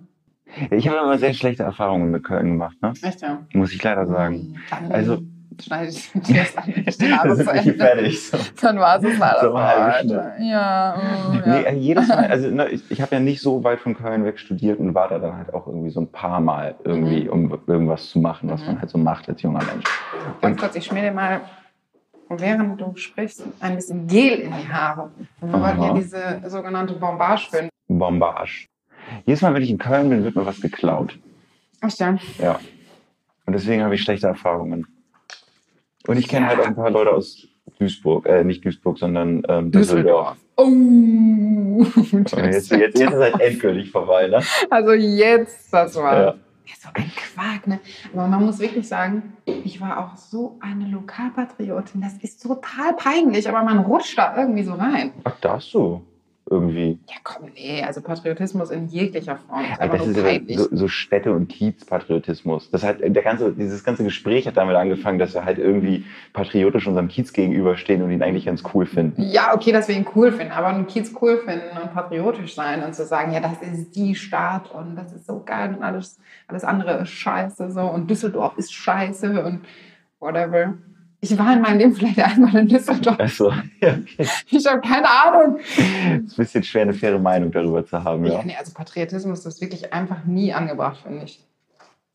Ich 0.71 0.87
habe 0.87 0.97
immer 0.99 1.17
sehr 1.17 1.33
schlechte 1.33 1.63
Erfahrungen 1.63 2.09
mit 2.11 2.23
Köln 2.23 2.47
gemacht, 2.51 2.81
ne? 2.81 2.93
Echt, 3.03 3.21
ja. 3.21 3.45
muss 3.53 3.73
ich 3.73 3.83
leider 3.83 4.07
sagen. 4.07 4.55
Dann 4.71 4.91
Also- 4.91 5.21
schneide 5.61 5.89
ich 5.89 6.11
das 6.13 6.57
an. 6.57 6.73
Abend 7.13 7.35
sind 7.35 7.45
zu 7.45 7.51
Ende. 7.53 7.73
fertig. 7.73 8.27
So. 8.29 8.37
Dann 8.61 8.79
war 8.79 8.97
es 9.03 9.17
leider 9.17 9.41
So 9.41 9.53
Alter. 9.55 10.33
Ja, 10.41 10.97
oh, 10.97 11.33
ja. 11.35 11.41
Nee, 11.45 11.61
äh, 11.63 11.75
jedes 11.75 12.07
Mal, 12.07 12.25
also 12.29 12.49
ne, 12.49 12.69
ich, 12.69 12.81
ich 12.89 13.01
habe 13.01 13.15
ja 13.15 13.19
nicht 13.21 13.41
so 13.41 13.63
weit 13.63 13.79
von 13.79 13.95
Köln 13.95 14.25
weg 14.25 14.39
studiert 14.39 14.79
und 14.79 14.93
war 14.95 15.07
da 15.09 15.19
dann 15.19 15.37
halt 15.37 15.53
auch 15.53 15.67
irgendwie 15.67 15.89
so 15.89 16.01
ein 16.01 16.11
paar 16.11 16.39
Mal 16.39 16.75
irgendwie, 16.83 17.27
um 17.29 17.59
irgendwas 17.67 18.09
zu 18.09 18.19
machen, 18.19 18.49
was 18.49 18.61
Mhm. 18.61 18.67
man 18.67 18.79
halt 18.81 18.89
so 18.89 18.97
macht 18.97 19.29
als 19.29 19.41
junger 19.41 19.63
Mensch. 19.63 19.85
Ganz 20.41 20.59
kurz, 20.59 20.75
ich 20.75 20.85
schmier 20.85 21.03
dir 21.03 21.11
mal, 21.11 21.41
während 22.29 22.79
du 22.81 22.95
sprichst, 22.95 23.43
ein 23.59 23.75
bisschen 23.75 24.07
Gel 24.07 24.39
in 24.39 24.51
die 24.51 24.67
Haare. 24.71 25.11
Und 25.41 25.51
wir 25.53 25.61
wollten 25.61 25.83
hier 25.83 25.93
diese 25.93 26.41
sogenannte 26.49 26.93
Bombage 26.95 27.47
finden. 27.49 27.69
Bombage. 27.87 28.65
Jedes 29.25 29.41
Mal, 29.43 29.53
wenn 29.53 29.61
ich 29.61 29.69
in 29.69 29.77
Köln 29.77 30.09
bin, 30.09 30.23
wird 30.23 30.35
mir 30.35 30.45
was 30.45 30.59
geklaut. 30.59 31.19
Echt, 31.81 31.99
ja? 31.99 32.17
Ja. 32.39 32.59
Und 33.45 33.53
deswegen 33.53 33.83
habe 33.83 33.93
ich 33.93 34.01
schlechte 34.01 34.25
Erfahrungen. 34.25 34.87
Und 36.07 36.17
ich 36.17 36.27
kenne 36.27 36.47
halt 36.47 36.59
auch 36.59 36.65
ein 36.65 36.75
paar 36.75 36.91
Leute 36.91 37.11
aus 37.11 37.47
Duisburg, 37.79 38.25
äh, 38.27 38.43
nicht 38.43 38.63
Duisburg, 38.63 38.97
sondern 38.97 39.43
ähm, 39.47 39.71
Düsseldorf. 39.71 40.37
Oh, 40.57 40.63
Und 41.85 42.31
jetzt, 42.31 42.71
jetzt, 42.71 42.71
jetzt 42.71 42.99
ist 43.01 43.13
es 43.13 43.19
halt 43.19 43.39
endgültig 43.41 43.91
vorbei, 43.91 44.27
ne? 44.27 44.41
Also 44.69 44.93
jetzt, 44.93 45.73
das 45.73 45.95
war 45.95 46.13
Ja. 46.13 46.25
ja. 46.27 46.35
so 46.79 46.89
ein 46.93 47.11
Quark, 47.15 47.67
ne? 47.67 47.79
Aber 48.13 48.27
man 48.27 48.45
muss 48.45 48.59
wirklich 48.59 48.87
sagen, 48.87 49.33
ich 49.45 49.81
war 49.81 49.99
auch 49.99 50.15
so 50.15 50.57
eine 50.61 50.87
Lokalpatriotin. 50.87 52.01
Das 52.01 52.13
ist 52.21 52.41
total 52.41 52.93
peinlich, 52.95 53.49
aber 53.49 53.63
man 53.63 53.79
rutscht 53.79 54.17
da 54.17 54.37
irgendwie 54.37 54.63
so 54.63 54.73
rein. 54.73 55.11
Ach, 55.25 55.37
darfst 55.41 55.73
du 55.73 56.01
irgendwie. 56.47 56.99
Ja, 57.07 57.15
komm, 57.23 57.49
nee, 57.55 57.81
also 57.83 58.01
Patriotismus 58.01 58.69
in 58.69 58.87
jeglicher 58.87 59.37
Form. 59.37 59.61
Ist 59.61 59.71
Ey, 59.71 59.79
einfach 59.79 59.97
das 59.97 60.07
ist 60.07 60.23
peinlich. 60.23 60.57
so, 60.57 60.67
so 60.71 60.87
Städte- 60.87 61.33
und 61.33 61.47
Kiezpatriotismus. 61.47 62.69
Das 62.69 62.83
hat, 62.83 62.99
der 63.01 63.23
ganze, 63.23 63.51
dieses 63.51 63.83
ganze 63.83 64.03
Gespräch 64.03 64.45
hat 64.47 64.57
damit 64.57 64.75
angefangen, 64.75 65.17
dass 65.17 65.33
wir 65.33 65.43
halt 65.43 65.57
irgendwie 65.57 66.05
patriotisch 66.33 66.87
unserem 66.87 67.07
Kiez 67.07 67.33
gegenüberstehen 67.33 68.03
und 68.03 68.11
ihn 68.11 68.21
eigentlich 68.21 68.45
ganz 68.45 68.63
cool 68.73 68.85
finden. 68.85 69.23
Ja, 69.23 69.55
okay, 69.55 69.71
dass 69.71 69.87
wir 69.87 69.95
ihn 69.95 70.05
cool 70.15 70.31
finden, 70.31 70.51
aber 70.51 70.67
einen 70.67 70.85
Kiez 70.85 71.13
cool 71.19 71.39
finden 71.39 71.77
und 71.81 71.93
patriotisch 71.93 72.53
sein 72.53 72.83
und 72.83 72.93
zu 72.93 73.05
sagen, 73.05 73.31
ja, 73.31 73.39
das 73.39 73.61
ist 73.61 73.95
die 73.95 74.13
Stadt 74.13 74.71
und 74.71 74.95
das 74.95 75.13
ist 75.13 75.25
so 75.25 75.41
geil 75.43 75.73
und 75.75 75.83
alles, 75.83 76.19
alles 76.47 76.63
andere 76.63 77.01
ist 77.01 77.09
scheiße 77.09 77.71
so 77.71 77.81
und 77.81 78.09
Düsseldorf 78.09 78.57
ist 78.57 78.71
scheiße 78.73 79.43
und 79.43 79.61
whatever. 80.19 80.75
Ich 81.21 81.37
war 81.37 81.53
in 81.53 81.61
meinem 81.61 81.79
Leben 81.79 81.95
vielleicht 81.95 82.19
einmal 82.19 82.55
in 82.55 82.67
Düsseldorf. 82.67 83.19
Also, 83.19 83.51
ja, 83.81 83.97
okay. 83.99 84.27
Ich 84.49 84.65
habe 84.67 84.81
keine 84.81 85.07
Ahnung. 85.09 85.57
ist 85.59 85.79
ein 85.79 86.25
bisschen 86.35 86.63
schwer, 86.63 86.83
eine 86.83 86.93
faire 86.93 87.17
Meinung 87.19 87.51
darüber 87.51 87.85
zu 87.85 88.03
haben, 88.03 88.25
Ja. 88.25 88.33
ja. 88.33 88.43
nee, 88.43 88.55
also 88.57 88.73
Patriotismus 88.73 89.45
ist 89.45 89.61
wirklich 89.61 89.91
einfach 89.93 90.23
nie 90.25 90.53
angebracht, 90.53 90.99
finde 91.03 91.25
ich. 91.25 91.43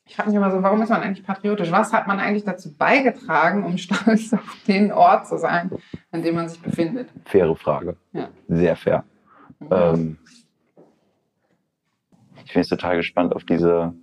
Ich 0.07 0.17
frage 0.17 0.31
mich 0.31 0.37
immer 0.37 0.51
so, 0.51 0.61
warum 0.63 0.83
ist 0.83 0.89
man 0.89 1.03
eigentlich 1.03 1.25
patriotisch? 1.25 1.71
Was 1.71 1.93
hat 1.93 2.09
man 2.09 2.19
eigentlich 2.19 2.43
dazu 2.45 2.75
beigetragen, 2.77 3.65
um 3.65 3.79
stolz 3.79 4.33
auf 4.33 4.57
den 4.67 4.91
Ort 4.93 5.27
zu 5.29 5.39
sein, 5.39 5.71
an 6.11 6.23
dem 6.23 6.35
man 6.35 6.49
sich 6.49 6.61
befindet? 6.61 7.09
Faire 7.27 7.55
Frage. 7.55 7.97
Ja. 8.13 8.29
Sehr 8.49 8.75
fair. 8.77 9.05
Ähm, 9.71 10.19
ich 12.45 12.53
bin 12.53 12.63
jetzt 12.63 12.71
total 12.71 12.97
gespannt 12.97 13.35
auf 13.35 13.45
diese 13.45 13.95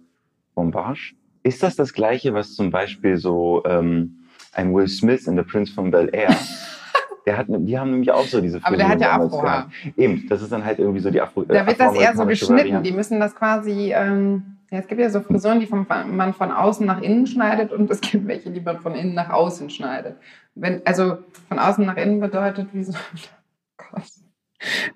Bombage. 0.55 1.15
Ist 1.43 1.61
das 1.63 1.75
das 1.75 1.93
Gleiche, 1.93 2.33
was 2.33 2.55
zum 2.55 2.71
Beispiel 2.71 3.17
so 3.17 3.63
ähm, 3.65 4.19
ein 4.57 4.73
Will 4.73 4.87
Smith 4.87 5.27
in 5.27 5.37
The 5.37 5.43
Prince 5.43 5.73
von 5.73 5.91
Bel 5.91 6.09
Air, 6.11 6.35
der 7.25 7.37
hat, 7.37 7.47
die 7.49 7.77
haben 7.77 7.91
nämlich 7.91 8.11
auch 8.11 8.25
so 8.25 8.41
diese 8.41 8.59
Aber 8.63 8.77
der 8.77 8.89
hat 8.89 9.01
ja 9.01 9.19
Afrohaar. 9.19 9.67
gehabt. 9.67 9.97
Eben, 9.97 10.27
das 10.29 10.41
ist 10.41 10.51
dann 10.51 10.65
halt 10.65 10.79
irgendwie 10.79 10.99
so 10.99 11.11
die 11.11 11.21
Afro. 11.21 11.43
Da 11.43 11.65
wird 11.65 11.79
das 11.79 11.95
eher 11.95 12.15
so 12.15 12.25
geschnitten. 12.25 12.57
Variante. 12.57 12.89
Die 12.89 12.95
müssen 12.95 13.19
das 13.19 13.35
quasi, 13.35 13.93
ähm, 13.93 14.57
ja, 14.71 14.79
es 14.79 14.87
gibt 14.87 14.99
ja 14.99 15.09
so 15.09 15.21
Frisuren, 15.21 15.59
die 15.59 15.65
vom, 15.65 15.85
man 15.87 16.33
von 16.33 16.51
außen 16.51 16.85
nach 16.85 17.01
innen 17.01 17.27
schneidet 17.27 17.71
und 17.71 17.89
es 17.91 18.01
gibt 18.01 18.27
welche, 18.27 18.49
die 18.49 18.61
man 18.61 18.79
von 18.79 18.95
innen 18.95 19.13
nach 19.13 19.29
außen 19.29 19.69
schneidet. 19.69 20.17
Wenn, 20.55 20.81
also 20.85 21.19
von 21.47 21.59
außen 21.59 21.85
nach 21.85 21.97
innen 21.97 22.19
bedeutet, 22.19 22.69
wie 22.73 22.83
so, 22.83 22.93
Gott, 23.77 24.03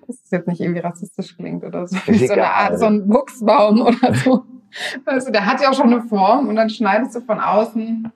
dass 0.06 0.20
es 0.24 0.30
jetzt 0.30 0.48
nicht 0.48 0.60
irgendwie 0.60 0.80
rassistisch 0.80 1.36
klingt 1.36 1.64
oder 1.64 1.86
so, 1.86 1.96
wie 2.06 2.26
so 2.26 2.32
eine. 2.32 2.46
Art, 2.46 2.78
so 2.78 2.86
ein 2.86 3.08
Buchsbaum 3.08 3.80
oder 3.82 4.14
so. 4.24 4.44
Du, 5.04 5.30
der 5.30 5.46
hat 5.46 5.60
ja 5.60 5.70
auch 5.70 5.74
schon 5.74 5.92
eine 5.92 6.02
Form 6.02 6.48
und 6.48 6.56
dann 6.56 6.70
schneidest 6.70 7.14
du 7.14 7.20
von 7.20 7.40
außen 7.40 8.10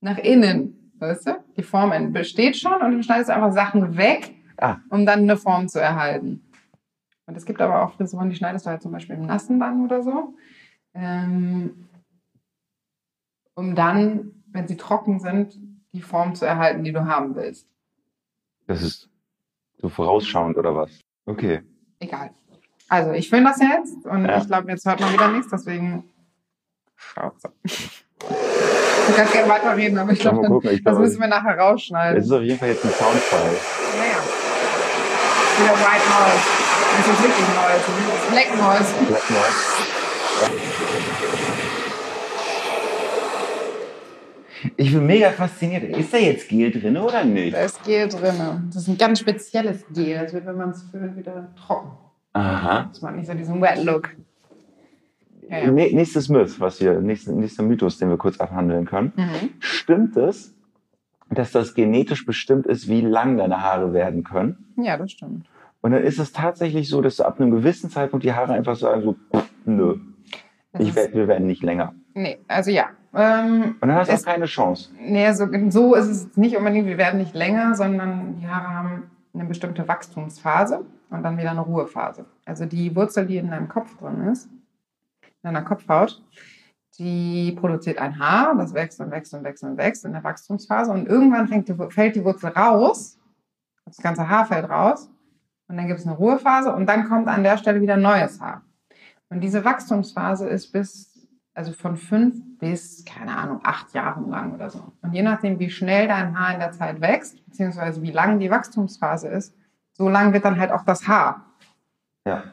nach 0.00 0.18
innen, 0.18 0.77
weißt 1.00 1.26
du? 1.26 1.44
Die 1.56 1.62
Form 1.62 2.12
besteht 2.12 2.56
schon 2.56 2.72
und 2.74 2.80
dann 2.80 3.02
schneidest 3.02 3.28
du 3.30 3.34
einfach 3.34 3.52
Sachen 3.52 3.96
weg, 3.96 4.34
Ah. 4.60 4.78
um 4.90 5.06
dann 5.06 5.20
eine 5.20 5.36
Form 5.36 5.68
zu 5.68 5.80
erhalten. 5.80 6.42
Und 7.26 7.36
es 7.36 7.44
gibt 7.44 7.60
aber 7.60 7.82
auch 7.82 7.92
Frisuren, 7.94 8.30
die 8.30 8.36
schneidest 8.36 8.66
du 8.66 8.70
halt 8.70 8.82
zum 8.82 8.90
Beispiel 8.92 9.16
im 9.16 9.26
Nassen 9.26 9.60
dann 9.60 9.84
oder 9.84 10.02
so. 10.02 10.34
Ähm, 10.94 11.88
um 13.54 13.74
dann, 13.74 14.32
wenn 14.48 14.66
sie 14.66 14.76
trocken 14.76 15.20
sind, 15.20 15.58
die 15.92 16.00
Form 16.02 16.34
zu 16.34 16.44
erhalten, 16.46 16.84
die 16.84 16.92
du 16.92 17.04
haben 17.06 17.34
willst. 17.34 17.68
Das 18.66 18.82
ist 18.82 19.08
so 19.76 19.88
vorausschauend 19.88 20.56
oder 20.56 20.74
was? 20.74 21.00
Okay. 21.26 21.62
Egal. 22.00 22.30
Also, 22.88 23.12
ich 23.12 23.28
filme 23.28 23.50
das 23.50 23.60
jetzt 23.60 24.06
und 24.06 24.24
Ja. 24.24 24.38
ich 24.38 24.46
glaube, 24.46 24.70
jetzt 24.70 24.86
hört 24.86 25.00
man 25.00 25.12
wieder 25.12 25.28
nichts, 25.30 25.50
deswegen 25.50 26.04
Schnauze. 26.96 27.52
Ich 29.08 29.16
kann 29.16 29.30
gerne 29.32 29.48
weiterreden, 29.48 29.98
aber 29.98 30.12
ich 30.12 30.18
glaube, 30.20 30.46
gucken, 30.46 30.70
ich 30.70 30.82
das 30.82 30.92
glaube, 30.92 31.06
müssen 31.06 31.20
wir 31.20 31.28
nachher 31.28 31.58
rausschneiden. 31.58 32.18
es 32.20 32.26
ist 32.26 32.32
auf 32.32 32.42
jeden 32.42 32.58
Fall 32.58 32.68
jetzt 32.68 32.84
ein 32.84 32.90
Soundfall. 32.90 33.50
Naja. 33.98 34.18
Wieder 35.58 35.74
White 35.74 36.06
Noise. 36.08 36.46
Das 36.96 37.06
ist 37.06 37.22
wirklich 37.22 37.48
Noise. 37.48 37.82
Das 37.86 38.22
ist 38.22 38.30
Black 38.30 38.50
Noise. 38.56 38.90
Black 39.08 39.30
Noise. 39.30 40.78
Ich 44.76 44.92
bin 44.92 45.06
mega 45.06 45.30
fasziniert. 45.30 45.84
Ist 45.84 46.12
da 46.12 46.18
jetzt 46.18 46.48
Gel 46.48 46.70
drin 46.72 46.96
oder 46.96 47.24
nicht? 47.24 47.54
Da 47.54 47.60
ist 47.60 47.82
Gel 47.84 48.08
drin. 48.08 48.68
Das 48.72 48.82
ist 48.82 48.88
ein 48.88 48.98
ganz 48.98 49.20
spezielles 49.20 49.84
Gel. 49.94 50.18
Das 50.20 50.32
wird, 50.32 50.46
wenn 50.46 50.56
man 50.56 50.70
es 50.70 50.82
füllt, 50.90 51.16
wieder 51.16 51.48
trocken. 51.56 51.90
Aha. 52.32 52.88
Das 52.92 53.00
macht 53.02 53.16
nicht 53.16 53.26
so 53.26 53.34
diesen 53.34 53.60
Wet 53.60 53.84
Look. 53.84 54.10
Ja, 55.48 55.58
ja. 55.58 55.70
Nä- 55.70 55.94
Nächstes 55.94 56.28
Myth, 56.28 56.60
was 56.60 56.80
wir, 56.80 57.00
nächster, 57.00 57.32
nächster 57.32 57.62
Mythos, 57.62 57.98
den 57.98 58.08
wir 58.10 58.16
kurz 58.16 58.38
abhandeln 58.38 58.84
können. 58.86 59.12
Mhm. 59.16 59.50
Stimmt 59.60 60.16
es, 60.16 60.54
dass 61.30 61.52
das 61.52 61.74
genetisch 61.74 62.24
bestimmt 62.26 62.66
ist, 62.66 62.88
wie 62.88 63.00
lang 63.00 63.36
deine 63.36 63.62
Haare 63.62 63.92
werden 63.92 64.24
können? 64.24 64.72
ja, 64.76 64.96
das 64.96 65.12
stimmt. 65.12 65.46
Und 65.80 65.92
dann 65.92 66.02
ist 66.02 66.18
es 66.18 66.32
tatsächlich 66.32 66.88
so, 66.88 67.00
dass 67.00 67.16
du 67.16 67.24
ab 67.24 67.40
einem 67.40 67.50
gewissen 67.52 67.88
Zeitpunkt 67.88 68.24
die 68.24 68.32
Haare 68.32 68.52
einfach 68.54 68.74
sagen 68.76 69.02
so, 69.02 69.16
nö, 69.64 69.96
Das 70.72 70.82
ich 70.82 70.94
werd, 70.96 71.14
wir 71.14 71.28
werden 71.28 71.46
nicht 71.46 71.62
länger. 71.62 71.94
Nee, 72.14 72.38
also 72.48 72.70
ja. 72.72 72.86
Ähm, 73.14 73.76
Und 73.80 73.88
dann 73.88 73.94
hast 73.94 74.10
du 74.10 74.14
auch 74.16 74.22
keine 74.24 74.46
Chance. 74.46 74.90
nee, 75.00 75.32
so, 75.32 75.46
so 75.70 75.94
ist 75.94 76.08
es 76.08 76.36
nicht 76.36 76.56
unbedingt, 76.56 76.86
wir 76.88 76.98
werden 76.98 77.18
nicht 77.20 77.34
länger, 77.34 77.74
sondern 77.76 78.36
die 78.40 78.46
Haare 78.48 78.68
haben 78.74 79.02
eine 79.34 79.44
bestimmte 79.44 79.86
Wachstumsphase 79.86 80.84
und 81.10 81.22
dann 81.22 81.38
wieder 81.38 81.52
eine 81.52 81.60
Ruhephase. 81.60 82.24
Also 82.44 82.66
die 82.66 82.94
Wurzel, 82.96 83.26
die 83.26 83.36
in 83.36 83.48
deinem 83.50 83.68
Kopf 83.68 83.96
drin 83.98 84.26
ist, 84.32 84.48
in 85.42 85.48
deiner 85.52 85.62
Kopfhaut, 85.62 86.22
die 86.98 87.52
produziert 87.52 87.98
ein 87.98 88.18
Haar, 88.18 88.56
das 88.56 88.74
wächst 88.74 89.00
und 89.00 89.10
wächst 89.10 89.32
und 89.34 89.44
wächst 89.44 89.62
und 89.62 89.76
wächst 89.76 90.04
in 90.04 90.12
der 90.12 90.24
Wachstumsphase 90.24 90.90
und 90.90 91.06
irgendwann 91.06 91.46
die, 91.64 91.74
fällt 91.92 92.16
die 92.16 92.24
Wurzel 92.24 92.50
raus, 92.50 93.18
das 93.84 93.98
ganze 93.98 94.28
Haar 94.28 94.46
fällt 94.46 94.68
raus 94.68 95.10
und 95.68 95.76
dann 95.76 95.86
gibt 95.86 96.00
es 96.00 96.06
eine 96.06 96.16
Ruhephase 96.16 96.74
und 96.74 96.86
dann 96.86 97.08
kommt 97.08 97.28
an 97.28 97.42
der 97.42 97.56
Stelle 97.56 97.80
wieder 97.80 97.96
neues 97.96 98.40
Haar. 98.40 98.62
Und 99.30 99.40
diese 99.40 99.64
Wachstumsphase 99.64 100.48
ist 100.48 100.72
bis, 100.72 101.28
also 101.54 101.72
von 101.72 101.96
fünf 101.96 102.34
bis, 102.58 103.04
keine 103.04 103.36
Ahnung, 103.36 103.60
acht 103.62 103.92
Jahren 103.94 104.28
lang 104.30 104.54
oder 104.54 104.70
so. 104.70 104.92
Und 105.02 105.12
je 105.12 105.22
nachdem, 105.22 105.58
wie 105.58 105.70
schnell 105.70 106.08
dein 106.08 106.36
Haar 106.38 106.54
in 106.54 106.60
der 106.60 106.72
Zeit 106.72 107.00
wächst, 107.00 107.44
beziehungsweise 107.44 108.02
wie 108.02 108.10
lang 108.10 108.40
die 108.40 108.50
Wachstumsphase 108.50 109.28
ist, 109.28 109.54
so 109.92 110.08
lang 110.08 110.32
wird 110.32 110.44
dann 110.44 110.58
halt 110.58 110.72
auch 110.72 110.82
das 110.84 111.06
Haar. 111.06 111.44
Ja, 112.26 112.44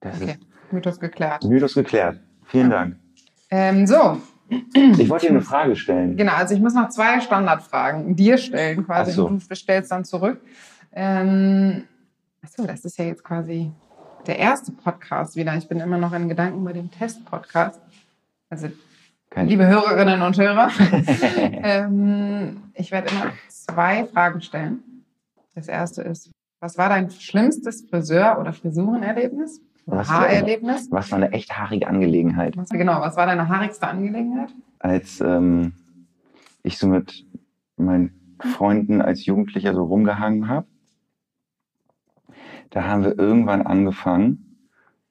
das 0.00 0.20
Okay, 0.20 0.38
Mythos 0.70 1.00
geklärt. 1.00 1.42
ist 1.44 1.50
Mythos 1.50 1.74
geklärt. 1.74 2.20
Vielen 2.50 2.70
Dank. 2.70 2.96
Ähm, 3.50 3.86
so, 3.86 4.18
Ich 4.48 5.08
wollte 5.08 5.26
dir 5.26 5.32
eine 5.32 5.42
Frage 5.42 5.76
stellen. 5.76 6.16
genau, 6.16 6.32
also 6.34 6.54
ich 6.54 6.60
muss 6.60 6.74
noch 6.74 6.88
zwei 6.88 7.20
Standardfragen 7.20 8.16
dir 8.16 8.36
stellen 8.38 8.84
quasi 8.84 9.12
Ach 9.12 9.16
so. 9.16 9.26
und 9.26 9.48
du 9.50 9.54
stellst 9.54 9.90
dann 9.92 10.04
zurück. 10.04 10.40
Ähm, 10.92 11.84
achso, 12.42 12.66
das 12.66 12.84
ist 12.84 12.98
ja 12.98 13.04
jetzt 13.04 13.22
quasi 13.24 13.70
der 14.26 14.38
erste 14.38 14.72
Podcast 14.72 15.36
wieder. 15.36 15.56
Ich 15.56 15.68
bin 15.68 15.78
immer 15.80 15.98
noch 15.98 16.12
in 16.12 16.28
Gedanken 16.28 16.64
bei 16.64 16.72
dem 16.72 16.90
Test-Podcast. 16.90 17.80
Also 18.50 18.68
Kein 19.30 19.46
Liebe 19.46 19.66
Hörerinnen 19.66 20.20
und 20.22 20.36
Hörer, 20.36 20.70
ähm, 21.62 22.62
ich 22.74 22.90
werde 22.90 23.08
immer 23.12 23.32
zwei 23.48 24.04
Fragen 24.06 24.40
stellen. 24.40 25.04
Das 25.54 25.68
erste 25.68 26.02
ist, 26.02 26.30
was 26.60 26.76
war 26.76 26.88
dein 26.88 27.10
schlimmstes 27.10 27.82
Friseur- 27.88 28.38
oder 28.40 28.52
Frisurenerlebnis? 28.52 29.60
Was- 29.90 30.08
Haarerlebnis? 30.10 30.88
Was 30.90 31.10
war 31.10 31.16
eine 31.16 31.32
echt 31.32 31.56
haarige 31.58 31.86
Angelegenheit. 31.88 32.56
Was, 32.56 32.68
genau, 32.70 33.00
was 33.00 33.16
war 33.16 33.26
deine 33.26 33.48
haarigste 33.48 33.86
Angelegenheit? 33.86 34.50
Als 34.78 35.20
ähm, 35.20 35.72
ich 36.62 36.78
so 36.78 36.86
mit 36.88 37.26
meinen 37.76 38.36
Freunden 38.54 39.02
als 39.02 39.26
Jugendlicher 39.26 39.74
so 39.74 39.84
rumgehangen 39.84 40.48
habe, 40.48 40.66
da 42.70 42.84
haben 42.84 43.04
wir 43.04 43.18
irgendwann 43.18 43.62
angefangen, 43.62 44.56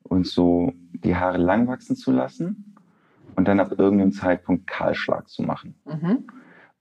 uns 0.03 0.32
so 0.34 0.73
die 1.03 1.15
Haare 1.15 1.38
lang 1.38 1.67
wachsen 1.67 1.95
zu 1.95 2.11
lassen 2.11 2.75
und 3.36 3.47
dann 3.47 3.59
ab 3.59 3.73
irgendeinem 3.77 4.11
Zeitpunkt 4.11 4.65
Kahlschlag 4.67 5.27
zu 5.30 5.43
machen. 5.43 5.75
Mhm. 5.86 6.27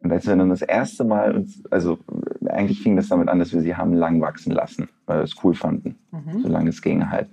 Und 0.01 0.13
als 0.13 0.27
wir 0.27 0.37
dann 0.37 0.49
das 0.49 0.63
erste 0.63 1.05
Mal 1.05 1.35
uns, 1.35 1.63
also 1.71 1.99
eigentlich 2.47 2.81
fing 2.83 2.97
das 2.97 3.09
damit 3.09 3.29
an, 3.29 3.41
dass 3.41 3.53
wir 3.53 3.61
sie 3.61 3.75
haben 3.77 3.93
lang 3.93 4.21
wachsen 4.21 4.53
lassen, 4.53 4.89
weil 5.07 5.19
wir 5.19 5.25
es 5.25 5.35
cool 5.43 5.55
fanden, 5.55 5.97
Mhm. 6.13 6.41
solange 6.43 6.71
es 6.71 6.81
ging 6.81 7.11
halt. 7.11 7.29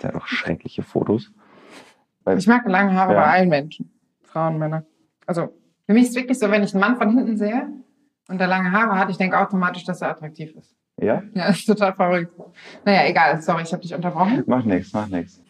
Gibt 0.00 0.14
halt 0.14 0.22
auch 0.22 0.26
schreckliche 0.26 0.82
Fotos. 0.82 1.30
Ich 2.38 2.46
mag 2.46 2.66
lange 2.66 2.94
Haare 2.94 3.12
Ja. 3.12 3.20
bei 3.20 3.26
allen 3.26 3.48
Menschen, 3.50 3.90
Frauen, 4.22 4.58
Männer. 4.58 4.84
Also 5.26 5.52
für 5.86 5.92
mich 5.92 6.04
ist 6.04 6.10
es 6.10 6.16
wirklich 6.16 6.38
so, 6.38 6.50
wenn 6.50 6.62
ich 6.62 6.72
einen 6.72 6.80
Mann 6.80 6.96
von 6.96 7.10
hinten 7.14 7.36
sehe 7.36 7.68
und 8.28 8.38
der 8.38 8.46
lange 8.46 8.72
Haare 8.72 8.98
hat, 8.98 9.10
ich 9.10 9.18
denke 9.18 9.38
automatisch, 9.38 9.84
dass 9.84 10.00
er 10.00 10.10
attraktiv 10.10 10.54
ist. 10.56 10.74
ja? 10.96 11.22
Ja, 11.34 11.46
ist 11.50 11.66
total 11.66 11.92
verrückt. 11.92 12.32
Naja, 12.86 13.06
egal, 13.10 13.42
sorry, 13.42 13.62
ich 13.62 13.72
habe 13.72 13.82
dich 13.82 13.94
unterbrochen. 13.94 14.42
Macht 14.46 14.64
nichts, 14.66 14.92
macht 14.94 15.10
nichts. 15.10 15.42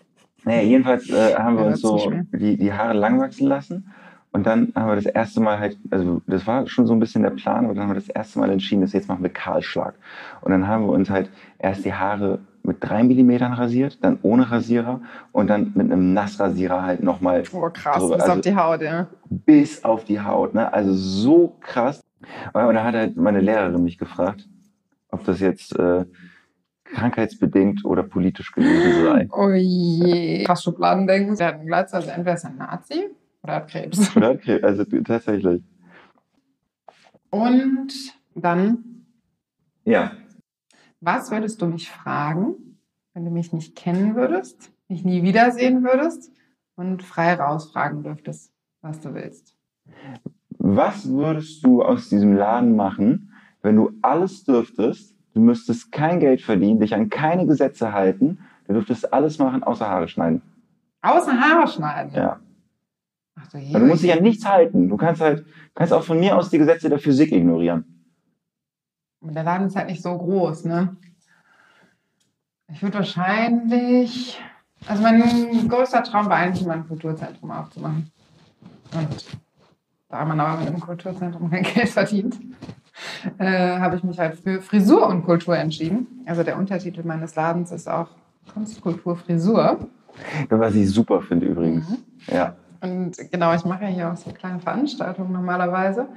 Naja, 0.44 0.62
jedenfalls 0.62 1.09
äh, 1.11 1.34
haben 1.36 1.55
wir 1.57 1.62
Ja, 1.64 1.68
uns 1.70 1.80
so 1.80 2.12
die, 2.32 2.57
die 2.57 2.72
Haare 2.72 2.94
lang 2.94 3.20
wachsen 3.20 3.46
lassen. 3.46 3.92
Und 4.32 4.46
dann 4.46 4.72
haben 4.74 4.88
wir 4.88 4.96
das 4.96 5.07
erste 5.07 5.40
Mal 5.40 5.59
halt, 5.61 5.76
also 5.90 6.22
das 6.26 6.46
war 6.46 6.66
schon 6.66 6.86
so 6.88 6.92
ein 6.94 7.01
bisschen 7.01 7.22
der 7.22 7.30
Plan, 7.30 7.64
aber 7.66 7.74
dann 7.74 7.84
haben 7.84 7.90
wir 7.90 7.94
das 8.01 8.09
erste 8.09 8.38
Mal 8.40 8.51
entschieden, 8.51 8.80
dass 8.80 8.92
jetzt 8.92 9.09
machen 9.09 9.22
wir 9.22 9.30
Kahlschlag. 9.30 9.94
Und 10.40 10.51
dann 10.51 10.66
haben 10.66 10.86
wir 10.86 10.92
uns 10.92 11.09
halt 11.11 11.30
erst 11.59 11.84
die 11.84 11.94
Haare 11.94 12.38
mit 12.62 12.76
drei 12.80 13.02
Millimetern 13.02 13.52
rasiert, 13.52 14.04
dann 14.04 14.18
ohne 14.22 14.50
Rasierer 14.50 15.00
und 15.32 15.48
dann 15.48 15.72
mit 15.74 15.90
einem 15.90 16.12
Nassrasierer 16.12 16.82
halt 16.82 17.02
nochmal 17.02 17.42
Oh, 17.52 17.68
krass, 17.70 17.98
drüber. 17.98 18.14
bis 18.16 18.22
Also 18.22 18.32
auf 18.34 18.40
die 18.42 18.54
Haut, 18.56 18.82
ja. 18.82 19.08
bis 19.28 19.84
auf 19.84 20.04
die 20.04 20.20
Haut. 20.20 20.54
Ne? 20.54 20.72
Also 20.72 20.92
so 20.94 21.56
krass. 21.61 22.00
Und 22.52 22.54
dann 22.74 22.84
hat 22.84 22.94
halt 22.94 23.16
meine 23.16 23.40
Lehrerin 23.40 23.82
mich 23.82 23.96
gefragt, 23.98 24.46
ob 25.11 25.24
das 25.24 25.40
jetzt 25.40 25.74
äh, 25.78 26.04
krankheitsbedingt 26.84 27.84
oder 27.84 28.02
politisch 28.02 28.52
gewesen 28.52 29.04
sei. 29.04 29.28
Oh 29.32 29.48
je. 29.50 30.44
Krass 30.44 30.62
Schubladendenken. 30.62 31.36
Der 31.36 31.46
hat 31.48 31.54
einen 31.54 31.66
Glatz, 31.66 31.94
also 31.94 32.11
entweder 32.11 32.34
ist 32.34 32.44
er 32.44 32.50
ein 32.50 32.56
Nazi 32.56 33.04
oder 33.42 33.54
hat 33.54 33.68
Krebs. 33.68 34.14
Oder? 34.16 34.32
Okay, 34.32 34.61
also 34.62 34.84
tatsächlich. 34.84 35.62
Und 37.30 37.92
dann, 38.34 38.84
Ja. 39.84 40.12
Was 41.01 41.30
würdest 41.30 41.61
du 41.62 41.66
mich 41.66 41.90
fragen, 41.90 42.78
wenn 43.14 43.24
du 43.24 43.30
mich 43.30 43.53
nicht 43.53 43.76
kennen 43.76 44.14
würdest, 44.14 44.72
mich 44.88 45.05
nie 45.05 45.22
wiedersehen 45.22 45.82
würdest 45.82 46.32
und 46.76 47.03
frei 47.03 47.34
rausfragen 47.34 48.03
dürftest, 48.03 48.53
was 48.82 49.01
du 49.01 49.14
willst? 49.14 49.57
Was 50.59 51.09
würdest 51.09 51.64
du 51.64 51.82
aus 51.82 52.09
diesem 52.09 52.36
Laden 52.36 52.76
machen, 52.76 53.32
wenn 53.62 53.76
du 53.76 53.92
alles 54.03 54.44
dürftest? 54.44 55.16
Du 55.32 55.40
müsstest 55.40 55.90
kein 55.92 56.20
Geld 56.20 56.42
verdienen, 56.42 56.80
dich 56.80 56.94
an 56.94 57.09
keine 57.09 57.46
Gesetze 57.46 57.92
halten. 57.92 58.38
Du 58.66 58.74
dürftest 58.74 59.12
alles 59.12 59.38
machen, 59.38 59.62
außer 59.62 59.88
Haare 59.88 60.09
schneiden. 60.09 60.42
Außer 61.03 61.32
Haare 61.32 61.66
schneiden. 61.66 62.12
Ja. 62.14 62.40
Ach 63.36 63.48
du 63.48 63.59
du 63.59 63.78
musst 63.86 64.03
dich 64.03 64.12
an 64.12 64.22
nichts 64.22 64.46
halten. 64.46 64.88
Du 64.88 64.96
kannst 64.96 65.20
halt, 65.20 65.46
kannst 65.74 65.92
auch 65.92 66.03
von 66.03 66.20
mir 66.20 66.36
aus 66.36 66.51
die 66.51 66.59
Gesetze 66.59 66.88
der 66.88 66.98
Physik 66.98 67.32
ignorieren. 67.32 67.99
Und 69.20 69.34
Der 69.34 69.44
Laden 69.44 69.66
ist 69.66 69.76
halt 69.76 69.88
nicht 69.88 70.02
so 70.02 70.16
groß, 70.16 70.64
ne? 70.64 70.96
Ich 72.72 72.82
würde 72.82 72.98
wahrscheinlich, 72.98 74.40
also 74.86 75.02
mein 75.02 75.68
größter 75.68 76.02
Traum 76.04 76.26
war 76.26 76.36
eigentlich, 76.36 76.66
mal 76.66 76.74
ein 76.74 76.86
Kulturzentrum 76.86 77.50
aufzumachen. 77.50 78.10
Und 78.94 79.24
da 80.08 80.24
man 80.24 80.40
aber 80.40 80.58
mit 80.58 80.68
einem 80.68 80.80
Kulturzentrum 80.80 81.50
kein 81.50 81.62
Geld 81.74 81.88
verdient, 81.88 82.38
äh, 83.38 83.78
habe 83.78 83.96
ich 83.96 84.04
mich 84.04 84.18
halt 84.18 84.38
für 84.38 84.60
Frisur 84.62 85.06
und 85.08 85.24
Kultur 85.24 85.56
entschieden. 85.56 86.22
Also 86.26 86.42
der 86.42 86.56
Untertitel 86.56 87.02
meines 87.02 87.34
Ladens 87.34 87.72
ist 87.72 87.88
auch 87.88 88.08
Kunst, 88.52 88.80
Kultur, 88.80 89.16
Frisur. 89.16 89.88
Was 90.48 90.74
ich 90.74 90.90
super 90.90 91.20
finde 91.20 91.46
übrigens. 91.46 91.88
Mhm. 91.88 91.98
Ja. 92.28 92.56
Und 92.80 93.16
genau, 93.30 93.54
ich 93.54 93.64
mache 93.64 93.84
ja 93.84 93.90
hier 93.90 94.12
auch 94.12 94.16
so 94.16 94.30
kleine 94.30 94.58
Veranstaltungen 94.58 95.32
normalerweise. 95.32 96.08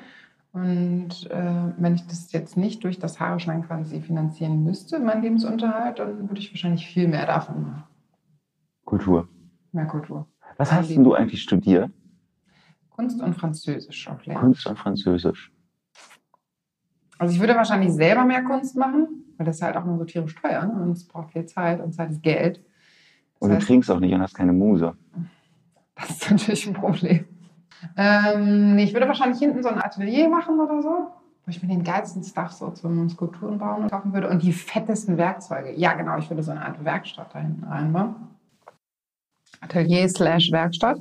Und 0.54 1.32
äh, 1.32 1.74
wenn 1.78 1.95
ich 1.95 2.06
das 2.06 2.32
jetzt 2.32 2.58
nicht 2.58 2.84
durch 2.84 2.99
das 2.99 3.20
Haare 3.20 3.39
schneiden 3.39 3.66
quasi 3.66 3.99
finanzieren 4.01 4.64
müsste, 4.64 4.99
mein 4.99 5.24
Lebensunterhalt, 5.24 5.97
dann 5.97 6.30
würde 6.30 6.39
ich 6.39 6.54
wahrscheinlich 6.54 6.86
viel 6.86 7.08
mehr 7.08 7.26
davon 7.26 7.64
machen. 7.64 7.84
Kultur. 8.86 9.28
Mehr 9.72 9.88
Kultur. 9.88 10.28
Was 10.58 10.72
hast 10.72 10.91
denn 10.91 11.04
du 11.04 11.16
eigentlich 11.16 11.41
studiert? 11.41 11.89
Kunst 12.91 13.20
und 13.20 13.34
Französisch 13.34 14.08
auch 14.08 14.24
lernen. 14.26 14.41
Kunst 14.41 14.68
und 14.68 14.78
Französisch. 14.78 15.51
Also 17.18 17.34
ich 17.34 17.39
würde 17.39 17.56
wahrscheinlich 17.56 17.91
selber 17.91 18.24
mehr 18.24 18.43
Kunst 18.43 18.78
machen, 18.78 19.08
weil 19.38 19.47
das 19.47 19.56
ist 19.56 19.62
halt 19.64 19.76
auch 19.76 19.86
nur 19.86 19.97
so 19.97 20.04
tierisch 20.04 20.36
teuer 20.36 20.68
ne? 20.68 20.84
und 20.84 20.91
es 20.91 21.08
braucht 21.08 21.32
viel 21.32 21.47
Zeit 21.47 21.82
und 21.82 21.93
Zeit 21.93 22.12
ist 22.12 22.22
Geld. 22.22 22.58
Das 22.58 23.41
Und 23.41 23.49
du 23.49 23.56
heißt, 23.56 23.66
trinkst 23.66 23.89
auch 23.89 23.99
nicht 23.99 24.14
und 24.14 24.22
hast 24.22 24.36
keine 24.36 24.54
Muse. 24.54 24.95
Das 25.95 26.10
ist 26.12 26.30
natürlich 26.30 26.68
ein 26.68 26.74
Problem. 26.74 27.26
Ähm, 27.98 28.78
ich 28.78 28.94
würde 28.94 29.08
wahrscheinlich 29.08 29.40
hinten 29.40 29.64
so 29.64 29.70
ein 29.70 29.82
Atelier 29.82 30.30
machen 30.30 30.60
oder 30.60 30.82
so, 30.82 31.08
wo 31.46 31.50
ich 31.50 31.62
mir 31.62 31.70
den 31.70 31.84
geilsten 31.84 32.24
Stuff 32.24 32.52
so 32.52 32.70
zum 32.72 33.10
Skulpturen 33.10 33.58
bauen 33.58 33.90
kaufen 33.90 34.14
würde 34.14 34.30
und 34.30 34.44
die 34.44 34.54
fettesten 34.54 35.18
Werkzeuge. 35.18 35.74
Ja, 35.76 35.94
genau, 35.94 36.18
ich 36.18 36.30
würde 36.30 36.44
so 36.44 36.52
eine 36.52 36.66
Art 36.66 36.84
Werkstatt 36.84 37.34
da 37.34 37.40
hinten 37.40 37.64
reinbauen. 37.64 38.16
Atelier 39.62 40.10
slash 40.10 40.52
Werkstatt. 40.52 41.00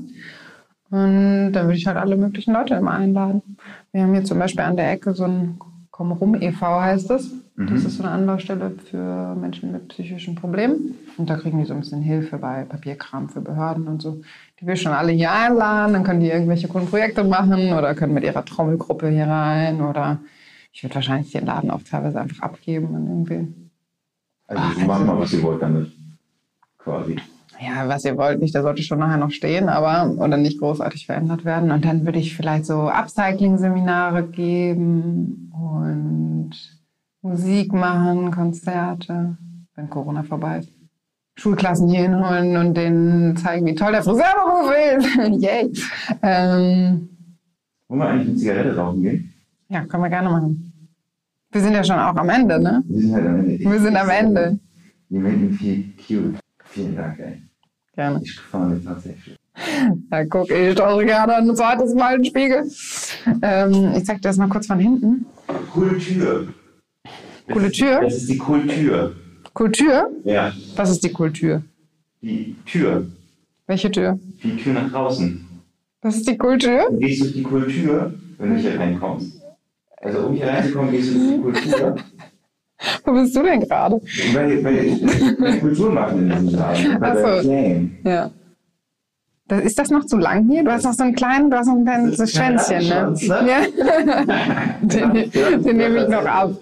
Und 0.90 1.52
dann 1.52 1.66
würde 1.66 1.78
ich 1.78 1.86
halt 1.86 1.96
alle 1.96 2.16
möglichen 2.16 2.52
Leute 2.52 2.74
immer 2.74 2.92
einladen. 2.92 3.56
Wir 3.92 4.02
haben 4.02 4.12
hier 4.12 4.24
zum 4.24 4.38
Beispiel 4.38 4.64
an 4.64 4.76
der 4.76 4.92
Ecke 4.92 5.14
so 5.14 5.24
ein 5.24 5.58
Komm 6.02 6.10
rum 6.10 6.34
e.V. 6.34 6.80
heißt 6.80 7.12
es. 7.12 7.30
Das 7.56 7.70
Mhm. 7.70 7.76
ist 7.76 7.96
so 7.98 8.02
eine 8.02 8.10
Anlaufstelle 8.10 8.70
für 8.90 9.36
Menschen 9.36 9.70
mit 9.70 9.86
psychischen 9.86 10.34
Problemen. 10.34 10.96
Und 11.16 11.30
da 11.30 11.36
kriegen 11.36 11.60
die 11.60 11.64
so 11.64 11.74
ein 11.74 11.80
bisschen 11.80 12.02
Hilfe 12.02 12.38
bei 12.38 12.64
Papierkram 12.64 13.28
für 13.28 13.40
Behörden 13.40 13.86
und 13.86 14.02
so. 14.02 14.20
Die 14.58 14.66
will 14.66 14.74
schon 14.74 14.90
alle 14.90 15.12
hier 15.12 15.30
einladen, 15.30 15.92
dann 15.92 16.02
können 16.02 16.18
die 16.18 16.26
irgendwelche 16.30 16.66
coolen 16.66 16.88
Projekte 16.88 17.22
machen 17.22 17.72
oder 17.72 17.94
können 17.94 18.14
mit 18.14 18.24
ihrer 18.24 18.44
Trommelgruppe 18.44 19.10
hier 19.10 19.28
rein 19.28 19.80
oder 19.80 20.18
ich 20.72 20.82
würde 20.82 20.96
wahrscheinlich 20.96 21.30
den 21.30 21.46
Laden 21.46 21.70
auch 21.70 21.82
teilweise 21.88 22.20
einfach 22.20 22.42
abgeben 22.42 22.92
an 22.96 23.06
irgendwen. 23.06 23.70
Also 24.48 24.60
Ah, 24.60 24.84
macht 24.86 25.06
mal, 25.06 25.18
was 25.20 25.32
ihr 25.34 25.42
wollt 25.44 25.62
damit. 25.62 25.92
Quasi. 26.78 27.14
Ja, 27.64 27.88
was 27.88 28.04
ihr 28.04 28.16
wollt 28.16 28.40
nicht, 28.40 28.54
der 28.54 28.62
sollte 28.62 28.82
schon 28.82 28.98
nachher 28.98 29.18
noch 29.18 29.30
stehen, 29.30 29.68
aber 29.68 30.10
oder 30.18 30.36
nicht 30.36 30.58
großartig 30.58 31.06
verändert 31.06 31.44
werden. 31.44 31.70
Und 31.70 31.84
dann 31.84 32.04
würde 32.04 32.18
ich 32.18 32.34
vielleicht 32.36 32.66
so 32.66 32.88
Upcycling-Seminare 32.90 34.24
geben 34.24 35.52
und 35.52 36.50
Musik 37.20 37.72
machen, 37.72 38.32
Konzerte, 38.32 39.36
wenn 39.76 39.88
Corona 39.90 40.24
vorbei 40.24 40.58
ist. 40.58 40.72
Schulklassen 41.36 41.88
hier 41.88 42.02
hinholen 42.02 42.56
und 42.56 42.74
denen 42.76 43.36
zeigen, 43.36 43.64
wie 43.66 43.74
toll 43.74 43.92
der 43.92 44.02
Friseurberuf 44.02 44.72
ist. 44.98 45.16
Yay. 45.42 45.72
Ähm, 46.22 47.08
Wollen 47.88 48.00
wir 48.00 48.08
eigentlich 48.08 48.28
eine 48.28 48.36
Zigarette 48.36 48.76
rauchen 48.76 49.02
gehen? 49.02 49.32
ja, 49.68 49.84
können 49.86 50.02
wir 50.02 50.10
gerne 50.10 50.28
machen. 50.28 50.72
Wir 51.52 51.60
sind 51.60 51.72
ja 51.74 51.84
schon 51.84 51.98
auch 51.98 52.16
am 52.16 52.28
Ende, 52.28 52.60
ne? 52.60 52.82
Wir 52.86 53.00
sind 53.00 53.14
halt 53.14 53.26
am 53.26 53.38
Ende. 53.38 53.58
Wir 53.60 53.80
sind 53.80 53.96
am 53.96 54.10
Ende. 54.10 54.58
Die 55.08 55.18
made 55.18 55.36
me 55.36 55.50
feel 55.52 55.84
cute. 56.06 56.38
Vielen 56.64 56.96
Dank, 56.96 57.18
ey. 57.18 57.42
Gerne. 57.94 58.20
Ich 58.22 58.40
es 58.40 58.84
tatsächlich. 58.84 59.36
Ja, 60.10 60.24
guck, 60.24 60.50
ich 60.50 60.76
schaue 60.78 61.04
gerade 61.04 61.36
ein 61.36 61.54
zweites 61.54 61.94
Mal 61.94 62.16
in 62.16 62.22
den 62.22 62.30
Spiegel. 62.30 62.70
Ähm, 63.42 63.92
ich 63.94 64.04
zeig 64.06 64.16
dir 64.22 64.28
das 64.28 64.38
mal 64.38 64.48
kurz 64.48 64.66
von 64.66 64.78
hinten. 64.78 65.26
Kultur. 65.70 66.48
Tür? 67.70 68.00
Das 68.00 68.14
ist 68.14 68.30
die 68.30 68.38
Kultur. 68.38 69.14
Kultur? 69.52 70.10
Ja. 70.24 70.52
Was 70.76 70.90
ist 70.90 71.04
die 71.04 71.12
Kultur? 71.12 71.62
Die 72.22 72.56
Tür. 72.64 73.06
Welche 73.66 73.90
Tür? 73.90 74.18
Die 74.42 74.56
Tür 74.56 74.72
nach 74.72 74.90
draußen. 74.90 75.46
Das 76.00 76.16
ist 76.16 76.28
die 76.28 76.38
Kultur? 76.38 76.88
Du 76.90 76.98
gehst 76.98 77.22
durch 77.22 77.32
die 77.34 77.42
Kultur, 77.42 78.14
wenn 78.38 78.54
du 78.54 78.56
hier 78.56 78.78
reinkommst. 78.80 79.40
Also 79.98 80.26
um 80.26 80.34
hier 80.34 80.46
reinzukommen, 80.46 80.90
gehst 80.90 81.14
du 81.14 81.42
durch 81.42 81.60
die 81.62 81.70
Kultur. 81.70 81.96
Wo 83.04 83.12
bist 83.12 83.34
du 83.36 83.42
denn 83.42 83.60
gerade? 83.60 84.00
Weil, 84.32 84.64
weil 84.64 84.84
ich 84.84 85.60
Kultur 85.60 85.92
machen 85.92 86.30
in 86.30 86.30
diesem 86.30 86.58
Laden. 86.58 87.00
Bei 87.00 87.10
Ach 87.10 87.16
so. 87.16 87.22
der 87.22 87.40
Claim. 87.40 87.96
Ja. 88.04 88.30
Das, 89.48 89.60
ist 89.64 89.78
das 89.78 89.90
noch 89.90 90.06
zu 90.06 90.16
lang 90.16 90.48
hier? 90.48 90.64
Du 90.64 90.72
hast 90.72 90.84
noch 90.84 90.94
so 90.94 91.02
einen 91.02 91.14
kleinen, 91.14 91.50
du 91.50 91.56
hast 91.58 91.66
noch 91.66 91.74
ein 91.74 91.84
kleines 91.84 92.16
kein 92.16 92.58
Schwänzchen, 92.58 92.88
ne? 92.88 92.94
Rattenschwanz, 92.94 93.28
ne? 93.28 93.48
Ja. 93.48 94.66
den, 94.80 95.62
den 95.62 95.76
nehme 95.76 96.02
ich 96.02 96.08
noch 96.08 96.24
ab. 96.24 96.52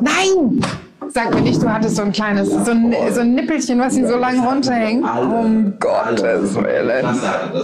Nein! 0.00 0.60
Sag 1.08 1.34
mir 1.34 1.42
nicht, 1.42 1.62
du 1.62 1.72
hattest 1.72 1.96
so 1.96 2.02
ein 2.02 2.12
kleines, 2.12 2.50
so 2.50 2.70
ein, 2.70 2.94
so 3.12 3.20
ein 3.20 3.34
Nippelchen, 3.34 3.78
was 3.78 3.94
hier 3.94 4.08
so 4.08 4.16
lang 4.16 4.44
runterhängt. 4.44 5.04
Um 5.04 5.74
Gottes 5.78 6.56
Willen. 6.56 7.06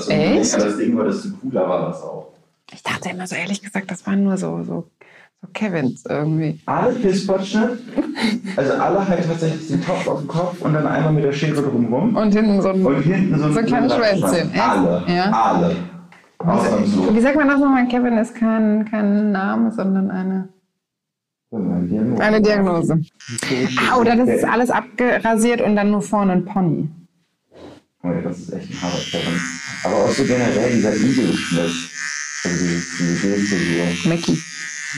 Echt? 0.09 0.55
Das 0.55 0.77
Ding 0.77 0.97
war, 0.97 1.07
desto 1.07 1.31
cooler 1.41 1.69
war 1.69 1.89
das 1.89 2.03
auch. 2.03 2.29
Ich 2.73 2.83
dachte 2.83 3.11
immer 3.11 3.27
so, 3.27 3.35
ehrlich 3.35 3.63
gesagt, 3.63 3.91
das 3.91 4.07
waren 4.07 4.23
nur 4.23 4.37
so, 4.37 4.63
so, 4.63 4.85
so 5.43 5.49
Kevins 5.53 6.05
irgendwie. 6.09 6.61
Alle 6.67 6.95
Pisspotschnitt, 6.95 7.81
also 8.57 8.73
alle 8.75 9.07
halt 9.07 9.27
tatsächlich 9.27 9.69
den 9.69 9.83
Topf 9.83 10.07
auf 10.07 10.21
dem 10.21 10.29
Kopf 10.29 10.61
und 10.63 10.73
dann 10.73 10.87
einmal 10.87 11.13
mit 11.13 11.25
der 11.25 11.33
Schere 11.33 11.61
drumrum. 11.63 12.17
Und 12.17 12.33
hinten 12.33 12.63
so 12.63 12.69
ein. 12.69 12.85
Und 12.85 13.03
hinten 13.03 13.39
so 13.39 13.47
ein 13.47 13.53
So 13.53 13.59
ein 13.59 13.67
kleines 13.67 13.95
Schwänzchen? 13.95 14.51
Alle. 14.59 15.05
Ja. 15.09 15.31
Alle. 15.31 15.77
Wie 17.13 17.21
sagt 17.21 17.37
man 17.37 17.49
das 17.49 17.61
nochmal? 17.61 17.87
Kevin 17.89 18.19
ist 18.19 18.35
kein, 18.35 18.85
kein 18.91 19.31
Name, 19.31 19.71
sondern 19.71 20.11
eine, 20.11 20.49
eine 22.19 22.41
Diagnose. 22.41 23.01
Ah, 23.79 23.99
oder 23.99 24.17
das 24.17 24.29
ist 24.29 24.45
alles 24.45 24.71
abgerasiert 24.71 25.61
und 25.61 25.77
dann 25.77 25.91
nur 25.91 26.03
vorne 26.03 26.33
ein 26.33 26.45
Pony. 26.45 26.89
Oh 28.03 28.09
ja, 28.09 28.21
das 28.23 28.39
ist 28.39 28.53
echt 28.53 28.71
ein 28.71 28.83
harter 28.83 29.05
Kevin. 29.11 29.41
Aber 29.85 29.95
auch 29.95 30.11
so 30.11 30.25
generell 30.25 30.73
dieser 30.73 30.97
Igelschnitt. 30.97 31.91
Also 32.45 32.65
diese, 32.65 33.05
diese 33.05 33.27
Bildfigur. 33.29 34.11
Mickey. 34.11 34.39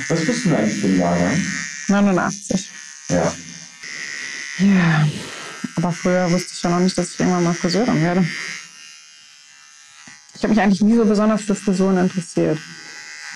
Was 0.08 0.24
bist 0.24 0.44
du 0.46 0.56
eigentlich 0.56 0.80
für 0.80 0.86
ein 0.88 0.98
Jahrgang? 0.98 1.40
89. 1.88 2.70
Ja. 3.08 3.32
Ja. 4.58 5.08
Aber 5.76 5.92
früher 5.92 6.30
wusste 6.30 6.52
ich 6.54 6.62
ja 6.62 6.70
noch 6.70 6.80
nicht, 6.80 6.96
dass 6.96 7.14
ich 7.14 7.20
irgendwann 7.20 7.44
mal 7.44 7.54
Friseurin 7.54 8.00
werde. 8.02 8.24
Ich 10.34 10.42
habe 10.42 10.54
mich 10.54 10.60
eigentlich 10.62 10.82
nie 10.82 10.96
so 10.96 11.04
besonders 11.04 11.42
für 11.42 11.54
Frisuren 11.54 11.96
interessiert. 11.96 12.58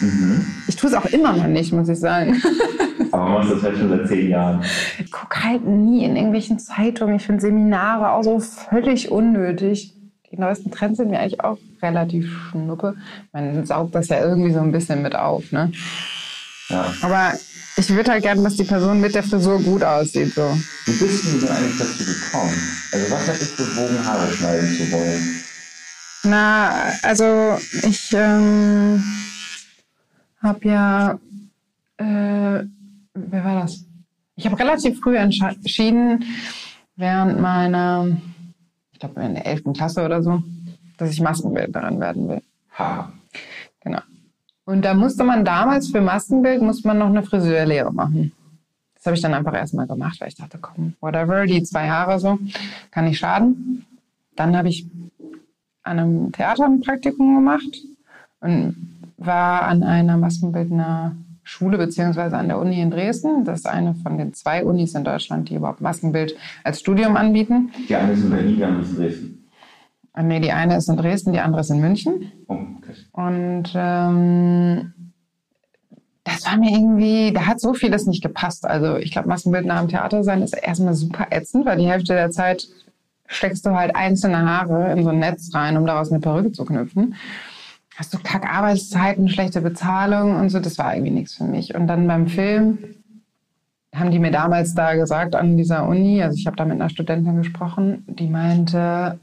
Mhm. 0.00 0.44
Ich 0.66 0.76
tue 0.76 0.90
es 0.90 0.96
auch 0.96 1.06
immer 1.06 1.36
noch 1.36 1.46
nicht, 1.46 1.72
muss 1.72 1.88
ich 1.88 1.98
sagen. 1.98 2.40
Aber 3.12 3.28
machst 3.28 3.50
das 3.52 3.62
halt 3.62 3.78
schon 3.78 3.88
seit 3.88 4.09
zehn 4.09 4.28
Jahren. 4.30 4.62
Ich 4.98 5.11
gucke 5.11 5.42
halt 5.42 5.64
nie 5.64 6.04
in 6.04 6.16
irgendwelchen 6.16 6.59
Zeitungen. 6.59 7.16
Ich 7.16 7.26
finde 7.26 7.40
Seminare 7.40 8.11
auch 8.11 8.22
so 8.22 8.40
völlig 8.40 9.11
unnötig. 9.11 9.94
die 10.30 10.38
neuesten 10.38 10.70
Trends 10.70 10.98
sind 10.98 11.11
mir 11.11 11.20
eigentlich 11.20 11.42
auch 11.42 11.59
relativ 11.82 12.30
schnuppe. 12.50 12.96
Man 13.32 13.64
saugt 13.64 13.94
das 13.94 14.09
ja 14.09 14.20
irgendwie 14.20 14.52
so 14.52 14.61
ein 14.61 14.72
bisschen 14.72 15.02
mit 15.02 15.14
auf, 15.16 15.50
ne? 15.52 15.72
Ja. 16.68 16.94
Aber 17.02 17.34
ich 17.76 17.88
würde 17.90 18.10
halt 18.10 18.22
gerne, 18.22 18.42
dass 18.42 18.56
die 18.56 18.64
Person 18.64 19.00
mit 19.00 19.14
der 19.14 19.22
Frisur 19.22 19.62
gut 19.62 19.82
aussieht, 19.84 20.34
so. 20.34 20.58
Wie 20.86 20.92
bist 20.92 21.24
du 21.24 21.38
denn 21.38 21.48
eigentlich 21.48 21.78
dazu 21.78 22.04
gekommen? 22.04 22.54
Also 22.92 23.10
was 23.10 23.28
hat 23.28 23.40
dich 23.40 23.56
bewogen, 23.56 24.04
Haare 24.04 24.32
schneiden 24.32 24.76
zu 24.76 24.92
wollen? 24.92 25.42
Na, 26.24 26.92
also 27.02 27.58
ich 27.82 28.12
ähm, 28.12 29.02
habe 30.42 30.68
ja, 30.68 31.12
äh, 31.98 32.64
wer 33.14 33.44
war 33.44 33.62
das? 33.62 33.84
Ich 34.36 34.44
habe 34.46 34.58
relativ 34.58 35.00
früh 35.00 35.16
entschieden, 35.16 36.24
während 36.96 37.40
meiner, 37.40 38.08
ich 38.92 38.98
glaube 38.98 39.22
in 39.22 39.34
der 39.34 39.46
11. 39.46 39.72
Klasse 39.74 40.04
oder 40.04 40.22
so, 40.22 40.42
dass 40.96 41.10
ich 41.10 41.20
Maskenbildnerin 41.20 42.00
werden 42.00 42.28
will. 42.28 42.42
Ha. 42.76 43.12
Und 44.68 44.84
da 44.84 44.92
musste 44.92 45.24
man 45.24 45.46
damals 45.46 45.88
für 45.88 46.02
Maskenbild, 46.02 46.60
musste 46.60 46.88
man 46.88 46.98
noch 46.98 47.06
eine 47.06 47.22
Friseurlehre 47.22 47.90
machen. 47.90 48.32
Das 48.94 49.06
habe 49.06 49.16
ich 49.16 49.22
dann 49.22 49.32
einfach 49.32 49.54
erstmal 49.54 49.86
gemacht, 49.86 50.20
weil 50.20 50.28
ich 50.28 50.34
dachte, 50.34 50.58
komm, 50.60 50.92
whatever, 51.00 51.46
die 51.46 51.62
zwei 51.62 51.86
Jahre 51.86 52.18
so, 52.20 52.38
kann 52.90 53.06
nicht 53.06 53.18
schaden. 53.18 53.86
Dann 54.36 54.54
habe 54.54 54.68
ich 54.68 54.86
an 55.84 55.98
einem 55.98 56.32
Theater 56.32 56.66
ein 56.66 56.82
Praktikum 56.82 57.36
gemacht 57.36 57.82
und 58.40 58.76
war 59.16 59.62
an 59.62 59.82
einer 59.84 60.18
Maskenbildner 60.18 61.16
Schule 61.44 61.78
beziehungsweise 61.78 62.36
an 62.36 62.48
der 62.48 62.58
Uni 62.58 62.78
in 62.82 62.90
Dresden. 62.90 63.46
Das 63.46 63.60
ist 63.60 63.66
eine 63.66 63.94
von 63.94 64.18
den 64.18 64.34
zwei 64.34 64.62
Unis 64.66 64.94
in 64.94 65.02
Deutschland, 65.02 65.48
die 65.48 65.54
überhaupt 65.54 65.80
Maskenbild 65.80 66.36
als 66.62 66.80
Studium 66.80 67.16
anbieten. 67.16 67.70
Die 67.88 67.96
eine 67.96 68.12
ist 68.12 68.22
in 68.22 68.28
Berlin, 68.28 68.56
die 68.56 68.64
andere 68.64 68.82
ist 68.82 68.90
in 68.90 68.96
Dresden. 68.96 69.38
Und 70.18 70.26
nee, 70.26 70.40
die 70.40 70.50
eine 70.50 70.76
ist 70.76 70.88
in 70.88 70.96
Dresden, 70.96 71.32
die 71.32 71.38
andere 71.38 71.60
ist 71.60 71.70
in 71.70 71.80
München. 71.80 72.32
Oh, 72.48 72.54
okay. 72.54 72.92
Und 73.12 73.70
ähm, 73.72 74.92
das 76.24 76.44
war 76.44 76.56
mir 76.56 76.72
irgendwie, 76.72 77.32
da 77.32 77.46
hat 77.46 77.60
so 77.60 77.72
vieles 77.72 78.04
nicht 78.06 78.20
gepasst. 78.20 78.66
Also 78.66 78.96
ich 78.96 79.12
glaube, 79.12 79.28
Maskenbildner 79.28 79.76
am 79.76 79.86
Theater 79.86 80.24
sein 80.24 80.42
ist 80.42 80.54
erstmal 80.54 80.94
super 80.94 81.28
ätzend, 81.30 81.66
weil 81.66 81.78
die 81.78 81.86
Hälfte 81.86 82.14
der 82.14 82.32
Zeit 82.32 82.66
steckst 83.28 83.64
du 83.64 83.70
halt 83.70 83.94
einzelne 83.94 84.38
Haare 84.38 84.90
in 84.90 85.04
so 85.04 85.10
ein 85.10 85.20
Netz 85.20 85.54
rein, 85.54 85.76
um 85.76 85.86
daraus 85.86 86.10
eine 86.10 86.20
Perücke 86.20 86.50
zu 86.50 86.64
knüpfen. 86.64 87.14
Hast 87.94 88.12
du 88.12 88.18
kack 88.20 88.52
Arbeitszeiten, 88.52 89.28
schlechte 89.28 89.60
Bezahlung 89.60 90.34
und 90.34 90.50
so, 90.50 90.58
das 90.58 90.78
war 90.78 90.96
irgendwie 90.96 91.12
nichts 91.12 91.34
für 91.34 91.44
mich. 91.44 91.76
Und 91.76 91.86
dann 91.86 92.08
beim 92.08 92.26
Film 92.26 92.78
haben 93.94 94.10
die 94.10 94.18
mir 94.18 94.32
damals 94.32 94.74
da 94.74 94.96
gesagt 94.96 95.36
an 95.36 95.56
dieser 95.56 95.86
Uni, 95.86 96.20
also 96.24 96.36
ich 96.36 96.46
habe 96.48 96.56
da 96.56 96.64
mit 96.64 96.80
einer 96.80 96.90
Studentin 96.90 97.36
gesprochen, 97.36 98.04
die 98.08 98.26
meinte, 98.26 99.20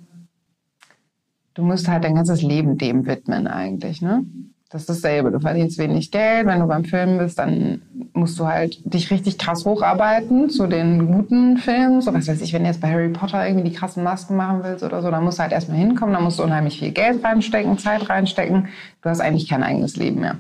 du 1.56 1.64
musst 1.64 1.88
halt 1.88 2.04
dein 2.04 2.16
ganzes 2.16 2.42
Leben 2.42 2.78
dem 2.78 3.08
widmen 3.08 3.48
eigentlich, 3.48 4.02
ne? 4.02 4.24
Das 4.70 4.82
ist 4.82 4.90
dasselbe. 4.90 5.32
Du 5.32 5.40
verdienst 5.40 5.78
wenig 5.78 6.12
Geld. 6.12 6.48
Wenn 6.48 6.60
du 6.60 6.68
beim 6.68 6.84
Filmen 6.84 7.18
bist, 7.18 7.40
dann 7.40 7.82
musst 8.14 8.38
du 8.40 8.46
halt 8.46 8.94
dich 8.94 9.10
richtig 9.10 9.38
krass 9.38 9.64
hocharbeiten 9.64 10.50
zu 10.50 10.68
den 10.68 11.08
guten 11.08 11.58
Filmen. 11.58 12.02
So 12.02 12.14
was 12.14 12.28
weiß 12.28 12.42
ich, 12.42 12.52
wenn 12.52 12.64
du 12.64 12.68
jetzt 12.68 12.82
bei 12.82 12.92
Harry 12.92 13.08
Potter 13.10 13.48
irgendwie 13.48 13.70
die 13.70 13.76
krassen 13.76 14.04
Masken 14.04 14.36
machen 14.36 14.62
willst 14.64 14.84
oder 14.84 15.02
so, 15.02 15.12
dann 15.12 15.24
musst 15.24 15.38
du 15.38 15.44
halt 15.44 15.54
erstmal 15.54 15.78
hinkommen, 15.78 16.14
dann 16.14 16.24
musst 16.24 16.40
du 16.40 16.44
unheimlich 16.44 16.80
viel 16.80 16.92
Geld 16.92 17.24
reinstecken, 17.24 17.78
Zeit 17.78 18.10
reinstecken. 18.10 18.68
Du 19.02 19.10
hast 19.10 19.22
eigentlich 19.22 19.48
kein 19.48 19.64
eigenes 19.64 19.96
Leben 19.96 20.20
mehr. 20.20 20.36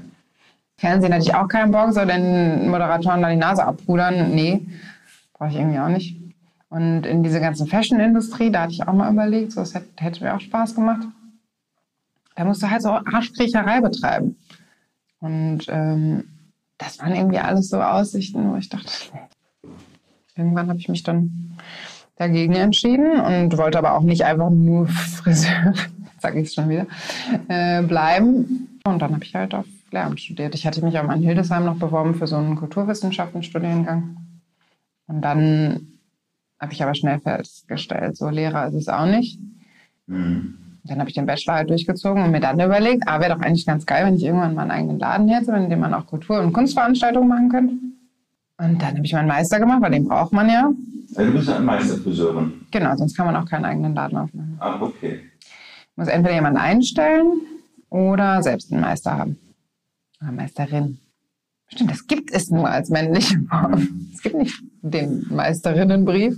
Fernsehen 0.77 1.13
hatte 1.13 1.23
ich 1.23 1.33
auch 1.33 1.47
keinen 1.47 1.71
Bock, 1.71 1.93
so 1.93 2.03
den 2.03 2.69
Moderatoren 2.69 3.21
da 3.21 3.29
die 3.29 3.37
Nase 3.37 3.63
abpudern. 3.63 4.35
Nee, 4.35 4.65
brauche 5.33 5.49
ich 5.49 5.55
irgendwie 5.55 5.79
auch 5.79 5.87
nicht. 5.87 6.24
Und 6.75 7.05
in 7.05 7.23
diese 7.23 7.39
ganzen 7.39 7.67
Fashion-Industrie, 7.67 8.51
da 8.51 8.63
hatte 8.63 8.73
ich 8.73 8.85
auch 8.85 8.91
mal 8.91 9.09
überlegt, 9.09 9.53
so, 9.53 9.61
das 9.61 9.73
hätte, 9.73 9.87
hätte 9.95 10.21
mir 10.21 10.35
auch 10.35 10.41
Spaß 10.41 10.75
gemacht. 10.75 11.07
Da 12.35 12.43
musst 12.43 12.61
du 12.61 12.69
halt 12.69 12.81
so 12.81 12.89
Arschkriecherei 12.89 13.79
betreiben. 13.79 14.35
Und 15.21 15.67
ähm, 15.69 16.25
das 16.77 16.99
waren 16.99 17.15
irgendwie 17.15 17.37
alles 17.37 17.69
so 17.69 17.81
Aussichten, 17.81 18.51
wo 18.51 18.57
ich 18.57 18.67
dachte. 18.67 18.91
Irgendwann 20.35 20.67
habe 20.67 20.77
ich 20.77 20.89
mich 20.89 21.01
dann 21.03 21.57
dagegen 22.17 22.55
entschieden 22.55 23.21
und 23.21 23.57
wollte 23.57 23.77
aber 23.77 23.93
auch 23.93 24.03
nicht 24.03 24.25
einfach 24.25 24.49
nur 24.49 24.87
Friseur, 24.87 25.73
sage 26.19 26.41
ich 26.41 26.51
schon 26.51 26.67
wieder, 26.67 26.87
äh, 27.47 27.83
bleiben. 27.83 28.81
Und 28.83 28.99
dann 29.01 29.13
habe 29.13 29.23
ich 29.23 29.33
halt 29.33 29.53
auf 29.53 29.65
Lehramt 29.91 30.19
studiert. 30.19 30.53
Ich 30.55 30.67
hatte 30.67 30.83
mich 30.83 30.99
auch 30.99 31.09
in 31.09 31.21
Hildesheim 31.21 31.63
noch 31.63 31.77
beworben 31.77 32.15
für 32.15 32.27
so 32.27 32.35
einen 32.35 32.57
Kulturwissenschaften-Studiengang. 32.57 34.17
Und 35.07 35.21
dann 35.21 35.94
habe 36.65 36.73
ich 36.73 36.81
aber 36.81 36.95
schnell 36.95 37.19
festgestellt, 37.19 38.17
so 38.17 38.29
Lehrer 38.29 38.67
ist 38.67 38.73
es 38.73 38.89
auch 38.89 39.05
nicht. 39.05 39.39
Mhm. 40.07 40.55
Dann 40.83 40.99
habe 40.99 41.09
ich 41.09 41.15
den 41.15 41.25
Bachelor 41.25 41.55
halt 41.55 41.69
durchgezogen 41.69 42.23
und 42.23 42.31
mir 42.31 42.39
dann 42.39 42.59
überlegt, 42.59 43.03
ah, 43.07 43.19
wäre 43.19 43.35
doch 43.35 43.41
eigentlich 43.41 43.65
ganz 43.65 43.85
geil, 43.85 44.05
wenn 44.05 44.15
ich 44.15 44.23
irgendwann 44.23 44.55
mal 44.55 44.63
einen 44.63 44.71
eigenen 44.71 44.99
Laden 44.99 45.27
hätte, 45.27 45.51
in 45.51 45.69
dem 45.69 45.79
man 45.79 45.93
auch 45.93 46.07
Kultur- 46.07 46.41
und 46.41 46.53
Kunstveranstaltungen 46.53 47.29
machen 47.29 47.49
könnte. 47.49 47.73
Und 48.57 48.81
dann 48.81 48.95
habe 48.95 49.05
ich 49.05 49.13
meinen 49.13 49.27
Meister 49.27 49.59
gemacht, 49.59 49.81
weil 49.81 49.91
den 49.91 50.07
braucht 50.07 50.33
man 50.33 50.49
ja. 50.49 50.71
Also 51.15 51.31
du 51.31 51.37
bist 51.37 51.47
ja 51.49 51.55
eine 51.55 51.65
Meisterfriseurin. 51.65 52.53
Genau, 52.71 52.95
sonst 52.95 53.15
kann 53.15 53.25
man 53.25 53.35
auch 53.35 53.45
keinen 53.45 53.65
eigenen 53.65 53.93
Laden 53.93 54.17
aufmachen. 54.17 54.57
Ah, 54.59 54.81
okay. 54.81 55.21
Muss 55.95 56.07
entweder 56.07 56.35
jemanden 56.35 56.59
einstellen 56.59 57.41
oder 57.89 58.41
selbst 58.41 58.71
einen 58.71 58.81
Meister 58.81 59.17
haben. 59.17 59.37
Oder 60.21 60.31
Meisterin. 60.31 60.99
Stimmt, 61.67 61.91
das 61.91 62.05
gibt 62.07 62.31
es 62.31 62.49
nur 62.49 62.69
als 62.69 62.89
männliche 62.89 63.39
Form. 63.49 64.09
Es 64.13 64.21
gibt 64.21 64.35
nicht 64.35 64.63
den 64.91 65.25
Meisterinnenbrief. 65.29 66.37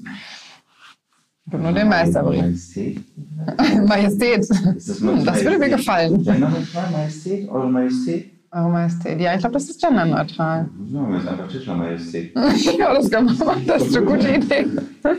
Es 1.45 1.51
gibt 1.51 1.63
nur 1.63 1.71
den 1.71 1.87
Meisterbrief. 1.87 2.41
Majestät. 2.41 2.99
Majestät. 3.87 4.49
Das, 4.49 4.99
Hm, 4.99 5.25
das 5.25 5.43
würde 5.43 5.59
mir 5.59 5.69
gefallen. 5.69 6.27
Einmal 6.27 6.51
Majestät, 6.91 7.49
Eure 7.49 7.69
Majestät. 7.69 8.31
Eure 8.51 8.69
Majestät. 8.69 9.19
Ja, 9.21 9.33
ich 9.33 9.39
glaube, 9.39 9.53
das 9.53 9.69
ist 9.69 9.81
genderneutral. 9.81 10.69
So, 10.91 11.09
wir 11.09 11.19
sind 11.19 11.29
einfach 11.29 11.47
Tischler 11.47 11.75
Majestät. 11.75 12.31
ja, 12.79 12.93
das 12.93 13.09
kann 13.09 13.25
man 13.25 13.37
machen. 13.37 13.63
Das 13.67 13.83
ist 13.83 13.95
eine 13.97 14.05
gute 14.05 14.27
Idee. 14.29 14.65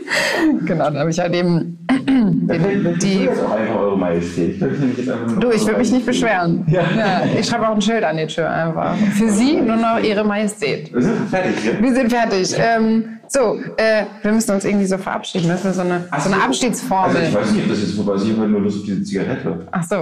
genau, 0.65 0.85
dann 0.85 0.97
habe 0.97 1.09
ich 1.09 1.19
halt 1.19 1.33
eben 1.33 1.77
die, 1.89 2.99
die 2.99 3.29
einfach 3.29 3.75
Eure 3.79 3.97
Majestät. 3.97 4.55
Ich 4.55 4.99
ich 4.99 5.05
jetzt 5.07 5.43
Du, 5.43 5.51
ich 5.51 5.65
würde 5.65 5.79
mich 5.79 5.91
nicht 5.91 6.05
beschweren. 6.05 6.65
Ja. 6.67 6.83
Ja, 6.97 7.21
ich 7.39 7.45
schreibe 7.45 7.69
auch 7.69 7.75
ein 7.75 7.81
Schild 7.81 8.03
an 8.03 8.17
die 8.17 8.27
Tür 8.27 8.49
einfach. 8.49 8.95
Für 8.95 9.29
Sie 9.29 9.61
nur 9.61 9.77
noch 9.77 9.99
Ihre 10.03 10.23
Majestät. 10.23 10.93
Wir 10.93 11.01
sind 11.01 11.29
fertig, 11.29 11.65
ja? 11.65 11.81
Wir 11.81 11.93
sind 11.93 12.09
fertig. 12.11 12.55
Ähm, 12.57 13.18
so, 13.31 13.59
äh, 13.77 14.05
wir 14.21 14.31
müssen 14.31 14.51
uns 14.51 14.65
irgendwie 14.65 14.85
so 14.85 14.97
verabschieden. 14.97 15.47
Das 15.49 15.63
ist 15.63 15.75
so 15.75 15.81
eine, 15.81 16.05
Ach 16.11 16.19
so 16.21 16.31
eine. 16.31 16.43
Abschiedsformel. 16.43 17.15
Also 17.17 17.27
ich 17.29 17.35
weiß 17.35 17.51
nicht, 17.51 17.63
ob 17.63 17.69
das 17.69 17.81
jetzt 17.81 17.95
vorbei 17.95 18.13
ist. 18.15 18.23
Ich 18.25 18.31
habe 18.31 18.41
halt 18.41 18.51
nur 18.51 18.61
Lust 18.61 18.79
auf 18.79 18.85
diese 18.85 19.03
Zigarette. 19.03 19.67
Ach 19.71 19.83
so, 19.83 19.95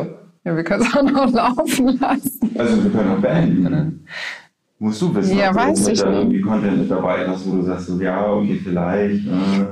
ja, 0.43 0.55
wir 0.55 0.63
können 0.63 0.83
es 0.83 0.95
auch 0.95 1.03
noch 1.03 1.31
laufen 1.33 1.99
lassen. 1.99 2.55
Also 2.57 2.83
wir 2.83 2.91
können 2.91 3.11
auch 3.17 3.21
beenden. 3.21 4.05
Musst 4.79 5.01
du 5.01 5.13
wissen, 5.15 5.37
Ja, 5.37 5.51
du 5.51 5.55
weiß 5.57 5.87
ich 5.87 5.99
da 5.99 6.11
irgendwie 6.11 6.39
Content 6.41 6.77
mit 6.77 6.91
dabei 6.91 7.27
hast, 7.27 7.47
wo 7.49 7.55
du 7.55 7.63
sagst, 7.63 7.87
so, 7.87 7.99
ja, 7.99 8.25
okay, 8.31 8.59
vielleicht. 8.63 9.25
Äh, 9.25 9.65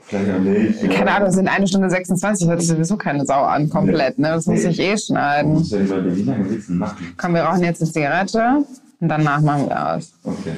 vielleicht 0.00 0.30
auch 0.34 0.38
nicht. 0.38 0.82
ja. 0.82 0.88
Keine 0.88 1.12
Ahnung, 1.12 1.28
es 1.28 1.34
sind 1.34 1.48
eine 1.48 1.66
Stunde 1.66 1.90
26, 1.90 2.46
hört 2.48 2.60
sich 2.60 2.68
sowieso 2.68 2.96
keine 2.96 3.24
Sau 3.26 3.42
an, 3.42 3.68
komplett. 3.68 4.18
Ne? 4.18 4.28
Das 4.28 4.46
muss 4.46 4.62
ich 4.64 4.78
eh 4.78 4.96
schneiden. 4.96 5.54
musst 5.54 5.72
ja 5.72 5.78
die 5.78 5.86
Leute, 5.86 6.16
wie 6.16 6.22
lange 6.22 6.44
denn 6.44 6.78
machen? 6.78 7.14
Komm, 7.16 7.34
wir 7.34 7.42
rauchen 7.42 7.62
jetzt 7.64 7.82
eine 7.82 7.90
Zigarette 7.90 8.64
und 9.00 9.08
danach 9.08 9.40
machen 9.40 9.68
wir 9.68 9.94
aus. 9.96 10.12
Okay. 10.22 10.52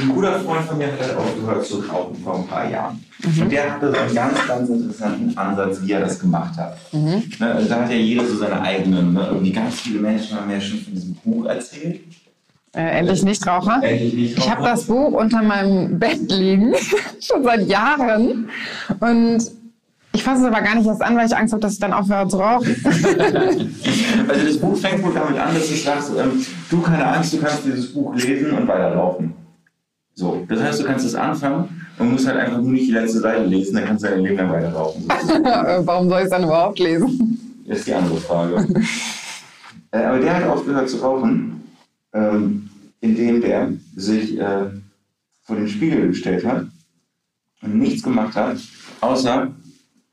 Ein 0.00 0.08
guter 0.08 0.40
Freund 0.40 0.64
von 0.64 0.78
mir 0.78 0.86
hat 0.88 1.00
halt 1.00 1.16
aufgehört 1.16 1.64
zu 1.64 1.80
rauchen 1.80 2.16
vor 2.22 2.36
ein 2.36 2.46
paar 2.46 2.70
Jahren. 2.70 3.04
Mhm. 3.24 3.42
Und 3.42 3.52
der 3.52 3.74
hatte 3.74 3.92
so 3.92 3.98
einen 3.98 4.14
ganz, 4.14 4.46
ganz 4.46 4.68
interessanten 4.68 5.36
Ansatz, 5.36 5.78
wie 5.82 5.92
er 5.92 6.00
das 6.00 6.18
gemacht 6.18 6.56
hat. 6.56 6.76
Mhm. 6.92 7.22
Ne, 7.38 7.54
also 7.54 7.68
da 7.68 7.80
hat 7.82 7.90
ja 7.90 7.96
jeder 7.96 8.26
so 8.26 8.36
seine 8.36 8.60
eigenen. 8.60 9.12
Ne? 9.12 9.26
Irgendwie 9.30 9.52
ganz 9.52 9.80
viele 9.80 10.00
Menschen 10.00 10.36
haben 10.38 10.50
ja 10.50 10.60
schon 10.60 10.80
von 10.80 10.94
diesem 10.94 11.14
Buch 11.16 11.46
erzählt. 11.46 12.00
Äh, 12.74 12.98
endlich 12.98 13.22
Nichtraucher. 13.22 13.80
Endlich 13.82 14.14
nicht 14.14 14.38
Ich 14.38 14.50
habe 14.50 14.62
das 14.62 14.84
Buch 14.84 15.12
unter 15.12 15.42
meinem 15.42 15.98
Bett 15.98 16.30
liegen, 16.30 16.74
schon 17.20 17.44
seit 17.44 17.68
Jahren. 17.68 18.48
Und 19.00 19.42
ich 20.14 20.22
fasse 20.22 20.42
es 20.42 20.46
aber 20.46 20.60
gar 20.60 20.74
nicht 20.74 20.86
erst 20.86 21.02
an, 21.02 21.16
weil 21.16 21.26
ich 21.26 21.36
Angst 21.36 21.52
habe, 21.52 21.60
dass 21.60 21.74
ich 21.74 21.80
dann 21.80 21.92
aufhöre 21.92 22.28
zu 22.28 22.38
rauchen. 22.38 22.76
Also 24.28 24.46
das 24.46 24.58
Buch 24.58 24.76
fängt 24.76 25.02
wohl 25.02 25.12
damit 25.12 25.38
an, 25.38 25.54
dass 25.54 25.68
du 25.68 25.74
sagst, 25.74 26.12
ähm, 26.16 26.44
du 26.70 26.80
keine 26.80 27.04
Angst, 27.06 27.32
du 27.32 27.38
kannst 27.38 27.64
dieses 27.64 27.92
Buch 27.92 28.14
lesen 28.14 28.52
und 28.52 28.68
weiterlaufen. 28.68 29.34
So, 30.22 30.46
das 30.48 30.62
heißt, 30.62 30.80
du 30.80 30.84
kannst 30.84 31.04
es 31.04 31.16
anfangen 31.16 31.84
und 31.98 32.12
musst 32.12 32.28
halt 32.28 32.36
einfach 32.38 32.60
nur 32.60 32.70
nicht 32.70 32.86
die 32.86 32.92
letzte 32.92 33.18
Seite 33.18 33.44
lesen, 33.44 33.74
dann 33.74 33.86
kannst 33.86 34.04
du 34.04 34.08
dein 34.08 34.20
Leben 34.20 34.36
lang 34.36 34.52
weiterlaufen. 34.52 35.02
Warum 35.08 36.08
soll 36.08 36.18
ich 36.18 36.24
es 36.26 36.30
dann 36.30 36.44
überhaupt 36.44 36.78
lesen? 36.78 37.64
Das 37.66 37.78
ist 37.78 37.88
die 37.88 37.94
andere 37.94 38.18
Frage. 38.18 38.68
äh, 39.90 39.96
aber 39.96 40.20
der 40.20 40.36
hat 40.36 40.46
aufgehört 40.46 40.88
zu 40.88 40.98
rauchen, 40.98 41.60
ähm, 42.12 42.70
indem 43.00 43.40
der 43.40 43.72
sich 43.96 44.38
äh, 44.38 44.66
vor 45.42 45.56
den 45.56 45.66
Spiegel 45.66 46.06
gestellt 46.06 46.46
hat 46.46 46.66
und 47.62 47.80
nichts 47.80 48.04
gemacht 48.04 48.36
hat, 48.36 48.58
außer 49.00 49.50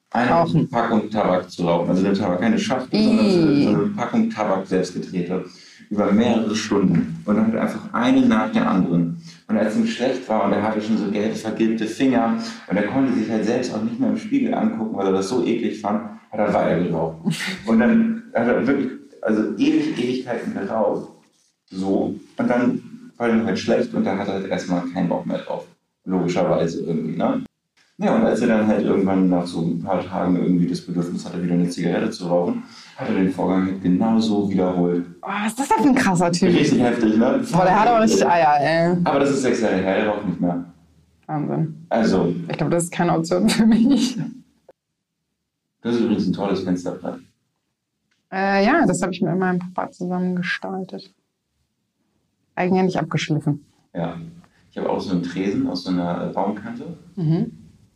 eine 0.09 0.31
Rauchen. 0.31 0.67
Packung 0.69 1.07
Tabak 1.11 1.51
zu 1.51 1.67
rauchen. 1.67 1.87
Also 1.87 2.01
der 2.01 2.15
Tabak, 2.15 2.39
keine 2.39 2.57
Schachtel, 2.57 2.99
sondern 2.99 3.31
so 3.61 3.69
eine 3.69 3.93
Packung 3.95 4.27
Tabak 4.31 4.65
selbst 4.65 4.95
gedreht 4.95 5.29
hat. 5.29 5.43
Über 5.91 6.11
mehrere 6.11 6.55
Stunden. 6.55 7.21
Und 7.25 7.35
dann 7.35 7.45
hat 7.45 7.53
er 7.53 7.61
einfach 7.61 7.93
eine 7.93 8.25
nach 8.25 8.51
der 8.51 8.67
anderen 8.67 9.21
Und 9.49 9.57
als 9.57 9.75
ihm 9.75 9.87
schlecht 9.87 10.29
war 10.29 10.45
und 10.45 10.53
er 10.53 10.61
hatte 10.61 10.79
schon 10.79 10.99
so 10.99 11.09
gelb 11.09 11.35
vergilbte 11.35 11.87
Finger 11.87 12.37
und 12.67 12.77
er 12.77 12.83
konnte 12.83 13.13
sich 13.13 13.29
halt 13.31 13.45
selbst 13.45 13.73
auch 13.73 13.81
nicht 13.81 13.99
mehr 13.99 14.09
im 14.09 14.17
Spiegel 14.17 14.53
angucken, 14.53 14.95
weil 14.95 15.07
er 15.07 15.13
das 15.13 15.27
so 15.27 15.43
eklig 15.43 15.81
fand, 15.81 16.03
hat 16.31 16.39
er 16.39 16.53
weiter 16.53 16.83
geraucht. 16.83 17.17
Und 17.65 17.79
dann 17.79 18.23
hat 18.35 18.47
er 18.47 18.67
wirklich, 18.67 18.91
also 19.23 19.55
ewig 19.57 19.97
Ewigkeiten 19.97 20.53
geraucht. 20.53 21.09
So. 21.71 22.15
Und 22.37 22.47
dann 22.47 23.11
war 23.17 23.29
ihm 23.29 23.43
halt 23.43 23.57
schlecht 23.57 23.91
und 23.95 24.05
dann 24.05 24.19
hat 24.19 24.27
er 24.27 24.35
halt 24.35 24.47
erstmal 24.49 24.83
keinen 24.93 25.09
Bock 25.09 25.25
mehr 25.25 25.39
drauf. 25.39 25.65
Logischerweise 26.05 26.83
irgendwie, 26.83 27.17
ne? 27.17 27.43
Ja, 27.97 28.15
und 28.15 28.25
als 28.25 28.39
er 28.41 28.47
dann 28.47 28.67
halt 28.67 28.85
irgendwann 28.85 29.29
nach 29.29 29.45
so 29.45 29.61
ein 29.61 29.83
paar 29.83 30.05
Tagen 30.05 30.37
irgendwie 30.37 30.67
das 30.67 30.81
Bedürfnis 30.81 31.25
hatte, 31.25 31.43
wieder 31.43 31.55
eine 31.55 31.67
Zigarette 31.67 32.11
zu 32.11 32.27
rauchen, 32.27 32.63
hat 32.99 33.07
er 33.07 33.15
den 33.15 33.31
Vorgang 33.31 33.65
halt 33.67 33.81
genauso 33.81 34.49
wiederholt. 34.49 35.05
Oh, 35.21 35.27
was 35.27 35.47
ist 35.53 35.59
das 35.59 35.69
denn 35.69 35.83
für 35.83 35.89
ein 35.89 35.95
krasser 35.95 36.31
Typ? 36.31 36.49
Richtig 36.49 36.81
heftig, 36.81 37.17
ne? 37.17 37.41
Boah, 37.51 37.63
der 37.63 37.79
hat 37.79 37.87
aber 37.87 38.03
richtig 38.03 38.27
Eier, 38.27 38.57
ey. 38.59 38.97
Aber 39.05 39.19
das 39.19 39.29
ist 39.31 39.41
sechs 39.41 39.61
Jahre 39.61 39.77
her, 39.77 39.95
der 39.95 40.07
raucht 40.09 40.27
nicht 40.27 40.41
mehr. 40.41 40.65
Wahnsinn. 41.27 41.85
Also, 41.89 42.33
Ich 42.49 42.57
glaube, 42.57 42.71
das 42.71 42.85
ist 42.85 42.91
keine 42.91 43.15
Option 43.17 43.47
für 43.47 43.65
mich. 43.65 44.17
das 45.81 45.95
ist 45.95 46.01
übrigens 46.01 46.27
ein 46.27 46.33
tolles 46.33 46.61
Fensterbrett. 46.61 47.21
Äh, 48.31 48.65
ja, 48.65 48.85
das 48.85 49.01
habe 49.01 49.13
ich 49.13 49.21
mit 49.21 49.37
meinem 49.37 49.59
Papa 49.59 49.91
zusammen 49.91 50.35
gestaltet. 50.35 51.13
Eigenhändig 52.55 52.99
abgeschliffen. 52.99 53.63
Ja. 53.93 54.17
Ich 54.71 54.77
habe 54.77 54.89
auch 54.89 54.99
so 54.99 55.11
einen 55.11 55.23
Tresen 55.23 55.67
aus 55.67 55.83
so 55.83 55.91
einer 55.91 56.27
Baumkante. 56.33 56.97
Mhm. 57.15 57.51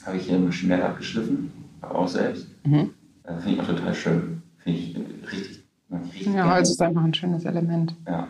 Habe 0.06 0.18
ich 0.18 0.24
hier 0.28 0.40
maschinell 0.40 0.82
abgeschliffen. 0.82 1.52
Aber 1.82 1.96
auch 1.96 2.08
selbst. 2.08 2.48
Mhm. 2.66 2.92
Äh, 3.24 3.38
Finde 3.40 3.56
ich 3.56 3.60
auch 3.60 3.68
total 3.68 3.94
schön. 3.94 4.43
Finde 4.64 4.80
ich 4.80 4.96
äh, 4.96 5.00
richtig, 5.32 5.64
richtig 5.92 6.34
Ja. 6.34 6.54
Holz 6.54 6.70
ist 6.70 6.82
einfach 6.82 7.04
ein 7.04 7.14
schönes 7.14 7.46
Element. 7.46 7.96
Ja. 8.08 8.28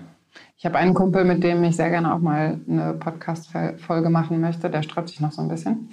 Ich 0.58 0.66
habe 0.66 0.78
einen 0.78 0.94
Kumpel, 0.94 1.26
mit 1.26 1.44
dem 1.44 1.64
ich 1.64 1.76
sehr 1.76 1.90
gerne 1.90 2.14
auch 2.14 2.20
mal 2.20 2.60
eine 2.68 2.94
Podcast-Folge 2.94 4.10
machen 4.10 4.40
möchte. 4.42 4.70
Der 4.70 4.82
sträubt 4.82 5.10
sich 5.10 5.20
noch 5.20 5.32
so 5.32 5.42
ein 5.42 5.48
bisschen. 5.48 5.90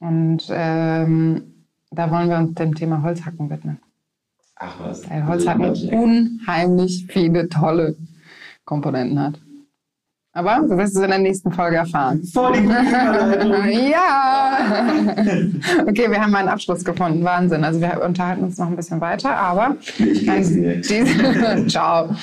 Und 0.00 0.44
ähm, 0.50 1.64
da 1.90 2.10
wollen 2.10 2.28
wir 2.28 2.38
uns 2.38 2.54
dem 2.54 2.74
Thema 2.74 3.02
Holzhacken 3.02 3.50
widmen. 3.50 3.78
Ach 4.56 4.74
was. 4.80 5.08
Weil 5.08 5.26
Holzhacken 5.26 5.70
unheimlich 5.92 7.06
viele 7.08 7.48
tolle 7.48 7.96
Komponenten 8.64 9.18
hat. 9.18 9.40
Aber 10.32 10.60
du 10.60 10.76
wirst 10.76 10.96
es 10.96 11.02
in 11.02 11.10
der 11.10 11.18
nächsten 11.18 11.50
Folge 11.50 11.76
erfahren. 11.76 12.22
Voll 12.22 12.52
die 12.52 12.66
ja! 13.90 14.86
Okay, 15.82 16.08
wir 16.08 16.20
haben 16.20 16.34
einen 16.36 16.48
Abschluss 16.48 16.84
gefunden. 16.84 17.24
Wahnsinn. 17.24 17.64
Also 17.64 17.80
wir 17.80 18.00
unterhalten 18.04 18.44
uns 18.44 18.56
noch 18.56 18.68
ein 18.68 18.76
bisschen 18.76 19.00
weiter, 19.00 19.34
aber 19.36 19.64
an, 19.66 19.76
diese, 19.98 21.66
Ciao. 21.66 22.14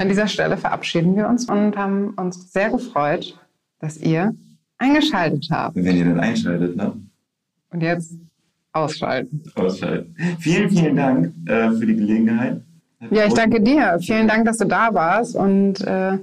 an 0.00 0.08
dieser 0.08 0.26
Stelle 0.26 0.56
verabschieden 0.56 1.14
wir 1.16 1.28
uns 1.28 1.48
und 1.48 1.76
haben 1.76 2.10
uns 2.16 2.52
sehr 2.52 2.70
gefreut, 2.70 3.38
dass 3.78 3.98
ihr 3.98 4.34
eingeschaltet 4.78 5.46
habt. 5.50 5.76
Wenn 5.76 5.96
ihr 5.96 6.06
dann 6.06 6.20
einschaltet, 6.20 6.76
ne? 6.76 6.92
Und 7.70 7.82
jetzt 7.82 8.14
ausschalten. 8.72 9.44
Ausschalten. 9.54 10.16
Vielen, 10.40 10.70
vielen 10.70 10.96
Dank 10.96 11.32
äh, 11.46 11.70
für 11.70 11.86
die 11.86 11.94
Gelegenheit. 11.94 12.60
Ja, 13.10 13.26
ich 13.26 13.34
danke 13.34 13.60
dir. 13.60 13.98
Vielen 14.00 14.26
Dank, 14.26 14.44
dass 14.46 14.58
du 14.58 14.64
da 14.64 14.92
warst 14.92 15.36
und 15.36 15.80
äh, 15.82 16.18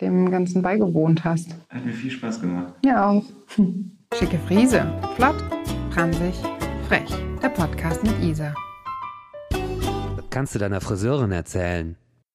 dem 0.00 0.30
Ganzen 0.30 0.62
beigewohnt 0.62 1.24
hast. 1.24 1.54
Hat 1.68 1.84
mir 1.84 1.92
viel 1.92 2.10
Spaß 2.10 2.40
gemacht. 2.40 2.74
Ja, 2.84 3.08
auch. 3.08 3.24
Schicke 4.14 4.38
Friese. 4.46 4.86
Flott, 5.16 5.36
pransig, 5.90 6.34
frech. 6.88 7.10
Der 7.42 7.48
Podcast 7.48 8.02
mit 8.02 8.14
Isa. 8.22 8.54
Kannst 10.30 10.54
du 10.54 10.58
deiner 10.58 10.80
Friseurin 10.80 11.32
erzählen? 11.32 11.96